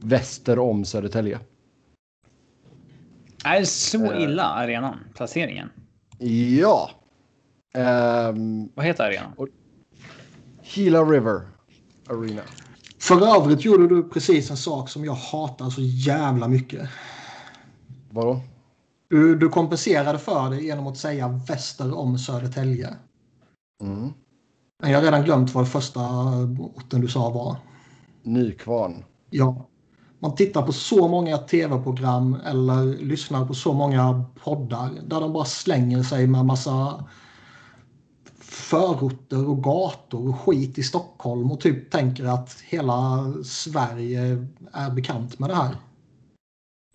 [0.00, 1.40] väster om Södertälje.
[3.44, 4.98] Är det så illa arenan?
[5.14, 5.70] Placeringen?
[6.58, 6.90] Ja.
[7.74, 9.32] Um, Vad heter arenan?
[10.62, 11.40] Gila River
[12.08, 12.42] Arena.
[12.98, 16.88] För övrigt gjorde du precis en sak som jag hatar så jävla mycket.
[18.10, 18.40] Vadå?
[19.08, 22.96] Du, du kompenserade för det genom att säga väster om Södertälje.
[23.82, 24.12] Mm.
[24.82, 26.00] Men jag har redan glömt vad första
[26.58, 27.56] orten du sa var.
[28.22, 29.04] Nykvarn.
[29.30, 29.68] Ja.
[30.18, 35.44] Man tittar på så många tv-program eller lyssnar på så många poddar där de bara
[35.44, 37.04] slänger sig med massa
[38.40, 45.38] förorter och gator och skit i Stockholm och typ tänker att hela Sverige är bekant
[45.38, 45.76] med det här.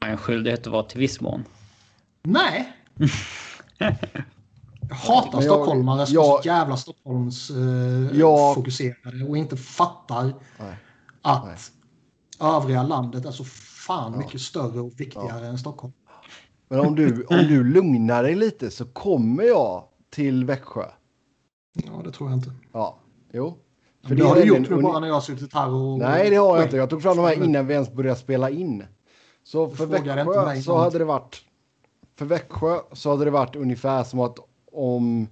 [0.06, 1.44] En skyldighet att vara till viss mån.
[2.24, 2.74] Nej.
[4.90, 10.24] Jag hatar jag, stockholmare som är så jävla Stockholms eh, och inte fattar
[10.60, 10.76] nej,
[11.22, 11.56] att nej.
[12.50, 13.44] övriga landet är så
[13.88, 14.18] fan ja.
[14.18, 15.46] mycket större och viktigare ja.
[15.46, 15.94] än Stockholm.
[16.70, 20.86] Men om du, om du lugnar dig lite så kommer jag till Växjö.
[21.74, 22.52] Ja, det tror jag inte.
[22.74, 23.00] Ja,
[23.34, 23.58] jo.
[24.08, 26.00] För det, det har du gjort nu bara när jag har suttit här och...
[26.00, 26.78] Nej, det har jag inte.
[26.78, 28.84] Jag tog fram de här innan vi ens började spela in.
[29.44, 31.42] Så för Växjö så hade det varit...
[32.18, 34.38] För Växjö så hade det varit ungefär som att
[34.78, 35.28] om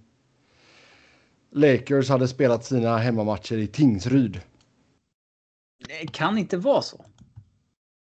[1.51, 4.41] Lakers hade spelat sina hemmamatcher i Tingsryd.
[5.87, 7.05] Det kan inte vara så.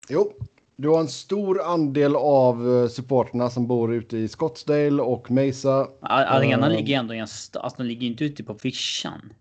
[0.08, 0.32] Jo,
[0.76, 5.88] du har en stor andel av supporterna som bor ute i Scottsdale och Mesa.
[6.00, 7.62] Arenan uh, ligger ändå i en stad.
[7.62, 9.32] Alltså, den ligger inte ute på vischan.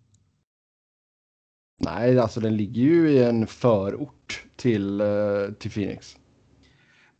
[1.79, 6.17] Nej, alltså den ligger ju i en förort till, uh, till Phoenix.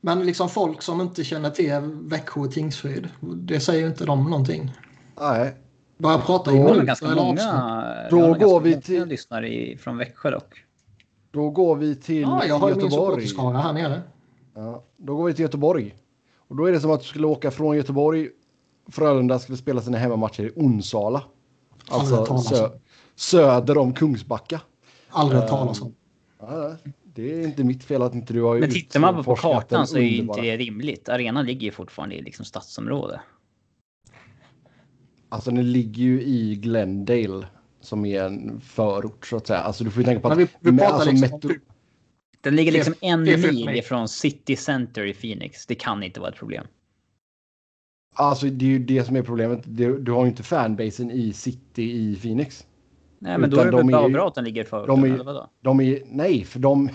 [0.02, 4.72] Men liksom folk som inte känner till Växjö och Tingsryd, det säger inte de någonting.
[5.20, 5.56] Nej.
[5.98, 9.06] Bara prata i är ganska många, då går vi till...
[9.06, 10.64] lyssnare från Växjö dock.
[11.32, 13.28] Då går vi till ja, jag har Göteborg.
[13.38, 14.02] min här nere.
[14.56, 15.96] Ja, då går vi till Göteborg.
[16.48, 18.30] Och då är det som att du skulle åka från Göteborg.
[18.92, 21.24] Frölunda skulle spela sina hemmamatcher i Onsala.
[21.90, 22.70] Alltså sö
[23.16, 24.62] söder om Kungsbacka.
[25.10, 25.96] Aldrig hört talas om.
[26.40, 26.76] Ja,
[27.20, 29.98] det är inte mitt fel att inte du har Men tittar man på kartan så
[29.98, 31.10] är ju inte det rimligt.
[31.10, 33.22] Arenan ligger ju fortfarande i liksom stadsområde.
[35.30, 37.48] Alltså den ligger ju i Glendale
[37.82, 39.60] som är en förort så att säga.
[39.60, 40.38] Alltså du får ju tänka på att...
[40.38, 41.52] vi, vi pratar alltså, liksom metro...
[42.41, 45.66] Den ligger liksom en mil ifrån City Center i Phoenix.
[45.66, 46.68] Det kan inte vara ett problem.
[48.16, 49.62] Alltså det är ju det som är problemet.
[49.66, 52.66] Du har ju inte fanbasen i City i Phoenix.
[53.20, 55.48] Nej, men då är det väl bra, bra att den ligger för de är?
[55.62, 56.90] De är, nej, för de...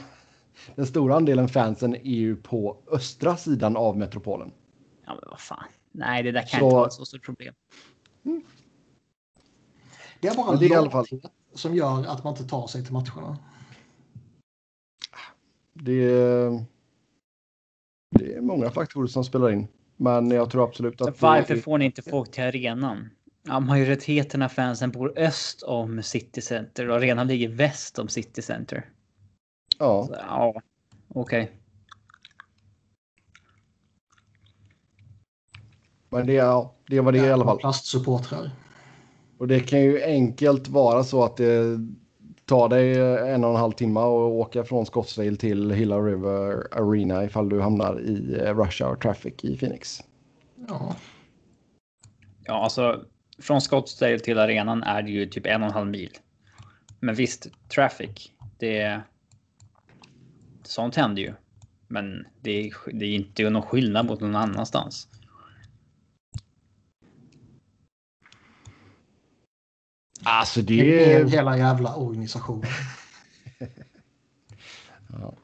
[0.75, 4.53] Den stora andelen fansen är ju på östra sidan av metropolen.
[5.07, 5.65] Ja, men vad fan.
[5.93, 7.55] Nej, det där kan så, inte vara ett så stort problem.
[8.25, 8.43] Mm.
[10.21, 11.07] Det är bara det är i alla fall
[11.55, 13.39] som gör att man inte tar sig till matcherna.
[15.73, 16.65] Det är,
[18.11, 19.69] det är många faktorer som spelar in.
[19.97, 21.23] Men jag tror absolut att...
[21.23, 23.11] Varför får ni inte folk till arenan?
[23.43, 28.43] Ja, majoriteten av fansen bor öst om City Center och arenan ligger väst om City
[28.43, 28.91] Center.
[29.79, 30.07] Ja.
[30.07, 30.63] Så, ja,
[31.09, 31.43] okej.
[31.43, 31.57] Okay.
[36.09, 37.59] Men det, ja, det var det i alla fall.
[37.59, 38.51] Plastsupportrar.
[39.39, 41.79] Och det kan ju enkelt vara så att det
[42.45, 43.01] tar dig
[43.33, 47.61] en och en halv timme att åka från Scottsdale till Hilla River Arena ifall du
[47.61, 50.01] hamnar i rush hour traffic i Phoenix.
[50.69, 50.97] Ja.
[52.45, 53.05] Ja, alltså
[53.39, 56.11] från Scottsdale till arenan är det ju typ en och en halv mil.
[57.01, 59.01] Men visst, traffic, det...
[60.67, 61.35] Sånt händer ju.
[61.89, 65.09] Men det är, det är inte någon skillnad mot någon annanstans.
[70.25, 71.25] Alltså det är...
[71.25, 72.71] Hela jävla organisationen.
[75.21, 75.35] ja.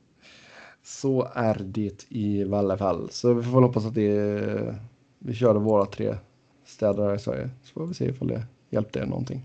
[0.82, 3.10] Så är det i alla fall.
[3.10, 4.80] Så vi får väl hoppas att det
[5.18, 6.16] vi körde våra tre
[6.64, 7.50] städer här i Sverige.
[7.62, 9.42] Så får vi se ifall det hjälpte någonting.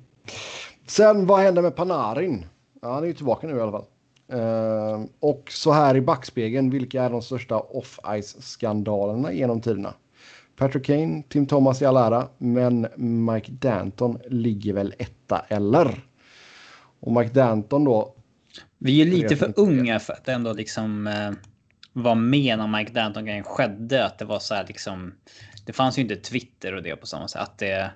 [0.87, 2.45] Sen vad händer med Panarin?
[2.81, 3.85] Ja, han är ju tillbaka nu i alla fall.
[4.33, 9.93] Uh, och så här i backspegeln, vilka är de största off-ice-skandalerna genom tiderna?
[10.55, 12.87] Patrick Kane, Tim Thomas i all ära, men
[13.25, 16.05] Mike Danton ligger väl etta eller?
[16.99, 18.15] Och Mike Danton då.
[18.77, 21.31] Vi är lite för unga för att ändå liksom eh,
[21.93, 24.05] vara med när Mike Danton-grejen skedde.
[24.05, 25.13] Att det var så här liksom.
[25.65, 27.41] Det fanns ju inte Twitter och det på samma sätt.
[27.41, 27.91] Att det,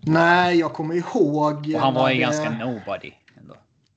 [0.00, 1.72] Nej, jag kommer ihåg.
[1.74, 3.12] och han var ju ganska nobody.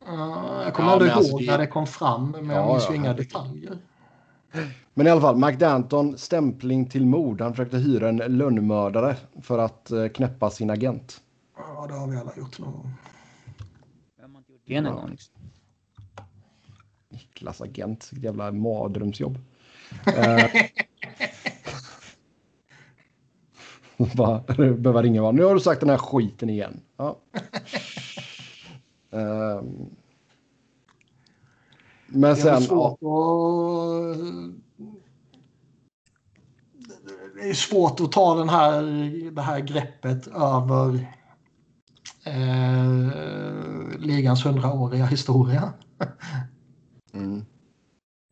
[0.09, 0.15] Uh,
[0.63, 2.67] jag kommer Ja, ändå men ihåg alltså det- när det kom fram, men Ja, jag
[2.67, 3.77] minns ja, ju inga detaljer.
[4.93, 7.41] Men i alla fall, Mike Danton stämpling till mord.
[7.41, 11.21] Han försökte hyra en lönnmördare för att eh, knäppa sin agent.
[11.57, 12.93] Ja, det har vi alla gjort någon gång.
[14.21, 15.09] Vem har inte gjort det någon gång?
[15.09, 15.33] Liksom?
[17.09, 19.37] Niklas agent, vilket jävla mardrömsjobb.
[20.17, 20.45] Eh,
[24.15, 25.31] Bara behöva ringa va?
[25.31, 26.79] Nu har du sagt den här skiten igen.
[26.97, 27.17] Ja.
[29.11, 29.89] Ehm.
[32.11, 34.19] Men Det är sen, väl ja, svårt att...
[37.35, 38.81] Det är svårt att ta den här,
[39.31, 41.07] det här greppet över
[42.23, 45.73] eh, ligans hundraåriga historia.
[47.13, 47.45] mm,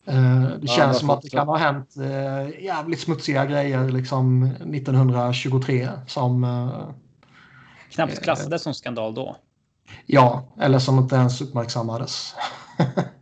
[0.07, 4.43] Eh, det Ja, känns som att det kan ha hänt eh, jävligt smutsiga grejer liksom
[4.43, 6.89] 1923 som eh,
[7.89, 9.35] Knappt klassades som skandal då.
[10.05, 12.35] Ja, eller som inte ens uppmärksammades.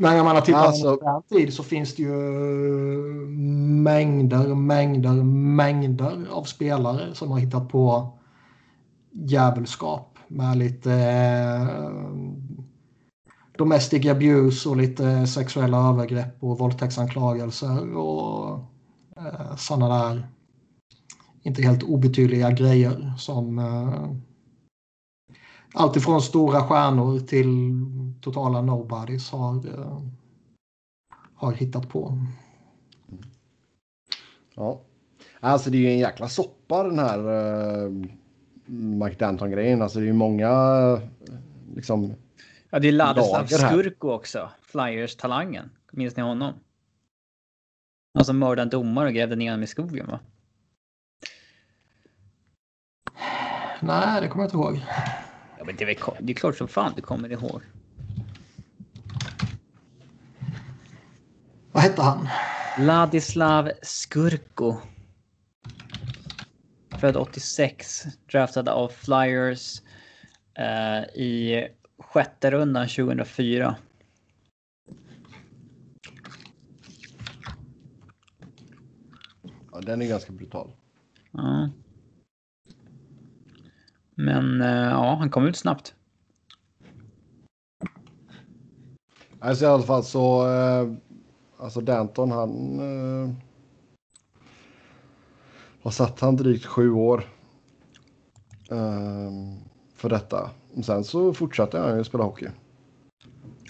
[0.00, 2.12] Men jag menar, tittar man Alltså- på den tid så finns det ju
[3.82, 8.12] mängder, mängder, mängder av spelare som har hittat på
[9.12, 11.66] djävulskap med lite eh,
[13.58, 18.58] domestic abuse och lite sexuella övergrepp och våldtäktsanklagelser och
[19.16, 20.28] eh, sådana där
[21.42, 24.10] inte helt obetydliga grejer som eh,
[25.74, 27.72] alltifrån stora stjärnor till
[28.20, 30.02] totala nobodies har, eh,
[31.34, 32.18] har hittat på.
[34.54, 34.80] ja.
[35.40, 38.06] Alltså det är ju en jäkla soppa den här uh,
[38.66, 39.82] Mike Danton-grejen.
[39.82, 41.00] Alltså det är ju många eh,
[41.74, 42.14] liksom
[42.70, 43.46] Ja, det är Ladislav.
[43.46, 44.50] Skurko också.
[44.62, 45.70] Flyers-talangen.
[45.92, 46.54] Minns ni honom?
[48.14, 50.20] Han som mördade en domare och grävde ner honom i skogen va?
[53.80, 54.80] Nej, det kommer jag inte ihåg.
[55.58, 57.62] Ja, men det, är väl, det är klart som fan du kommer ihåg.
[61.78, 62.28] Vad hette han?
[62.78, 64.76] Ladislav Skurko.
[66.98, 68.04] Född 86.
[68.32, 69.82] Draftad av Flyers
[70.54, 71.68] eh, i
[71.98, 73.76] sjätte rundan 2004.
[79.72, 80.70] Ja, den är ganska brutal.
[81.32, 81.70] Ja.
[84.14, 85.94] Men eh, ja, han kom ut snabbt.
[89.40, 90.94] Alltså i alla fall så, eh,
[91.58, 93.34] alltså Danton han eh,
[95.82, 97.24] har satt han drygt sju år
[98.70, 99.30] eh,
[99.94, 100.50] för detta.
[100.74, 102.48] Och sen så fortsatte han ju spela hockey.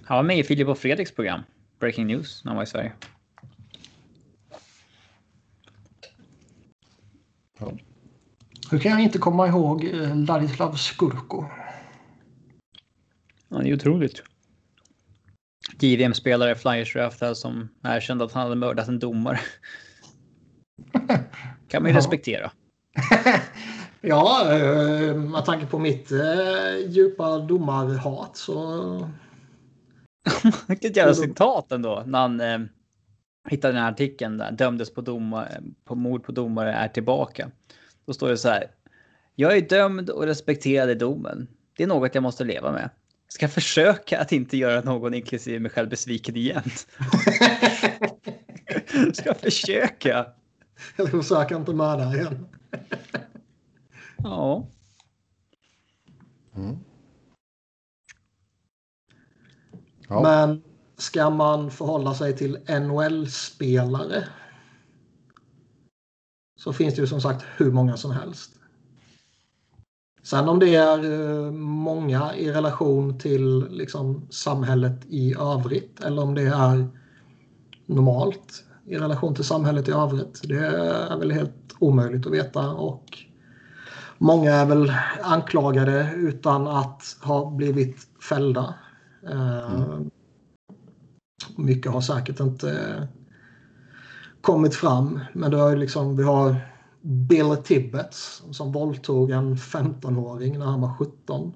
[0.03, 1.41] Han var med i Filip och Fredriks program.
[1.79, 2.93] Breaking News när han var i Sverige.
[7.59, 7.73] Ja.
[8.71, 11.45] Hur kan jag inte komma ihåg eh, Ladislav Skurko?
[13.49, 14.23] Det är otroligt.
[15.83, 19.41] JVM-spelare, Flyers draftad som erkände att han hade mördat en domare.
[21.69, 21.99] kan man ju Ja.
[21.99, 22.51] respektera.
[24.01, 29.11] Ja, eh, med tanke på mitt eh, djupa domarhat så...
[30.69, 32.03] Vilket jävla citat ändå.
[32.07, 32.59] När han eh,
[33.49, 34.53] hittade den här artikeln där.
[34.53, 37.51] Dömdes på, domare, på mord på domare är tillbaka.
[38.07, 38.71] Då står det så här.
[39.35, 41.49] Jag är dömd och respekterad i domen.
[41.77, 42.91] Det är något jag måste leva med.
[43.29, 46.63] Ska försöka att inte göra någon, inklusive mig själv, besviken igen.
[49.15, 50.27] Ska försöka.
[50.97, 52.47] Eller försöka inte mörda igen.
[54.17, 54.69] Ja.
[56.57, 56.79] Mm.
[60.09, 60.23] Ja.
[60.23, 60.63] Men
[60.97, 64.29] ska man förhålla sig till NHL-spelare
[66.57, 68.58] så finns det ju som sagt hur många som helst.
[70.31, 76.35] Sen om det är eh, många i relation till liksom, samhället i övrigt eller om
[76.35, 76.89] det är
[77.87, 80.41] normalt i relation till samhället i övrigt.
[80.45, 83.05] Det är väl helt omöjligt att veta och
[84.19, 84.93] många är väl
[85.23, 87.97] anklagade utan att ha blivit
[88.29, 88.75] fällda.
[89.31, 90.01] Eh,
[91.57, 93.09] Mycket har säkert inte
[94.41, 95.21] kommit fram.
[95.33, 96.57] Men det har liksom, vi har
[97.01, 101.53] Bill Tibbets som våldtog en 15-åring när han var 17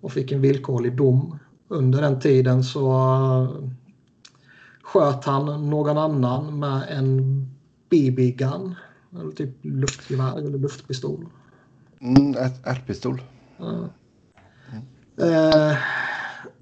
[0.00, 1.38] och fick en villkorlig dom.
[1.68, 3.70] Under den tiden så uh,
[4.82, 7.20] sköt han någon annan med en
[7.90, 8.74] BB-gun.
[9.20, 11.26] Eller typ luftgevär eller luftpistol.
[12.00, 12.34] Mm,
[12.64, 13.22] R-pistol.
[15.16, 15.76] Eh,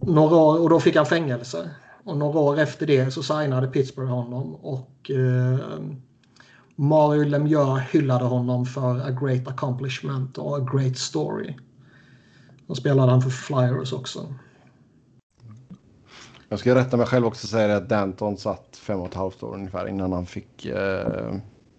[0.01, 1.71] några år, och då fick han fängelse.
[2.05, 5.59] Och några år efter det så signade Pittsburgh honom och eh,
[6.77, 11.57] Mario Lemieux hyllade honom för a great accomplishment och a great story.
[12.67, 14.35] Då spelade han för Flyers också.
[16.49, 19.43] Jag ska rätta mig själv också och säga att Danton satt fem och ett halvt
[19.43, 21.35] år ungefär innan han fick eh,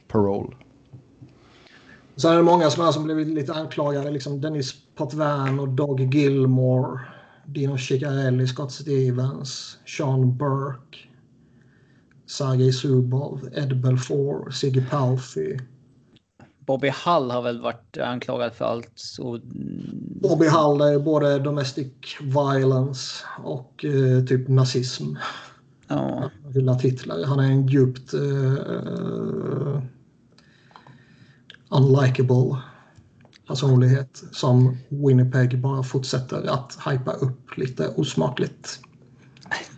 [0.07, 0.55] parole.
[2.15, 4.11] Sen är det många som, är som blivit lite anklagade.
[4.11, 6.99] Liksom Dennis Potvin och Doug Gilmore.
[7.45, 10.97] Dino Ciccarelli, Scott Stevens, Sean Burke.
[12.34, 15.57] Sergej Zubov, Ed Belfour, Siggy Palffy.
[16.60, 18.91] Bobby Hull har väl varit anklagad för allt.
[18.95, 19.39] Så...
[20.22, 21.88] Bobby Hull är både domestic
[22.22, 25.15] violence och eh, typ nazism.
[25.88, 26.30] Ja.
[26.53, 27.26] Hyllat Hitler.
[27.26, 29.81] Han är en djupt eh,
[31.69, 32.57] unlikable
[33.47, 38.80] personlighet som Winnipeg bara fortsätter att hypa upp lite osmakligt.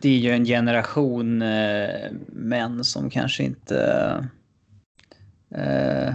[0.01, 4.29] Det är ju en generation eh, män som kanske inte...
[5.55, 6.13] Eh,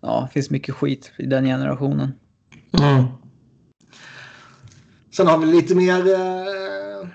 [0.00, 2.12] ja, det finns mycket skit i den generationen.
[2.80, 3.04] Mm.
[5.10, 6.14] Sen har vi lite mer...
[6.14, 7.08] Eh,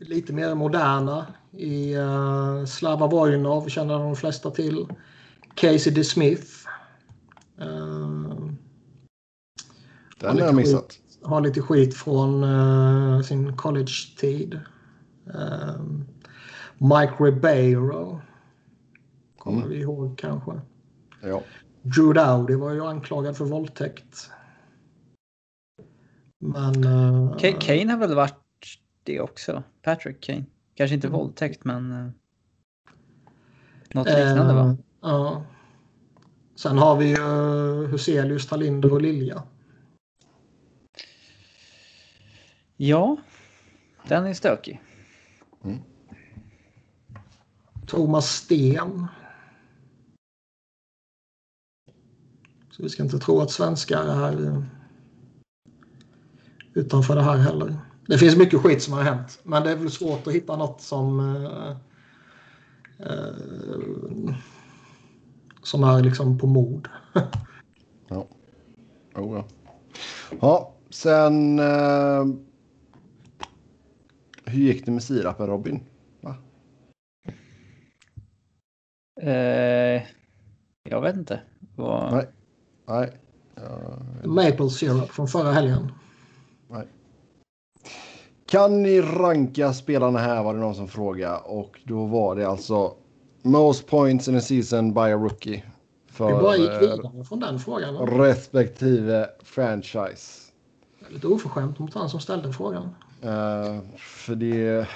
[0.00, 4.86] lite mer moderna i uh, Slava Vojnov känner de flesta till.
[5.54, 6.46] Casey DeSmith.
[7.60, 8.50] Uh,
[10.20, 10.98] Den har jag missat.
[11.22, 14.60] Har lite skit från uh, sin college-tid.
[15.26, 15.82] Uh,
[16.78, 18.20] Mike Ribeiro.
[19.38, 19.70] Kommer mm.
[19.70, 20.60] vi ihåg kanske.
[21.22, 21.42] Ja.
[21.82, 24.30] Drew Dowdy var ju anklagad för våldtäkt.
[26.38, 26.84] Men...
[26.84, 28.34] Uh, Kane har väl varit
[29.02, 29.62] det också?
[29.82, 30.44] Patrick Kane.
[30.74, 31.18] Kanske inte mm.
[31.18, 31.92] våldtäkt men...
[31.92, 32.10] Uh,
[33.94, 34.76] något liknande va?
[35.02, 35.44] Ja.
[36.56, 39.42] Sen har vi ju uh, Huselius, Talinder och Lilja.
[42.80, 43.16] Ja,
[44.08, 44.80] den är stökig.
[45.64, 45.78] Mm.
[47.86, 49.06] Thomas Sten.
[52.70, 54.62] Så vi ska inte tro att svenskar är uh,
[56.74, 57.76] utanför det här heller.
[58.06, 60.80] Det finns mycket skit som har hänt, men det är väl svårt att hitta något
[60.80, 61.76] som uh,
[63.00, 64.34] uh,
[65.62, 66.88] som är liksom på mod.
[68.08, 68.26] ja.
[69.14, 69.44] Oh, ja.
[70.40, 71.58] Ja, sen.
[71.58, 72.47] Uh,
[74.48, 75.80] hur gick det med sirapen Robin?
[76.20, 76.34] Va?
[79.22, 80.02] Uh,
[80.82, 81.40] jag vet inte.
[81.76, 82.12] Vad...
[82.12, 82.28] Nej.
[82.86, 83.12] Nej.
[83.58, 85.92] Uh, Maple syrup från förra helgen.
[86.68, 86.86] Nej.
[88.46, 92.94] Kan ni ranka spelarna här var det någon som frågade och då var det alltså
[93.42, 95.64] Most points in a season by a rookie.
[96.06, 97.96] För, Vi bara gick vidare från den frågan.
[97.96, 100.52] Respektive franchise.
[101.08, 102.94] Lite oförskämt mot han som ställde frågan.
[103.24, 104.78] Uh, för det...
[104.78, 104.86] Uh,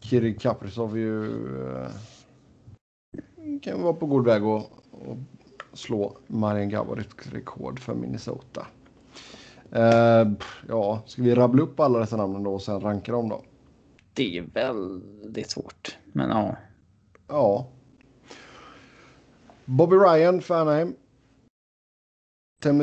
[0.00, 1.24] Kirill Kaprizov ju...
[1.24, 1.88] Uh,
[3.62, 8.66] kan vara på god väg att, att slå Marian Gaborits rekord för Minnesota.
[9.76, 10.32] Uh,
[10.68, 13.42] ja, ska vi rabbla upp alla dessa namnen då och sen ranka dem då?
[14.18, 15.98] det är väldigt svårt.
[16.12, 16.56] Men ja.
[17.28, 17.66] Ja.
[19.64, 20.94] Bobby Ryan för Anaheim.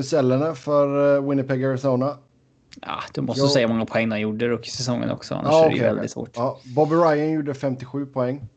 [0.03, 2.17] Sellene för eh, Winnipeg, Arizona.
[2.81, 3.47] Ja, du måste jo.
[3.47, 5.35] säga hur många poäng han gjorde rookie-säsongen också.
[5.35, 6.29] Annars ja, är det ju väldigt svårt.
[6.35, 8.47] Ja, Bobby Ryan gjorde 57 poäng.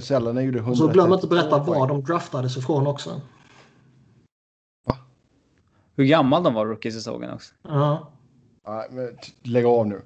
[0.00, 0.76] Sellene gjorde 100.
[0.76, 3.20] Så glöm inte berätta var de draftades ifrån också.
[4.86, 4.96] Va?
[5.96, 7.54] Hur gammal de var rookie-säsongen också.
[7.62, 8.10] Ja.
[8.64, 10.02] Ja, men lägg av nu.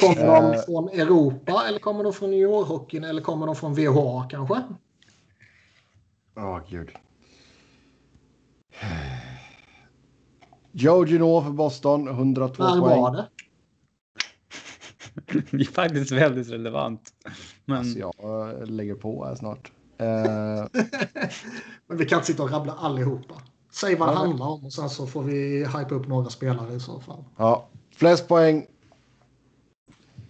[0.00, 0.60] Kommer de eh.
[0.60, 4.62] från Europa eller kommer de från New York-hockeyn eller kommer de från VHA kanske?
[6.34, 6.90] Ja, oh, gud.
[10.76, 13.00] Joe Gino för Boston, 102 När poäng.
[13.00, 13.28] var det?
[15.50, 17.12] det är faktiskt väldigt relevant.
[17.64, 17.78] Men...
[17.78, 19.72] Alltså jag eh, lägger på här snart.
[20.00, 20.06] Uh...
[21.86, 23.34] Men vi kan inte sitta och rabbla allihopa.
[23.72, 24.18] Säg vad det ja.
[24.18, 27.24] handlar om och sen så får vi hypa upp några spelare i så fall.
[27.36, 28.66] Ja, flest poäng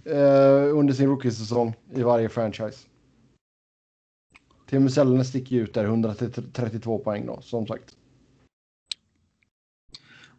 [0.05, 2.79] eh, under sin rookiesäsong i varje franchise.
[4.67, 7.97] Tim Sellner sticker ut där, 132 poäng då, som sagt.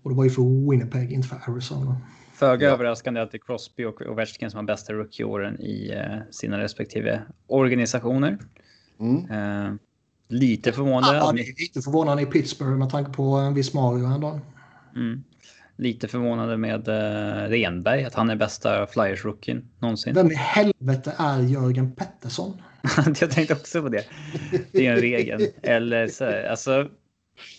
[0.05, 1.97] Och det var ju för Winnipeg, inte för Arizona.
[2.33, 2.73] Föga Ja.
[2.73, 7.21] överraskande att det är Crosby och Ovechkin som har bästa rookieåren i eh, sina respektive
[7.47, 8.37] organisationer.
[8.99, 9.31] Mm.
[9.31, 9.73] Eh,
[10.27, 11.17] lite förvånande.
[11.17, 14.39] Ja, det är lite förvånande i Pittsburgh med tanke på en viss Mario ändå.
[14.95, 15.23] mm,
[15.77, 20.13] lite förvånande med eh, Renberg, att han är bästa Flyers-rookien någonsin.
[20.13, 22.61] Vem i helvete är Jörgen Pettersson?
[23.21, 24.03] Jag tänkte också på det.
[24.71, 25.41] Det är en regel.
[25.63, 26.89] Eller så alltså.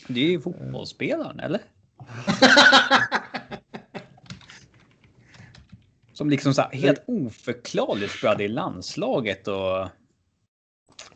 [0.08, 1.60] Det är ju fotbollsspelaren, eller?
[6.12, 9.88] Som liksom så här, helt oförklarligt spelade i landslaget och.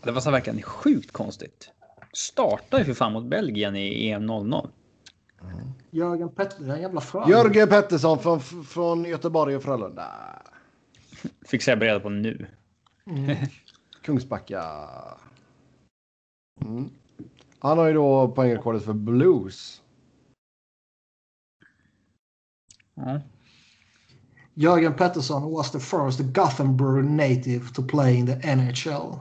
[0.03, 1.71] Det var så verkligen sjukt konstigt.
[2.13, 4.71] Startade ju för fan mot Belgien i EM 00.
[5.91, 7.29] Jörgen Pettersson, en jävla frö.
[7.29, 10.07] Jörgen Pettersson från, från Göteborg och Frölunda.
[11.47, 12.47] Fick jag reda på nu.
[13.07, 13.37] Mm.
[14.03, 14.89] Kungsbacka.
[16.65, 16.91] Mm.
[17.59, 19.80] Han har ju då poängrekordet för Blues.
[23.05, 23.21] Ja.
[24.55, 29.21] Jörgen Pettersson was the first Gothenburg native to play in the NHL.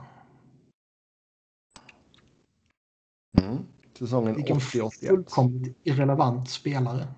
[3.38, 3.66] Mm.
[3.98, 4.90] Säsongen Vilken 80-81.
[5.08, 7.08] fullkomligt irrelevant spelare.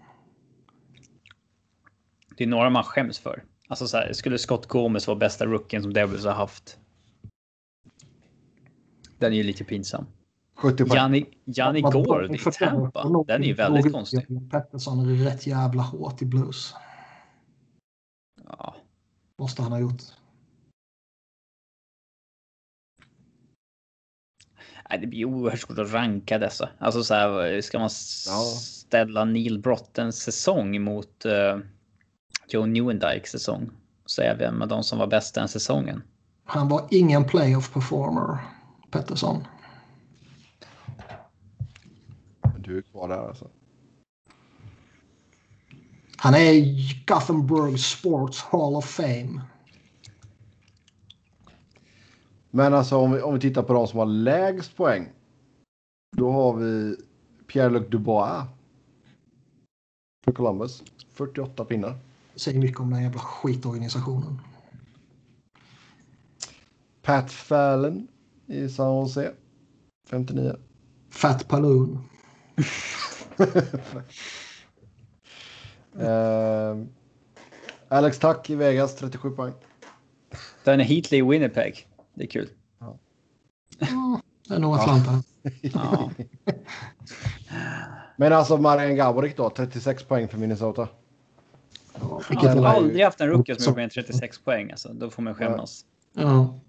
[2.36, 3.44] Det är några man skäms för.
[3.68, 6.78] Alltså så här, skulle Scott Gomez vara bästa rookien som Devils har haft?
[9.18, 10.06] Den är ju lite pinsam.
[10.62, 11.24] 70 poäng.
[11.44, 13.24] Janni, Gård i Tampa.
[13.26, 14.50] Den är ju väldigt konstig.
[14.50, 16.74] Pettersson rätt jävla hårt i blues.
[18.48, 18.74] Ja.
[19.38, 20.02] Måste han ha gjort.
[24.90, 26.68] Nej, det blir oerhört svårt att ranka dessa.
[26.78, 31.62] Alltså så här, ska man ställa Neil Brottens säsong mot uh,
[32.48, 33.70] Joe Newendikes säsong?
[34.06, 36.02] Så är vem av de som var bäst den säsongen.
[36.44, 38.38] Han var ingen playoff performer,
[38.90, 39.44] Pettersson.
[42.62, 43.50] Du är kvar där alltså.
[46.16, 49.42] Han är i Gothenburg Sports Hall of Fame.
[52.50, 55.08] Men alltså om vi, om vi tittar på de som har lägst poäng.
[56.16, 56.96] Då har vi
[57.46, 58.44] Pierre-Luc Dubois.
[60.24, 60.82] För Columbus.
[61.12, 61.98] 48 pinnar.
[62.34, 64.38] Säger mycket om den jävla skitorganisationen.
[67.02, 68.08] Pat Fallon
[68.46, 69.32] i San Jose.
[70.08, 70.56] 59.
[71.10, 71.98] Fat Paloon.
[75.98, 76.76] Eh,
[77.88, 79.52] Alex Tuck i Vegas 37 poäng.
[80.64, 81.88] Den är Heatley i Winnipeg.
[82.14, 82.48] Det är kul.
[82.80, 85.22] Mm, det är nog Atlanta.
[85.60, 86.10] Ja.
[88.16, 90.88] Men alltså Marian Gaborik då 36 poäng för Minnesota.
[92.00, 94.70] Ja, Jag har Ja, aldrig haft en rookie som gjort mer än 36 poäng.
[94.70, 94.92] Alltså.
[94.92, 95.84] Då får man skämmas.
[96.12, 96.60] Ja.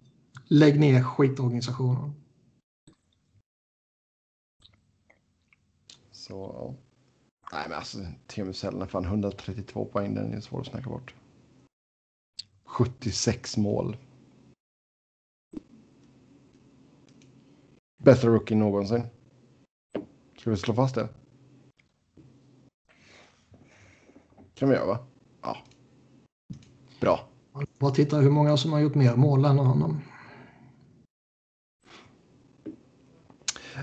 [0.48, 2.14] Lägg ner skitorganisationen.
[6.24, 6.74] Så ja.
[7.52, 7.98] Nej men alltså
[8.28, 10.16] Teemu Selänne fan 132 poäng.
[10.16, 11.16] Den är svår att snacka bort.
[12.64, 13.98] 76 mål.
[18.04, 19.04] Bättre rookie någonsin.
[20.38, 21.10] Ska vi slå fast det?
[24.56, 25.00] kan vi göra va?
[25.42, 25.58] Ja.
[27.00, 27.28] Bra.
[27.80, 30.02] Bara titta hur många som har gjort mer mål än honom.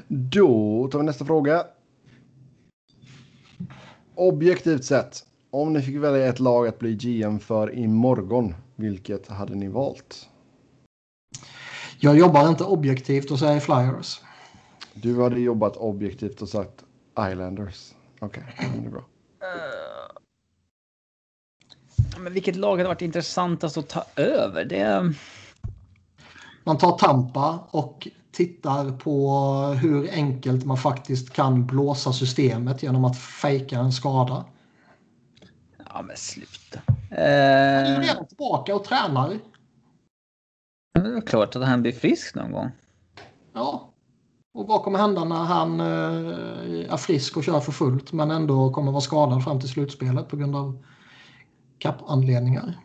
[0.09, 1.67] Då tar vi nästa fråga.
[4.21, 9.55] Objektivt sett, om ni fick välja ett lag att bli GM för imorgon, vilket hade
[9.55, 10.29] ni valt?
[11.99, 14.21] Jag jobbar inte objektivt och säger Flyers.
[14.95, 16.85] Du hade jobbat objektivt och sagt
[17.31, 17.95] Islanders.
[18.19, 19.05] Okej, det är bra.
[22.19, 24.65] Men vilket lag hade varit intressantast att ta över?
[24.65, 25.13] Det...
[26.65, 29.31] Man tar Tampa och tittar på
[29.81, 34.45] hur enkelt man faktiskt kan blåsa systemet genom att fejka en skada.
[35.89, 36.81] Ja, men sluta.
[36.87, 39.39] Han är ju Eh, redan tillbaka och tränar.
[40.95, 42.71] det är klart att han blir frisk någon gång.
[43.53, 43.87] Ja.
[44.55, 48.73] Och vad kommer hända när han eh, är frisk och kör för fullt men ändå
[48.73, 50.85] kommer vara skadad fram till slutspelet på grund av
[51.79, 52.79] kappanledningar?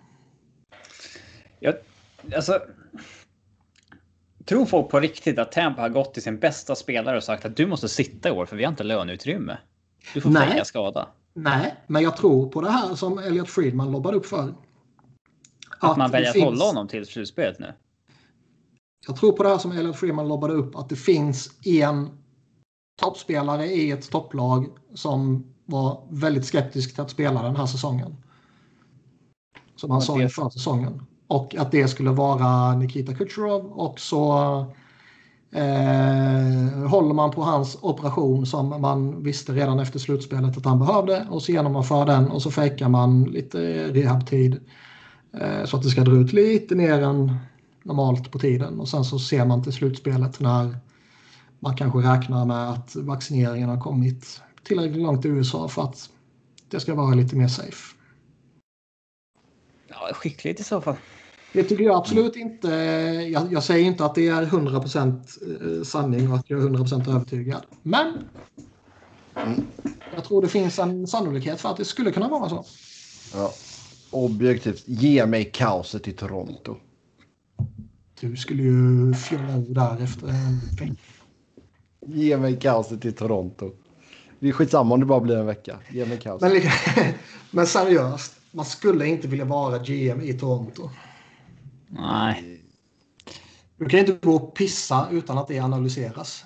[1.60, 1.76] Jag,
[2.36, 2.60] alltså,
[4.46, 7.58] tror folk på riktigt att Tampa har gått till sin bästa spelare och sagt att
[7.58, 9.58] du måste sitta i år för vi har inte löneutrymme?
[10.14, 10.48] Du får Nej.
[10.50, 11.08] fejka skada.
[11.34, 14.54] Nej, men jag tror på det här som Elliot Friedman lobbar upp för.
[15.80, 17.74] Att man det väljer att finns- hålla honom till slutspelet nu.
[19.08, 22.10] Jag tror på det här som Elliot Freeman lobbade upp att det finns en
[23.02, 28.16] toppspelare i ett topplag som var väldigt skeptisk till att spela den här säsongen.
[29.76, 31.06] Som han sa inför säsongen.
[31.28, 34.66] Och att det skulle vara Nikita Kucherov och så
[35.56, 41.28] Eh, håller man på hans operation som man visste redan efter slutspelet att han behövde
[41.30, 44.60] och så genomför den och så fejkar man lite rehabtid
[45.34, 47.36] eh, så att det ska dra ut lite mer än
[47.84, 50.78] normalt på tiden och sen så ser man till slutspelet när
[51.60, 56.10] man kanske räknar med att vaccineringen har kommit tillräckligt långt i USA för att
[56.70, 57.96] det ska vara lite mer safe.
[59.88, 60.96] Ja, skickligt i så fall.
[61.56, 62.68] Det tycker jag absolut inte.
[63.32, 67.62] Jag, jag säger inte att det är 100% sanning och att jag är 100% övertygad.
[67.82, 68.14] Men
[70.16, 72.66] jag tror det finns en sannolikhet för att det skulle kunna vara så.
[73.34, 73.52] Ja.
[74.12, 76.76] Objektivt, ge mig kaoset i Toronto.
[78.20, 81.02] Du skulle ju fjolla ur där efter en vecka.
[82.08, 83.72] Ge mig kaoset i Toronto.
[84.40, 85.80] Det är skitsamma om det bara blir en vecka.
[85.92, 86.52] Ge mig kaoset.
[86.52, 86.62] Men,
[87.52, 90.90] men seriöst, man skulle inte vilja vara GM i Toronto.
[91.96, 92.62] Nej.
[93.78, 96.46] Du kan inte gå och pissa utan att det analyseras.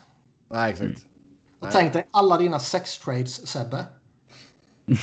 [0.49, 1.05] Nej, exakt.
[1.59, 3.85] Och tänk dig alla dina sex trades, Sebbe.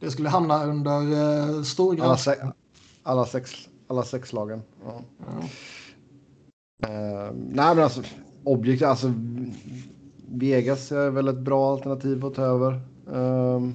[0.00, 2.34] Det skulle hamna under uh, stor alla, se
[3.02, 4.62] alla, sex, alla sex lagen.
[4.84, 5.00] Ja.
[5.18, 5.48] Ja.
[6.88, 8.02] Uh, nej, men alltså
[8.44, 9.12] objektivt, alltså
[10.28, 12.72] Vegas är väl ett bra alternativ att ta över.
[13.08, 13.70] Uh,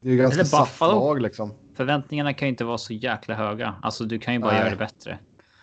[0.00, 1.50] det är ju ganska satt lag liksom.
[1.74, 3.74] Förväntningarna kan ju inte vara så jäkla höga.
[3.82, 4.60] Alltså, du kan ju bara Nej.
[4.60, 5.18] göra det bättre.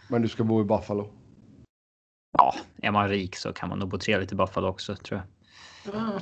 [0.10, 1.10] Men du ska bo i Buffalo.
[2.38, 5.96] Ja, är man rik så kan man nog bo trevligt i Buffalo också tror jag.
[5.96, 6.20] Mm.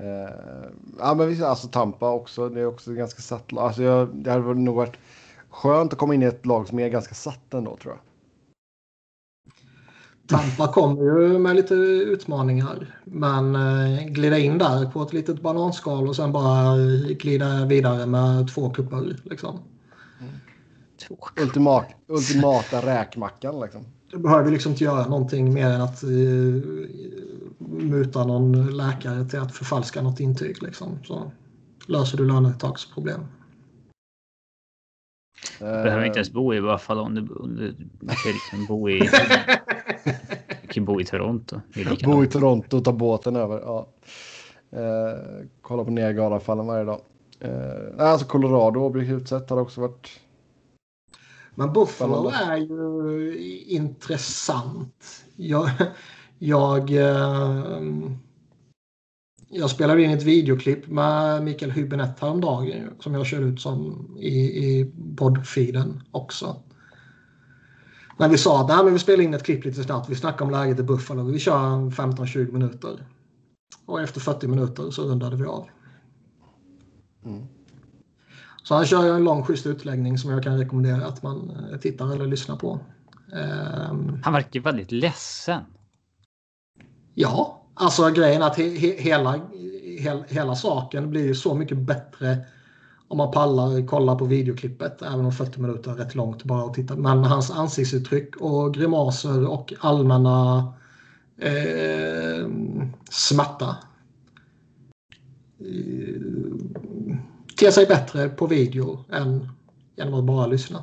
[0.00, 2.48] Uh, ja, men visst, alltså Tampa också.
[2.48, 3.52] Det är också ganska satt.
[3.56, 4.98] Alltså, jag, det hade nog varit
[5.50, 8.09] skönt att komma in i ett lag som är ganska satt ändå tror jag.
[10.30, 13.00] Tampa kommer ju med lite utmaningar.
[13.04, 16.76] Men eh, glida in där på ett litet bananskal och sen bara
[17.08, 19.16] glida vidare med två kupper.
[19.22, 19.58] Liksom.
[20.20, 20.32] Mm.
[21.42, 23.84] Ultimat, ultimata räkmackan liksom.
[24.10, 26.62] Du behöver liksom inte göra någonting mer än att uh,
[27.58, 30.62] muta någon läkare till att förfalska något intyg.
[30.62, 30.98] Liksom.
[31.04, 31.32] Så
[31.86, 33.20] löser du lönetaksproblem.
[35.58, 39.10] Du behöver inte ens bo i Buffalo om du, om du kan liksom bo i...
[40.70, 41.60] kan bo i Toronto.
[42.04, 43.60] Bo i Toronto och ta båten över.
[43.60, 43.88] Ja.
[44.72, 47.00] Eh, kolla på Niagarafallen varje dag.
[47.40, 50.20] Eh, alltså Colorado objektivt sett har också varit...
[51.54, 55.24] Men Buffalo är ju intressant.
[55.36, 55.70] Jag,
[56.38, 57.80] jag eh,
[59.52, 64.38] jag spelade in ett videoklipp med Mikael Hübinette häromdagen som jag kör ut som i,
[64.38, 66.56] i poddfeeden också.
[68.20, 70.50] När vi sa att men vi spelar in ett klipp lite snabbt, vi snackar om
[70.50, 71.54] läget i Buffalo, vi kör
[71.90, 73.06] 15-20 minuter.
[73.86, 75.68] Och efter 40 minuter så rundade vi av.
[77.24, 77.46] Mm.
[78.62, 82.12] Så han kör en lång schysst utläggning som jag kan rekommendera att man eh, tittar
[82.14, 82.80] eller lyssnar på.
[83.90, 85.62] Um, han verkar väldigt ledsen.
[87.14, 89.40] Ja, Alltså grejen är att he, he, hela,
[90.00, 92.38] he, hela saken blir så mycket bättre
[93.10, 95.02] om man pallar kolla på videoklippet.
[95.02, 96.96] Även om 40 minuter är rätt långt bara att titta.
[96.96, 100.58] Men hans ansiktsuttryck och grimaser och allmänna
[101.38, 102.48] eh,
[103.10, 103.76] smärta
[105.58, 106.20] eh,
[107.60, 109.48] ter sig bättre på video än
[109.96, 110.82] genom att bara lyssna.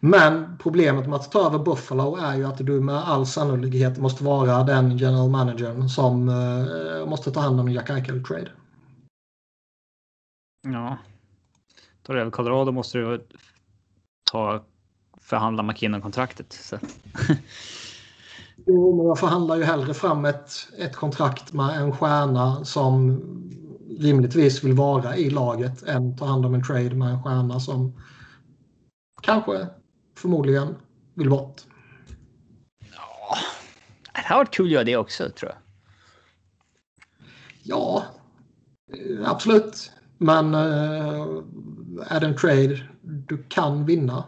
[0.00, 4.24] Men problemet med att ta över Buffalo är ju att du med all sannolikhet måste
[4.24, 8.50] vara den general managern som uh, måste ta hand om Jack Eichel-trade.
[10.62, 10.98] Ja.
[12.02, 13.26] Tar du över Colorado måste du
[14.30, 14.64] ta
[15.20, 16.72] förhandla McKinnon-kontraktet.
[18.66, 23.22] jo, men jag förhandlar ju hellre fram ett, ett kontrakt med en stjärna som
[23.98, 27.92] rimligtvis vill vara i laget än ta hand om en trade med en stjärna som
[29.22, 29.66] kanske
[30.18, 30.76] förmodligen
[31.14, 31.62] vill bort.
[32.92, 33.36] Ja,
[34.14, 35.58] det hade varit kul att göra det också tror jag.
[37.62, 38.04] Ja,
[38.92, 39.92] eh, absolut.
[40.18, 41.44] Men uh,
[42.06, 44.24] är det en trade du kan vinna?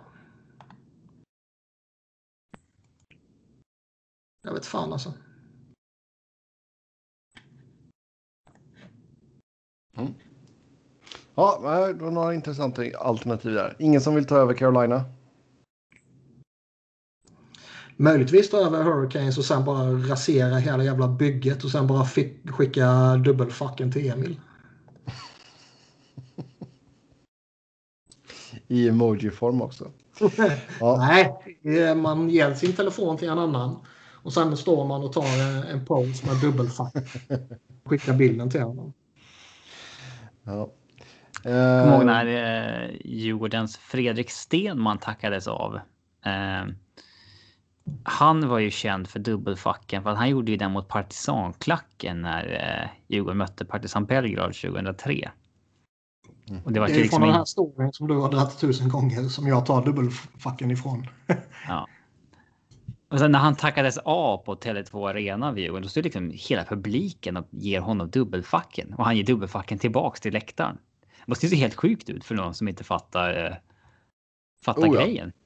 [4.43, 5.13] Jag vet fan alltså.
[9.97, 10.15] Mm.
[11.35, 11.59] Ja,
[11.93, 13.77] det var några intressanta alternativ där.
[13.79, 15.05] Ingen som vill ta över Carolina?
[18.01, 22.07] Möjligtvis ta över Hurricanes och sen bara rasera hela jävla bygget och sen bara
[22.45, 24.41] skicka dubbelfacken till Emil.
[28.69, 29.91] I emoji-form också.
[30.81, 30.97] ja.
[31.63, 33.77] Nej, man ger sin telefon till en annan
[34.23, 35.25] och sen står man och tar
[35.71, 36.95] en pose med dubbelfack.
[37.85, 38.93] Skickar bilden till honom.
[40.43, 40.71] Ja.
[41.43, 45.81] Kommer ihåg Eh, när eh, Djurgårdens Fredrik Stenman tackades av.
[46.25, 46.75] Eh,
[48.05, 52.45] han var ju känd för dubbelfacken för att han gjorde ju den mot partisanklacken när
[52.85, 55.31] eh, Djurgården mötte Partisan Belgrad 2003.
[56.65, 58.59] Och det var Det ju är liksom från den här storyn som du har dragit
[58.59, 61.07] tusen gånger som jag tar dubbelfacken ifrån.
[61.69, 61.87] Ja.
[63.09, 66.65] Och sen när han tackades av på Tele2 Arena vid Djurgården, då står liksom hela
[66.65, 70.79] publiken och ger honom dubbelfacken och han ger dubbelfacken tillbaks till läktaren.
[71.01, 73.47] Det måste ju se helt sjukt ut för någon som inte fattar.
[73.47, 73.57] Eh,
[74.65, 75.33] fattar Oh grejen.
[75.35, 75.40] ja.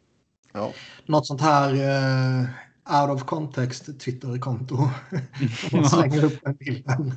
[1.06, 2.44] Något sånt här eh,
[3.02, 4.90] out of context Twitter-konto.
[5.72, 7.14] Man slänger upp den bilden.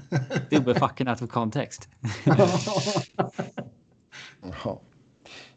[0.49, 1.89] Dubbelfacken out of context.
[4.41, 4.77] Jaha.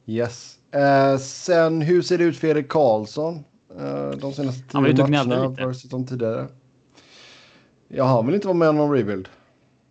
[0.07, 0.59] Yes.
[0.73, 3.44] Eh, sen hur ser det ut för Erik Karlsson?
[3.78, 6.48] Eh, de senaste tio matcherna versus de tidigare.
[7.89, 9.28] Ja, han vill inte vara med om någon rebuild.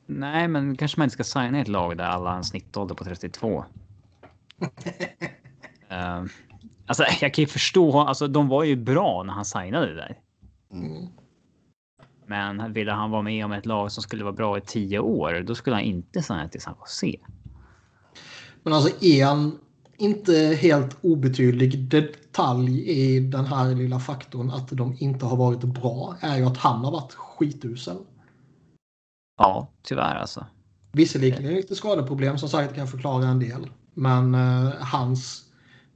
[0.05, 3.03] Nej, men kanske man inte ska signa ett lag där alla har en snittålder på
[3.03, 3.65] 32.
[4.61, 4.67] uh,
[6.89, 7.99] alltså, jag kan ju förstå.
[7.99, 10.17] Alltså, de var ju bra när han signade där.
[10.71, 11.07] Mm.
[12.27, 15.43] Men ville han vara med om ett lag som skulle vara bra i tio år,
[15.47, 17.15] då skulle han inte signa till San Jose.
[18.63, 19.59] Men alltså en
[19.97, 26.15] inte helt obetydlig detalj i den här lilla faktorn att de inte har varit bra
[26.21, 27.97] är ju att han har varit skitusel.
[29.37, 30.45] Ja, tyvärr alltså.
[30.91, 33.69] Visserligen är lite skadeproblem som säkert kan förklara en del.
[33.93, 35.48] Men eh, hans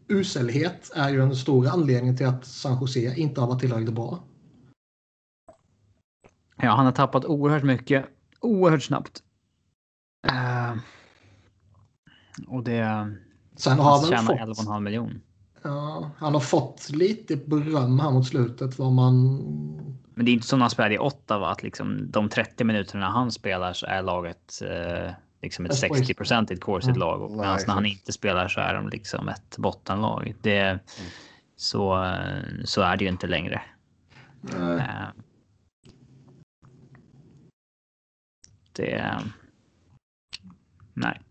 [0.08, 4.24] uselhet är ju en stor anledning till att San Jose inte har varit tillräckligt bra.
[6.58, 8.06] Ja, han har tappat oerhört mycket.
[8.40, 9.24] Oerhört snabbt.
[10.28, 10.76] Eh,
[12.48, 13.14] och det...
[13.56, 15.22] Sen har Han tjänar fått, 11,5 miljon.
[15.64, 19.38] ja, han har fått lite beröm här mot slutet vad man...
[20.16, 23.10] Men det är inte som när han spelade i Ottawa att liksom de 30 minuterna
[23.10, 25.14] han spelar så är laget eh,
[25.44, 27.00] liksom ett Ett 60 procentigt corset Mm.
[27.00, 30.36] lag och Nej, medan när han inte spelar så är de liksom ett bottenlag.
[30.42, 30.80] Det
[31.56, 33.62] så eh, så är det ju inte längre.
[34.54, 35.08] Eh, Eh,
[38.76, 39.22] Det.
[40.94, 41.22] Nej.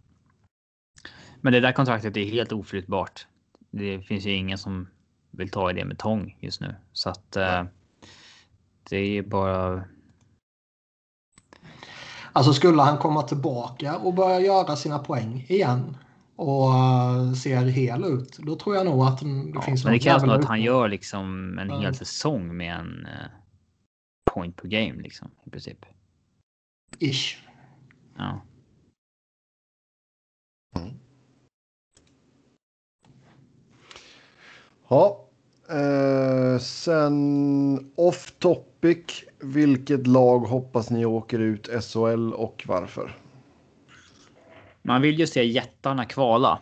[1.40, 3.26] Men det där kontraktet är helt oflyttbart.
[3.70, 4.88] Det finns ju ingen som
[5.30, 7.36] vill ta i det med tång just nu så att.
[7.36, 7.64] Eh,
[8.90, 9.84] det är bara.
[12.32, 15.96] Alltså skulle han komma tillbaka och börja göra sina poäng igen
[16.36, 19.92] och eh, ser hel ut, då tror jag nog att mm, det Ja, finns men
[19.92, 23.26] det krävs nog att han gör liksom en hel säsong med en eh,
[24.34, 25.86] point per game liksom i princip.
[26.98, 27.36] Ish.
[28.18, 28.40] Ja.
[34.88, 35.26] Ja.
[35.68, 38.32] Eh, sen off
[38.82, 39.24] topic.
[39.40, 43.16] Vilket lag hoppas ni åker ut SHL och varför?
[44.82, 46.58] Man vill ju se jättarna kvala.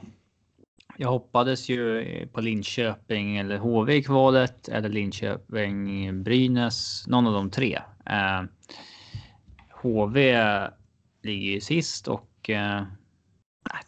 [0.97, 7.05] Jag hoppades ju på Linköping eller HV i kvalet eller Linköping Brynäs.
[7.07, 7.79] Någon av de tre.
[8.07, 8.43] Eh,
[9.83, 10.37] HV
[11.23, 12.83] ligger ju sist och eh,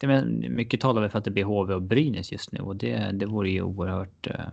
[0.00, 2.76] det är mycket talar väl för att det blir HV och Brynäs just nu och
[2.76, 4.26] det, det vore ju oerhört.
[4.26, 4.46] Eh,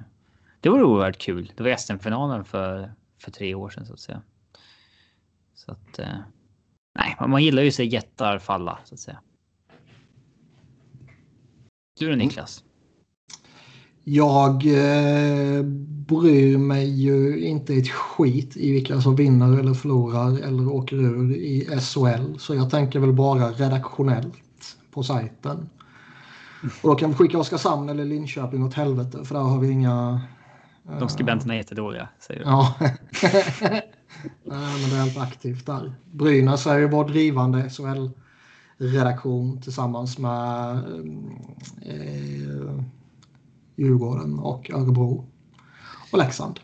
[0.62, 1.52] det vore oerhört kul.
[1.56, 4.22] Det var SM-finalen för för tre år sedan så att säga.
[5.54, 6.00] Så att.
[6.00, 6.18] Eh,
[6.96, 9.22] nej, man gillar ju att se jättar falla så att säga.
[12.00, 12.64] Du då Niklas?
[14.04, 15.64] Jag eh,
[16.08, 21.36] bryr mig ju inte ett skit i vilka som vinner eller förlorar eller åker ur
[21.36, 22.38] i SHL.
[22.38, 24.34] Så jag tänker väl bara redaktionellt
[24.92, 25.70] på sajten.
[26.82, 30.22] Och då kan vi skicka Oskarshamn eller Linköping åt helvete för där har vi inga...
[30.92, 32.46] eh, De skribenterna är jättedåliga säger du.
[32.46, 32.76] Ja.
[34.44, 35.94] Nej, men det är inte aktivt där.
[36.12, 40.76] Brynäs är ju vår drivande SHL-redaktion tillsammans med
[41.82, 42.84] eh,
[43.76, 45.30] Djurgården och Örebro
[46.12, 46.60] och Leksand.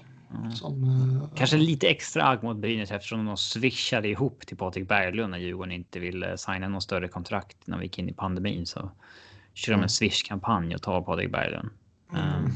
[0.53, 5.31] Som, eh, Kanske lite extra agg mot Brynäs eftersom de swishade ihop till Patrik Berglund
[5.31, 8.91] när Djurgården inte ville signa någon större kontrakt när vi gick in i pandemin så
[9.53, 11.69] kör de en swish-kampanj och tar Patrik Berglund.
[12.13, 12.51] Mm.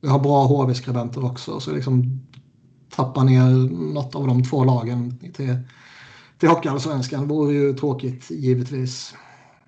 [0.00, 2.20] Vi har bra HV-skribenter också så liksom
[2.90, 3.50] tappa ner
[3.94, 5.56] något av de två lagen till,
[6.38, 9.14] till Hockeyallsvenskan vore ju tråkigt givetvis.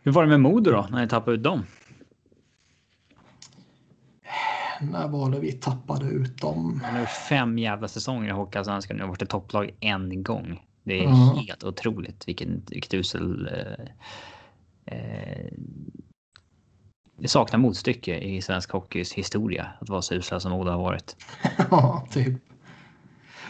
[0.03, 1.63] Hur var det med Modo då när ni tappade ut dem?
[4.81, 6.81] När var det vi tappade ut dem?
[6.83, 10.63] De har nu fem jävla säsonger i Hockeyallsvenskan och har varit ett topplag en gång.
[10.85, 11.43] Det är Ja.
[11.49, 13.49] helt otroligt vilken, vilket usel...
[13.53, 15.47] Eh, eh,
[17.23, 21.17] det saknar motstycke i svensk hockeys historia att vara så usla som Modo har varit.
[21.71, 22.43] Ja, typ.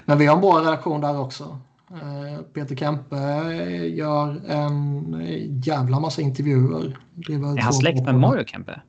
[0.04, 1.60] Men vi har en bra redaktion där också.
[1.90, 3.16] Eh, Peter Kempe
[3.86, 6.98] gör en jävla massa intervjuer.
[7.28, 8.82] Är han släkt med Mario Kempe?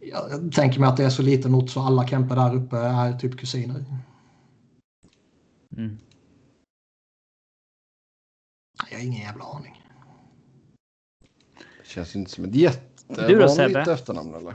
[0.00, 3.12] Jag tänker mig att det är så liten ort så alla Kempe där uppe är
[3.12, 3.84] typ kusiner.
[5.76, 5.98] Mm.
[8.90, 9.82] Jag har ingen jävla aning.
[11.82, 12.54] Det känns inte som ett
[13.08, 14.54] jättevanligt efternamn eller?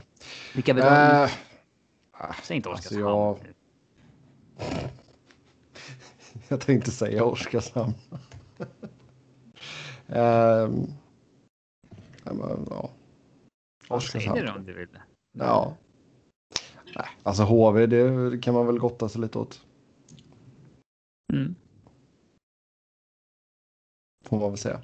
[0.54, 1.24] Vilka vill du ha?
[1.24, 1.30] Äh,
[2.42, 3.06] Säg inte Oskarshamn.
[3.06, 3.44] Alltså
[4.58, 4.90] jag...
[6.48, 7.94] jag tänkte säga Oskarshamn.
[8.58, 8.66] um,
[12.24, 12.90] men, ja.
[13.88, 14.36] Oskarshamn.
[14.36, 14.98] Säg det då om du vill.
[15.32, 15.76] Ja.
[16.96, 19.66] Nej, alltså HV, det kan man väl gotta sig lite åt.
[21.32, 21.54] Mm.
[24.24, 24.82] Får man väl säga.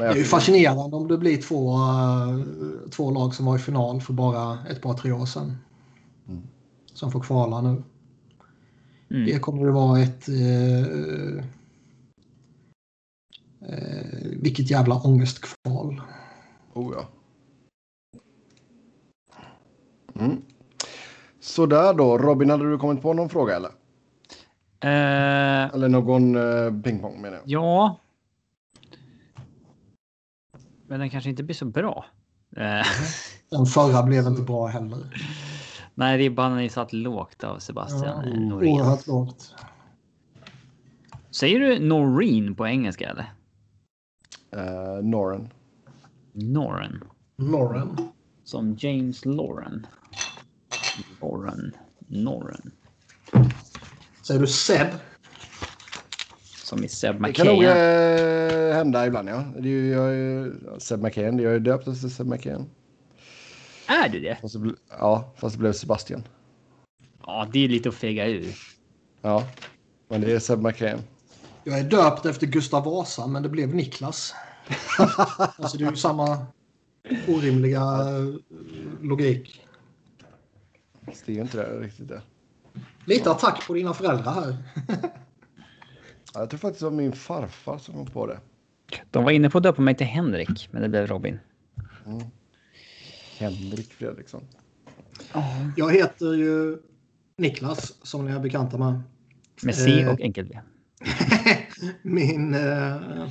[0.00, 2.44] Det är ju fascinerande om det blir två, uh,
[2.90, 5.56] två lag som var i final för bara ett par, tre år sedan.
[6.28, 6.42] Mm.
[6.92, 7.82] Som får kvala nu.
[9.10, 9.26] Mm.
[9.26, 10.28] Det kommer att vara ett...
[10.28, 11.44] Uh,
[13.62, 16.00] uh, vilket jävla ångestkval.
[16.74, 17.08] Oh ja.
[20.20, 20.42] Mm.
[21.40, 22.18] Sådär då.
[22.18, 23.70] Robin, hade du kommit på någon fråga eller?
[24.84, 27.42] Uh, eller någon uh, pingpong menar jag.
[27.46, 27.96] Ja.
[30.90, 32.04] Men den kanske inte blir så bra.
[32.56, 32.62] Uh.
[33.50, 34.98] Den förra blev inte bra heller.
[35.94, 38.72] Nej, ribban är satt lågt av Sebastian ja, Norén.
[38.72, 39.54] Oerhört lågt.
[41.30, 43.32] Säger du Noreen på engelska eller?
[44.56, 45.48] Uh, Noren.
[46.32, 47.04] Noren.
[47.36, 47.96] Noren.
[48.44, 49.86] Som James Lauren.
[51.20, 51.72] Lauren.
[52.06, 52.70] Norren.
[54.22, 54.86] Säger du Seb?
[56.70, 57.32] Som i Seb McKay.
[57.32, 59.44] Det kan nog äh, hända ibland ja.
[59.58, 61.38] Det är ju, jag är, Seb McKayen.
[61.38, 62.70] Jag är döpt efter Seb McKayen.
[63.86, 64.38] Är du det?
[64.40, 66.22] Fast det ja, fast det blev Sebastian.
[67.26, 68.54] Ja, det är lite att fega ur.
[69.22, 69.46] Ja,
[70.08, 70.98] men det är Seb McKayen.
[71.64, 74.34] Jag är döpt efter Gustav Vasa, men det blev Niklas.
[75.56, 76.46] alltså det är ju samma
[77.28, 78.34] orimliga eh,
[79.00, 79.66] logik.
[81.26, 82.22] Det är ju inte det riktigt det.
[83.04, 84.56] Lite attack på dina föräldrar här.
[86.34, 88.40] jag tror faktiskt det var min farfar som kom på det.
[89.10, 91.38] De var inne på att döpa mig till Henrik, men det blev Robin.
[92.06, 92.20] Mm.
[93.38, 94.42] Henrik Fredriksson.
[95.76, 96.78] Jag heter ju
[97.36, 99.00] Niklas, som ni är bekanta med.
[99.62, 100.58] Med C och enkel V.
[102.02, 103.28] min, eh,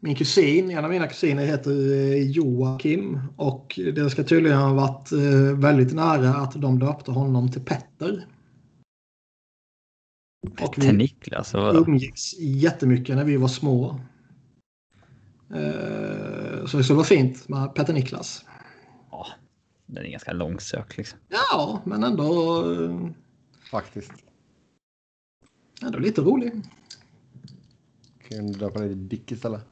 [0.00, 5.12] min kusin, en av mina kusiner heter eh, Joakim och det ska tydligen ha varit
[5.12, 8.26] eh, väldigt nära att de döpte honom till Petter.
[10.60, 11.54] Och vi Niklas?
[11.54, 14.00] umgicks jättemycket när vi var små.
[16.66, 18.44] Så det skulle vara fint med Petter Niklas.
[19.10, 19.26] Ja,
[19.86, 21.18] den är ganska långsökt liksom.
[21.28, 22.64] Ja, men ändå...
[23.70, 24.12] Faktiskt.
[25.82, 26.52] Ändå lite rolig.
[28.28, 29.64] Kan du döpa dig till Dick istället?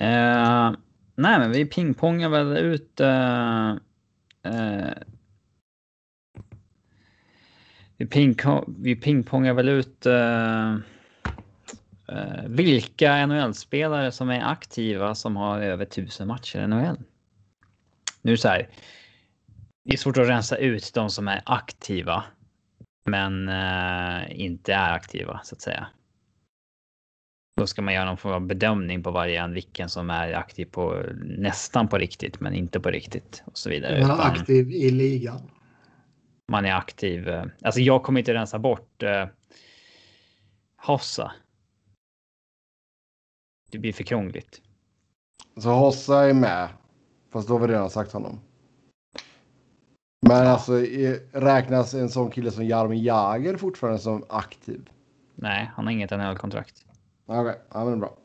[0.00, 0.72] uh,
[1.14, 3.00] nej, men vi pingpongar väl ut...
[3.00, 3.76] Uh,
[4.52, 4.92] uh,
[7.96, 8.36] vi, ping
[8.78, 10.06] vi pingpongar väl ut
[12.46, 16.98] vilka NHL-spelare som är aktiva som har över tusen matcher i NHL.
[18.22, 18.68] Nu så här.
[19.84, 22.24] Det är svårt att rensa ut de som är aktiva
[23.06, 25.86] men eh, inte är aktiva så att säga.
[27.56, 30.64] Då ska man göra någon form av bedömning på varje en vilken som är aktiv
[30.64, 33.96] på nästan på riktigt, men inte på riktigt och så vidare.
[33.96, 35.50] Är aktiv i ligan.
[36.52, 37.28] Man är aktiv.
[37.28, 39.26] Eh, alltså, jag kommer inte rensa bort eh,
[40.76, 41.32] Hossa.
[43.70, 44.62] Det blir för krångligt.
[45.56, 46.68] Så Hossa är med,
[47.32, 48.40] fast då har vi redan sagt honom.
[50.28, 50.50] Men ja.
[50.50, 50.72] alltså
[51.32, 54.90] räknas en sån kille som Jaromir Jagr fortfarande som aktiv?
[55.34, 56.84] Nej, han har inget NHL-kontrakt.
[57.26, 57.54] Okej, okay.
[57.72, 58.16] ja men bra.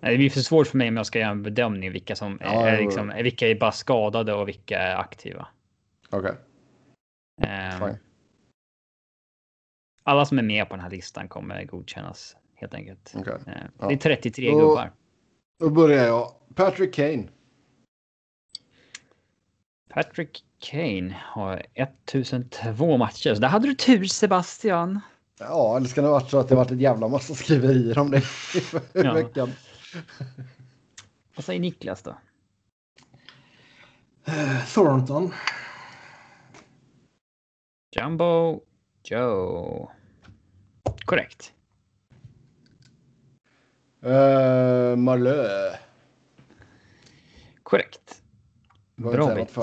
[0.00, 2.68] Det blir för svårt för mig om jag ska göra en bedömning vilka som ja,
[2.68, 5.48] är, liksom, vilka är bara skadade och vilka är aktiva.
[6.14, 6.34] Okej.
[7.42, 7.90] Okay.
[7.90, 7.96] Um,
[10.02, 13.14] alla som är med på den här listan kommer godkännas helt enkelt.
[13.16, 13.34] Okay.
[13.34, 13.40] Uh,
[13.78, 13.88] ja.
[13.88, 14.92] Det är 33 då, gubbar.
[15.58, 16.32] Då börjar jag.
[16.54, 17.28] Patrick Kane.
[19.88, 23.34] Patrick Kane har 1002 matcher.
[23.34, 25.00] Så där hade du tur Sebastian.
[25.38, 28.10] Ja, eller ska det ha varit så att det varit ett jävla massa skriverier om
[28.10, 28.22] det i
[28.92, 29.12] ja.
[29.12, 29.52] veckan.
[31.36, 32.10] Vad säger Niklas då?
[34.28, 35.32] Uh, Thornton.
[37.96, 38.60] Jumbo
[39.04, 39.90] Joe.
[41.04, 41.52] Korrekt.
[44.04, 45.70] Uh, Malö.
[47.62, 48.22] Korrekt.
[48.96, 49.56] Bra bit.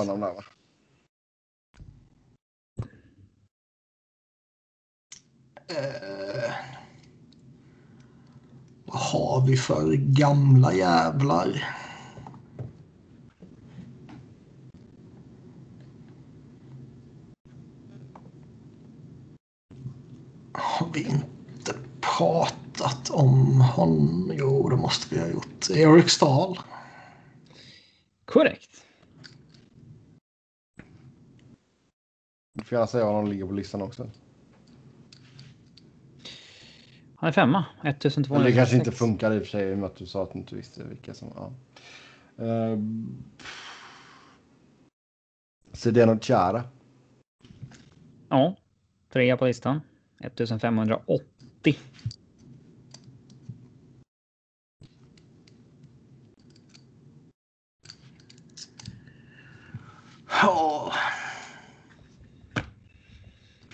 [5.67, 6.51] Eh,
[8.85, 11.63] vad har vi för gamla jävlar?
[20.53, 24.31] Har vi inte pratat om honom?
[24.35, 25.69] Jo, det måste vi ha gjort.
[25.69, 26.57] Erik Stahl.
[28.25, 28.85] Korrekt.
[32.53, 34.09] Du får gärna säga var de ligger på listan också.
[37.15, 37.65] Han är femma.
[37.83, 38.43] 1200.
[38.43, 40.23] Men det kanske inte funkar i och för sig i och med att du sa
[40.23, 41.29] att du inte visste vilka som...
[41.35, 41.53] Ja.
[42.45, 42.79] Uh,
[45.73, 46.63] Zdeno Chara.
[48.29, 48.55] Ja,
[49.09, 49.81] trea på listan.
[50.21, 51.77] 1580.
[60.43, 60.91] Ja.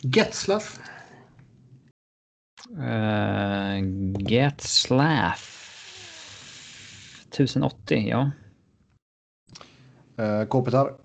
[0.04, 0.80] Getzlaff.
[2.72, 3.82] Uh,
[4.20, 5.54] Getzlaff.
[7.32, 8.32] 1080, ja.
[10.18, 11.00] Uh, Kopitar.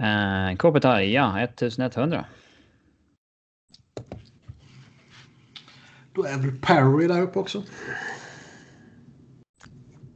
[0.00, 1.40] Uh, Kopitar, ja.
[1.40, 2.24] 1100.
[6.12, 7.62] Då är väl Perry där uppe också.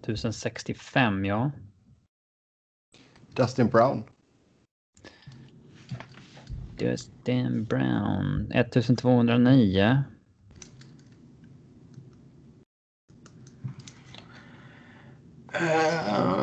[0.02, 1.50] 1065, ja.
[3.34, 4.04] Dustin Brown.
[6.76, 8.52] Dustin Brown.
[8.54, 10.04] 1209.
[15.54, 16.41] Uh,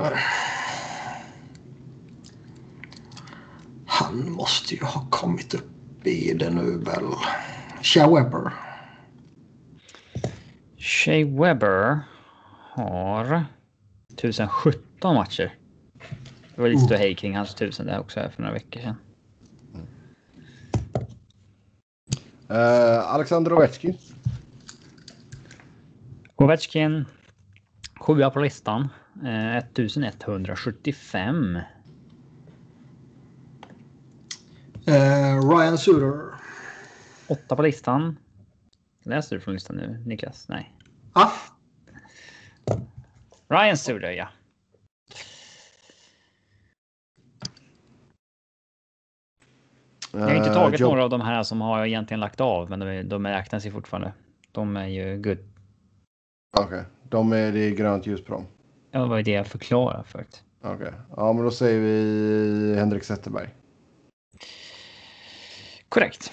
[4.09, 7.03] han måste ju ha kommit upp i det nu väl.
[7.81, 8.53] Shea Webber.
[10.77, 11.99] Shea Webber
[12.73, 13.45] har
[14.13, 15.53] 1017 matcher.
[16.55, 18.95] Det var lite ståhej kring hans tusen där också för några veckor sedan.
[22.51, 23.97] Uh, Alexander Ovechkin.
[26.35, 27.05] Ovechkin.
[27.99, 28.89] Sjua på listan.
[29.23, 31.59] Uh, 1175.
[34.89, 36.21] Uh, Ryan Suter.
[37.27, 38.17] Åtta på listan.
[39.03, 40.47] Läser du från listan nu, Niklas?
[40.47, 40.73] Nej.
[41.13, 41.31] Ah.
[43.49, 44.29] Ryan Suter, ja.
[50.11, 52.79] Jag har inte tagit Uh, några av de här som har egentligen lagt av, men
[52.79, 54.13] de, är, de räknas ju fortfarande.
[54.51, 55.37] De är ju good.
[56.57, 58.45] Okej, de är, det är grönt ljus på dem.
[58.91, 60.43] Ja, det var ju det jag förklarade förut.
[60.61, 63.49] Okej, ja men då säger vi Henrik Zetterberg.
[65.89, 66.31] Korrekt.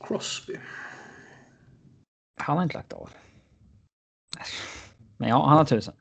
[0.00, 0.58] Crosby.
[2.40, 3.10] Han har inte lagt av.
[5.16, 5.94] Men ja, han har tusen.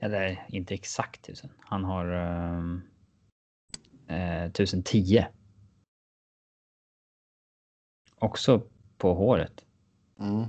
[0.00, 1.50] Eller inte exakt tusen.
[1.58, 2.82] Han har um,
[4.08, 5.26] eh, 1010.
[8.18, 8.62] Också
[8.98, 9.64] på håret.
[10.18, 10.40] Mm.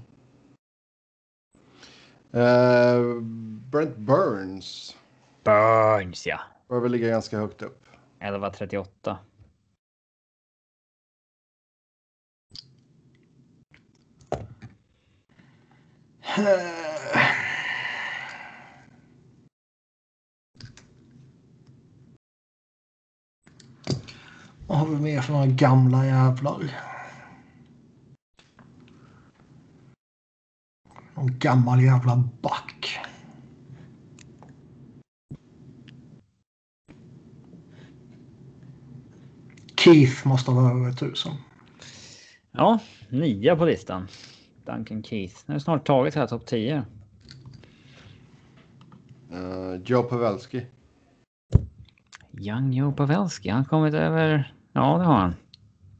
[2.31, 3.21] Eh,
[3.71, 4.97] Brent Burns.
[5.43, 6.39] Burns ja.
[6.67, 7.84] Bör väl ligga ganska högt upp.
[8.25, 9.17] 1138.
[24.67, 26.81] Vad har vi mer för några gamla jävlar?
[31.15, 33.04] Någon gammal jävla back.
[39.85, 41.31] Keith måste vara över tusen.
[42.51, 42.79] Ja,
[43.09, 44.07] nia på listan.
[44.65, 45.35] Duncan Keith.
[45.45, 46.83] Nu har snart tagit hela topp 10.
[49.31, 50.65] Uh, Joe Pavelski.
[52.31, 53.49] Young Joe Pavelski.
[53.49, 54.53] Han har kommit över...
[54.73, 55.35] Ja, det har han.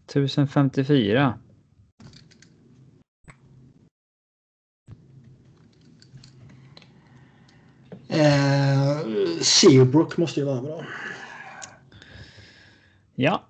[0.06, 1.40] 1054.
[8.08, 8.98] Eh,
[9.42, 10.86] Seabrook måste ju vara då.
[13.16, 13.44] Ja,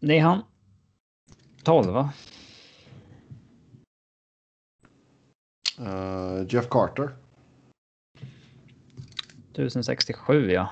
[0.00, 0.42] det är han.
[1.62, 2.08] 12
[5.78, 7.16] Uh, Jeff Carter.
[9.52, 10.70] 1067 ja.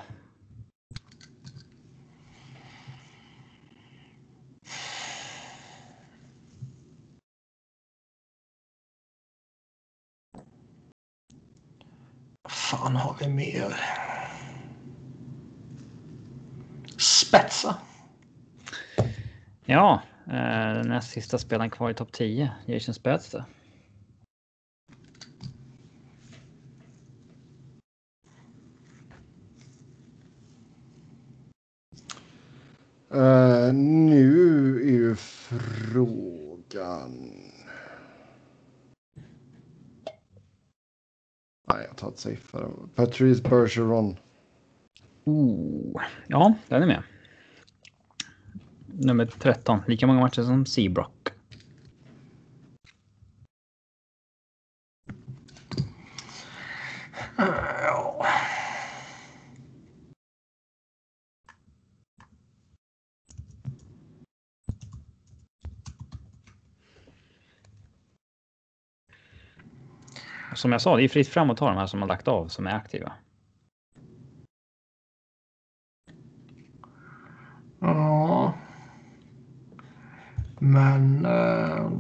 [12.85, 13.81] fan har vi mer?
[16.99, 17.77] Spetsa.
[19.67, 22.51] Ja, eh, den näst sista spelaren kvar i topp 10.
[22.67, 23.45] Jason Spezza.
[33.15, 36.51] Uh, nu är ju frågan...
[41.69, 42.71] Nej, jag tar ett safeare.
[42.95, 44.17] Patrice Bergeron.
[45.25, 46.03] Oh.
[46.27, 47.03] Ja, den är med.
[48.99, 49.81] Nummer 13.
[49.87, 51.29] Lika många matcher som Seabrock.
[57.37, 58.27] Ja.
[70.55, 72.49] Som jag sa, det är fritt fram att ta de här som har lagt av
[72.49, 73.13] som är aktiva.
[80.65, 81.25] Men...
[81.25, 81.91] Eh...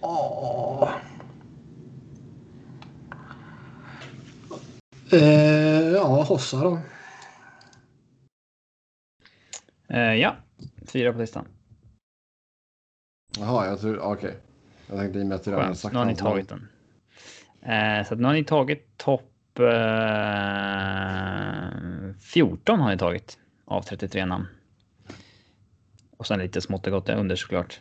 [0.00, 0.90] Ja.
[5.12, 5.20] Eh,
[5.92, 6.78] ja, Hossa då.
[9.88, 10.36] Eh, ja,
[10.86, 11.46] fyra på listan.
[13.38, 13.98] Jaha, jag tror...
[13.98, 14.12] Okej.
[14.12, 14.40] Okay.
[14.86, 16.68] Jag tänkte i och med att du redan sagt Nu har ni tagit den.
[17.62, 19.58] Eh, så nu har ni tagit topp...
[19.58, 21.49] Eh,
[22.32, 24.46] 14 har ni tagit av 33 namn.
[26.16, 27.80] Och sen lite smått och gott under såklart.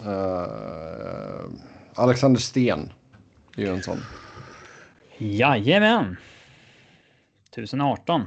[0.00, 1.50] Uh,
[1.94, 2.92] Alexander Sten
[3.56, 4.00] är ju en sån.
[5.18, 6.16] Jajamän.
[7.50, 8.26] 1018.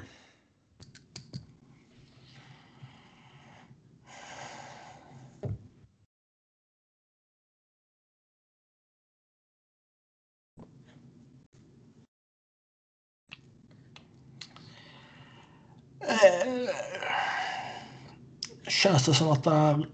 [18.68, 19.90] Känns det som att det är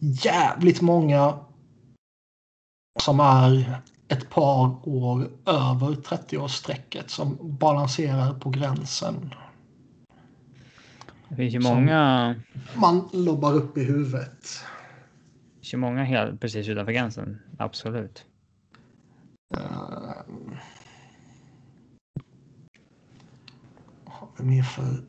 [0.00, 1.38] jävligt många
[3.00, 9.34] som är ett par år över 30-årsstrecket som balanserar på gränsen.
[11.28, 12.34] Det finns ju många.
[12.76, 14.42] Man lobbar upp i huvudet.
[14.42, 17.38] Det finns ju många helt precis utanför gränsen.
[17.58, 18.24] Absolut.
[19.56, 19.60] Uh,
[24.04, 25.04] vad har vi mer för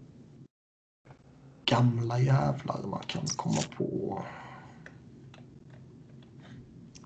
[1.65, 4.21] gamla jävlar man kan komma på?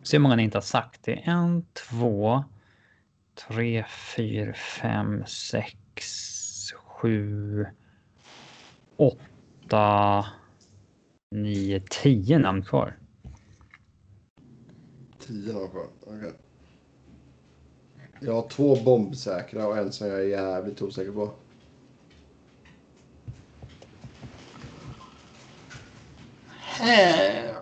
[0.04, 1.04] Se hur många ni inte har sagt.
[1.04, 2.44] Det är en, två,
[3.48, 3.86] tre,
[4.16, 6.06] fyra, fem, sex,
[6.74, 7.66] sju,
[8.98, 10.26] åtta,
[11.32, 12.98] nio, tio namn kvar.
[15.20, 16.18] Tio namn kvar, okej.
[16.18, 16.32] Okay.
[18.20, 21.34] Jag har två bombsäkra och en som jag är jävligt osäker på.
[26.82, 27.56] Äh.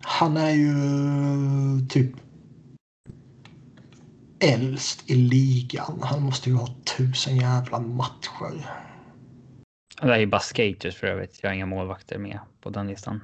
[0.00, 2.12] Han är ju typ
[4.40, 6.00] äldst i ligan.
[6.02, 8.70] Han måste ju ha tusen jävla matcher.
[10.02, 11.38] Det är ju bara skaters för övrigt.
[11.42, 13.20] Jag har inga målvakter med på den listan.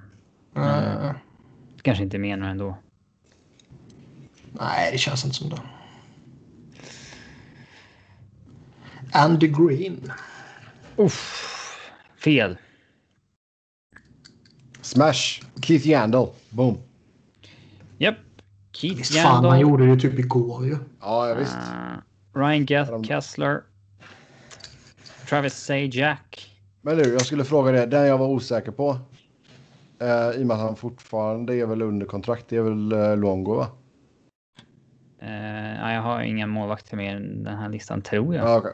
[0.56, 1.14] Mm.
[1.82, 2.78] Kanske inte nu ändå.
[4.52, 5.60] Nej, det känns inte som det.
[9.16, 10.12] Andy Green.
[10.96, 12.56] Uff, fel.
[14.82, 15.42] Smash.
[15.60, 16.28] Keith Yandel.
[16.50, 16.78] Boom.
[17.98, 18.16] Japp.
[18.72, 19.32] Keith Visst Yandel.
[19.32, 20.78] fan, han gjorde det typ igår ju.
[21.00, 21.56] Ja, ja visst.
[21.56, 23.62] Uh, Ryan Geth, Kessler.
[25.28, 26.50] Travis Sajak.
[26.82, 27.86] Men du, jag skulle fråga det.
[27.86, 28.90] Den jag var osäker på.
[30.02, 32.48] Uh, I och med att han fortfarande är väl under kontrakt.
[32.48, 33.68] Det är väl uh, Longo, va?
[35.22, 38.46] Uh, jag har inga målvakter med i den här listan, tror jag.
[38.46, 38.72] Ah, okay.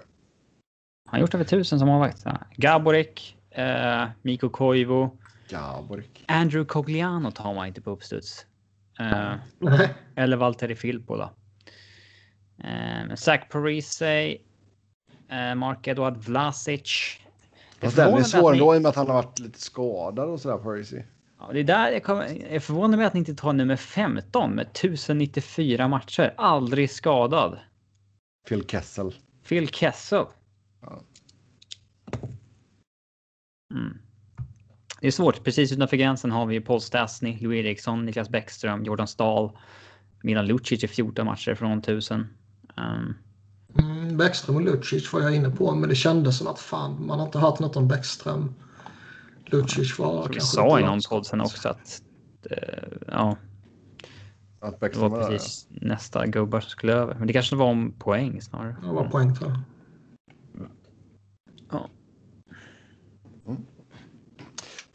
[1.13, 2.25] Han har gjort över tusen som målvakt.
[2.57, 5.09] Gaborik, uh, Mikko Koivu.
[5.49, 6.25] Gaborik.
[6.29, 8.47] Andrew Cogliano tar man inte på uppstuds.
[9.01, 9.35] Uh,
[10.17, 11.31] eller Valtteri Filppula.
[12.65, 14.31] Uh, Zach Parise.
[15.33, 17.19] Uh, Mark Edward Vlasic.
[17.81, 20.41] Fast den är svår ändå i och med att han har varit lite skadad och
[20.41, 21.05] sådär Parisi.
[21.39, 23.77] Ja, det är där jag, kommer, jag är förvånad med att ni inte tar nummer
[23.77, 26.35] 15 med 1094 matcher.
[26.37, 27.59] Aldrig skadad.
[28.49, 29.15] Phil Kessel.
[29.49, 30.25] Phil Kessel.
[30.83, 31.03] Ja.
[33.73, 33.99] Mm.
[35.01, 35.45] Det är svårt.
[35.45, 39.51] Precis utanför gränsen har vi Paul Stastny, Louis Eriksson, Niklas Bäckström, Jordan Stahl,
[40.23, 42.27] Milan Lucic i 14 matcher från 1000.
[42.77, 43.15] Um...
[43.79, 47.19] Mm, Bäckström och Lucic var jag inne på, men det kändes som att fan, man
[47.19, 48.55] har inte hört något om Bäckström.
[49.47, 52.03] Lucic var Vi sa i någon podd sen också att
[52.51, 52.57] uh,
[53.09, 53.37] ja.
[54.61, 57.15] Att det var precis var nästa gubbar som skulle över.
[57.15, 58.77] Men det kanske var om poäng snarare.
[58.83, 59.61] Det var poäng tror jag.
[61.71, 61.89] Ja.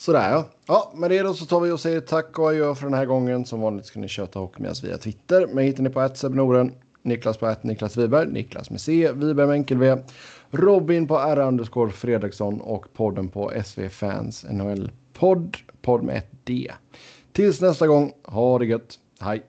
[0.07, 0.45] Sådär ja.
[0.67, 3.05] Ja, med det då så tar vi och säger tack och adjö för den här
[3.05, 3.45] gången.
[3.45, 5.47] Som vanligt ska ni köta hockey med oss via Twitter.
[5.47, 6.71] Mig hittar ni på att Noren,
[7.01, 9.97] Niklas på att Niklas Wiberg, Niklas med C, Wiberg med enkel V,
[10.51, 16.31] Robin på R underscore Fredriksson och podden på SV Fans NHL podd, podd med ett
[16.43, 16.71] D.
[17.31, 18.99] Tills nästa gång, ha det gött.
[19.19, 19.43] Hej!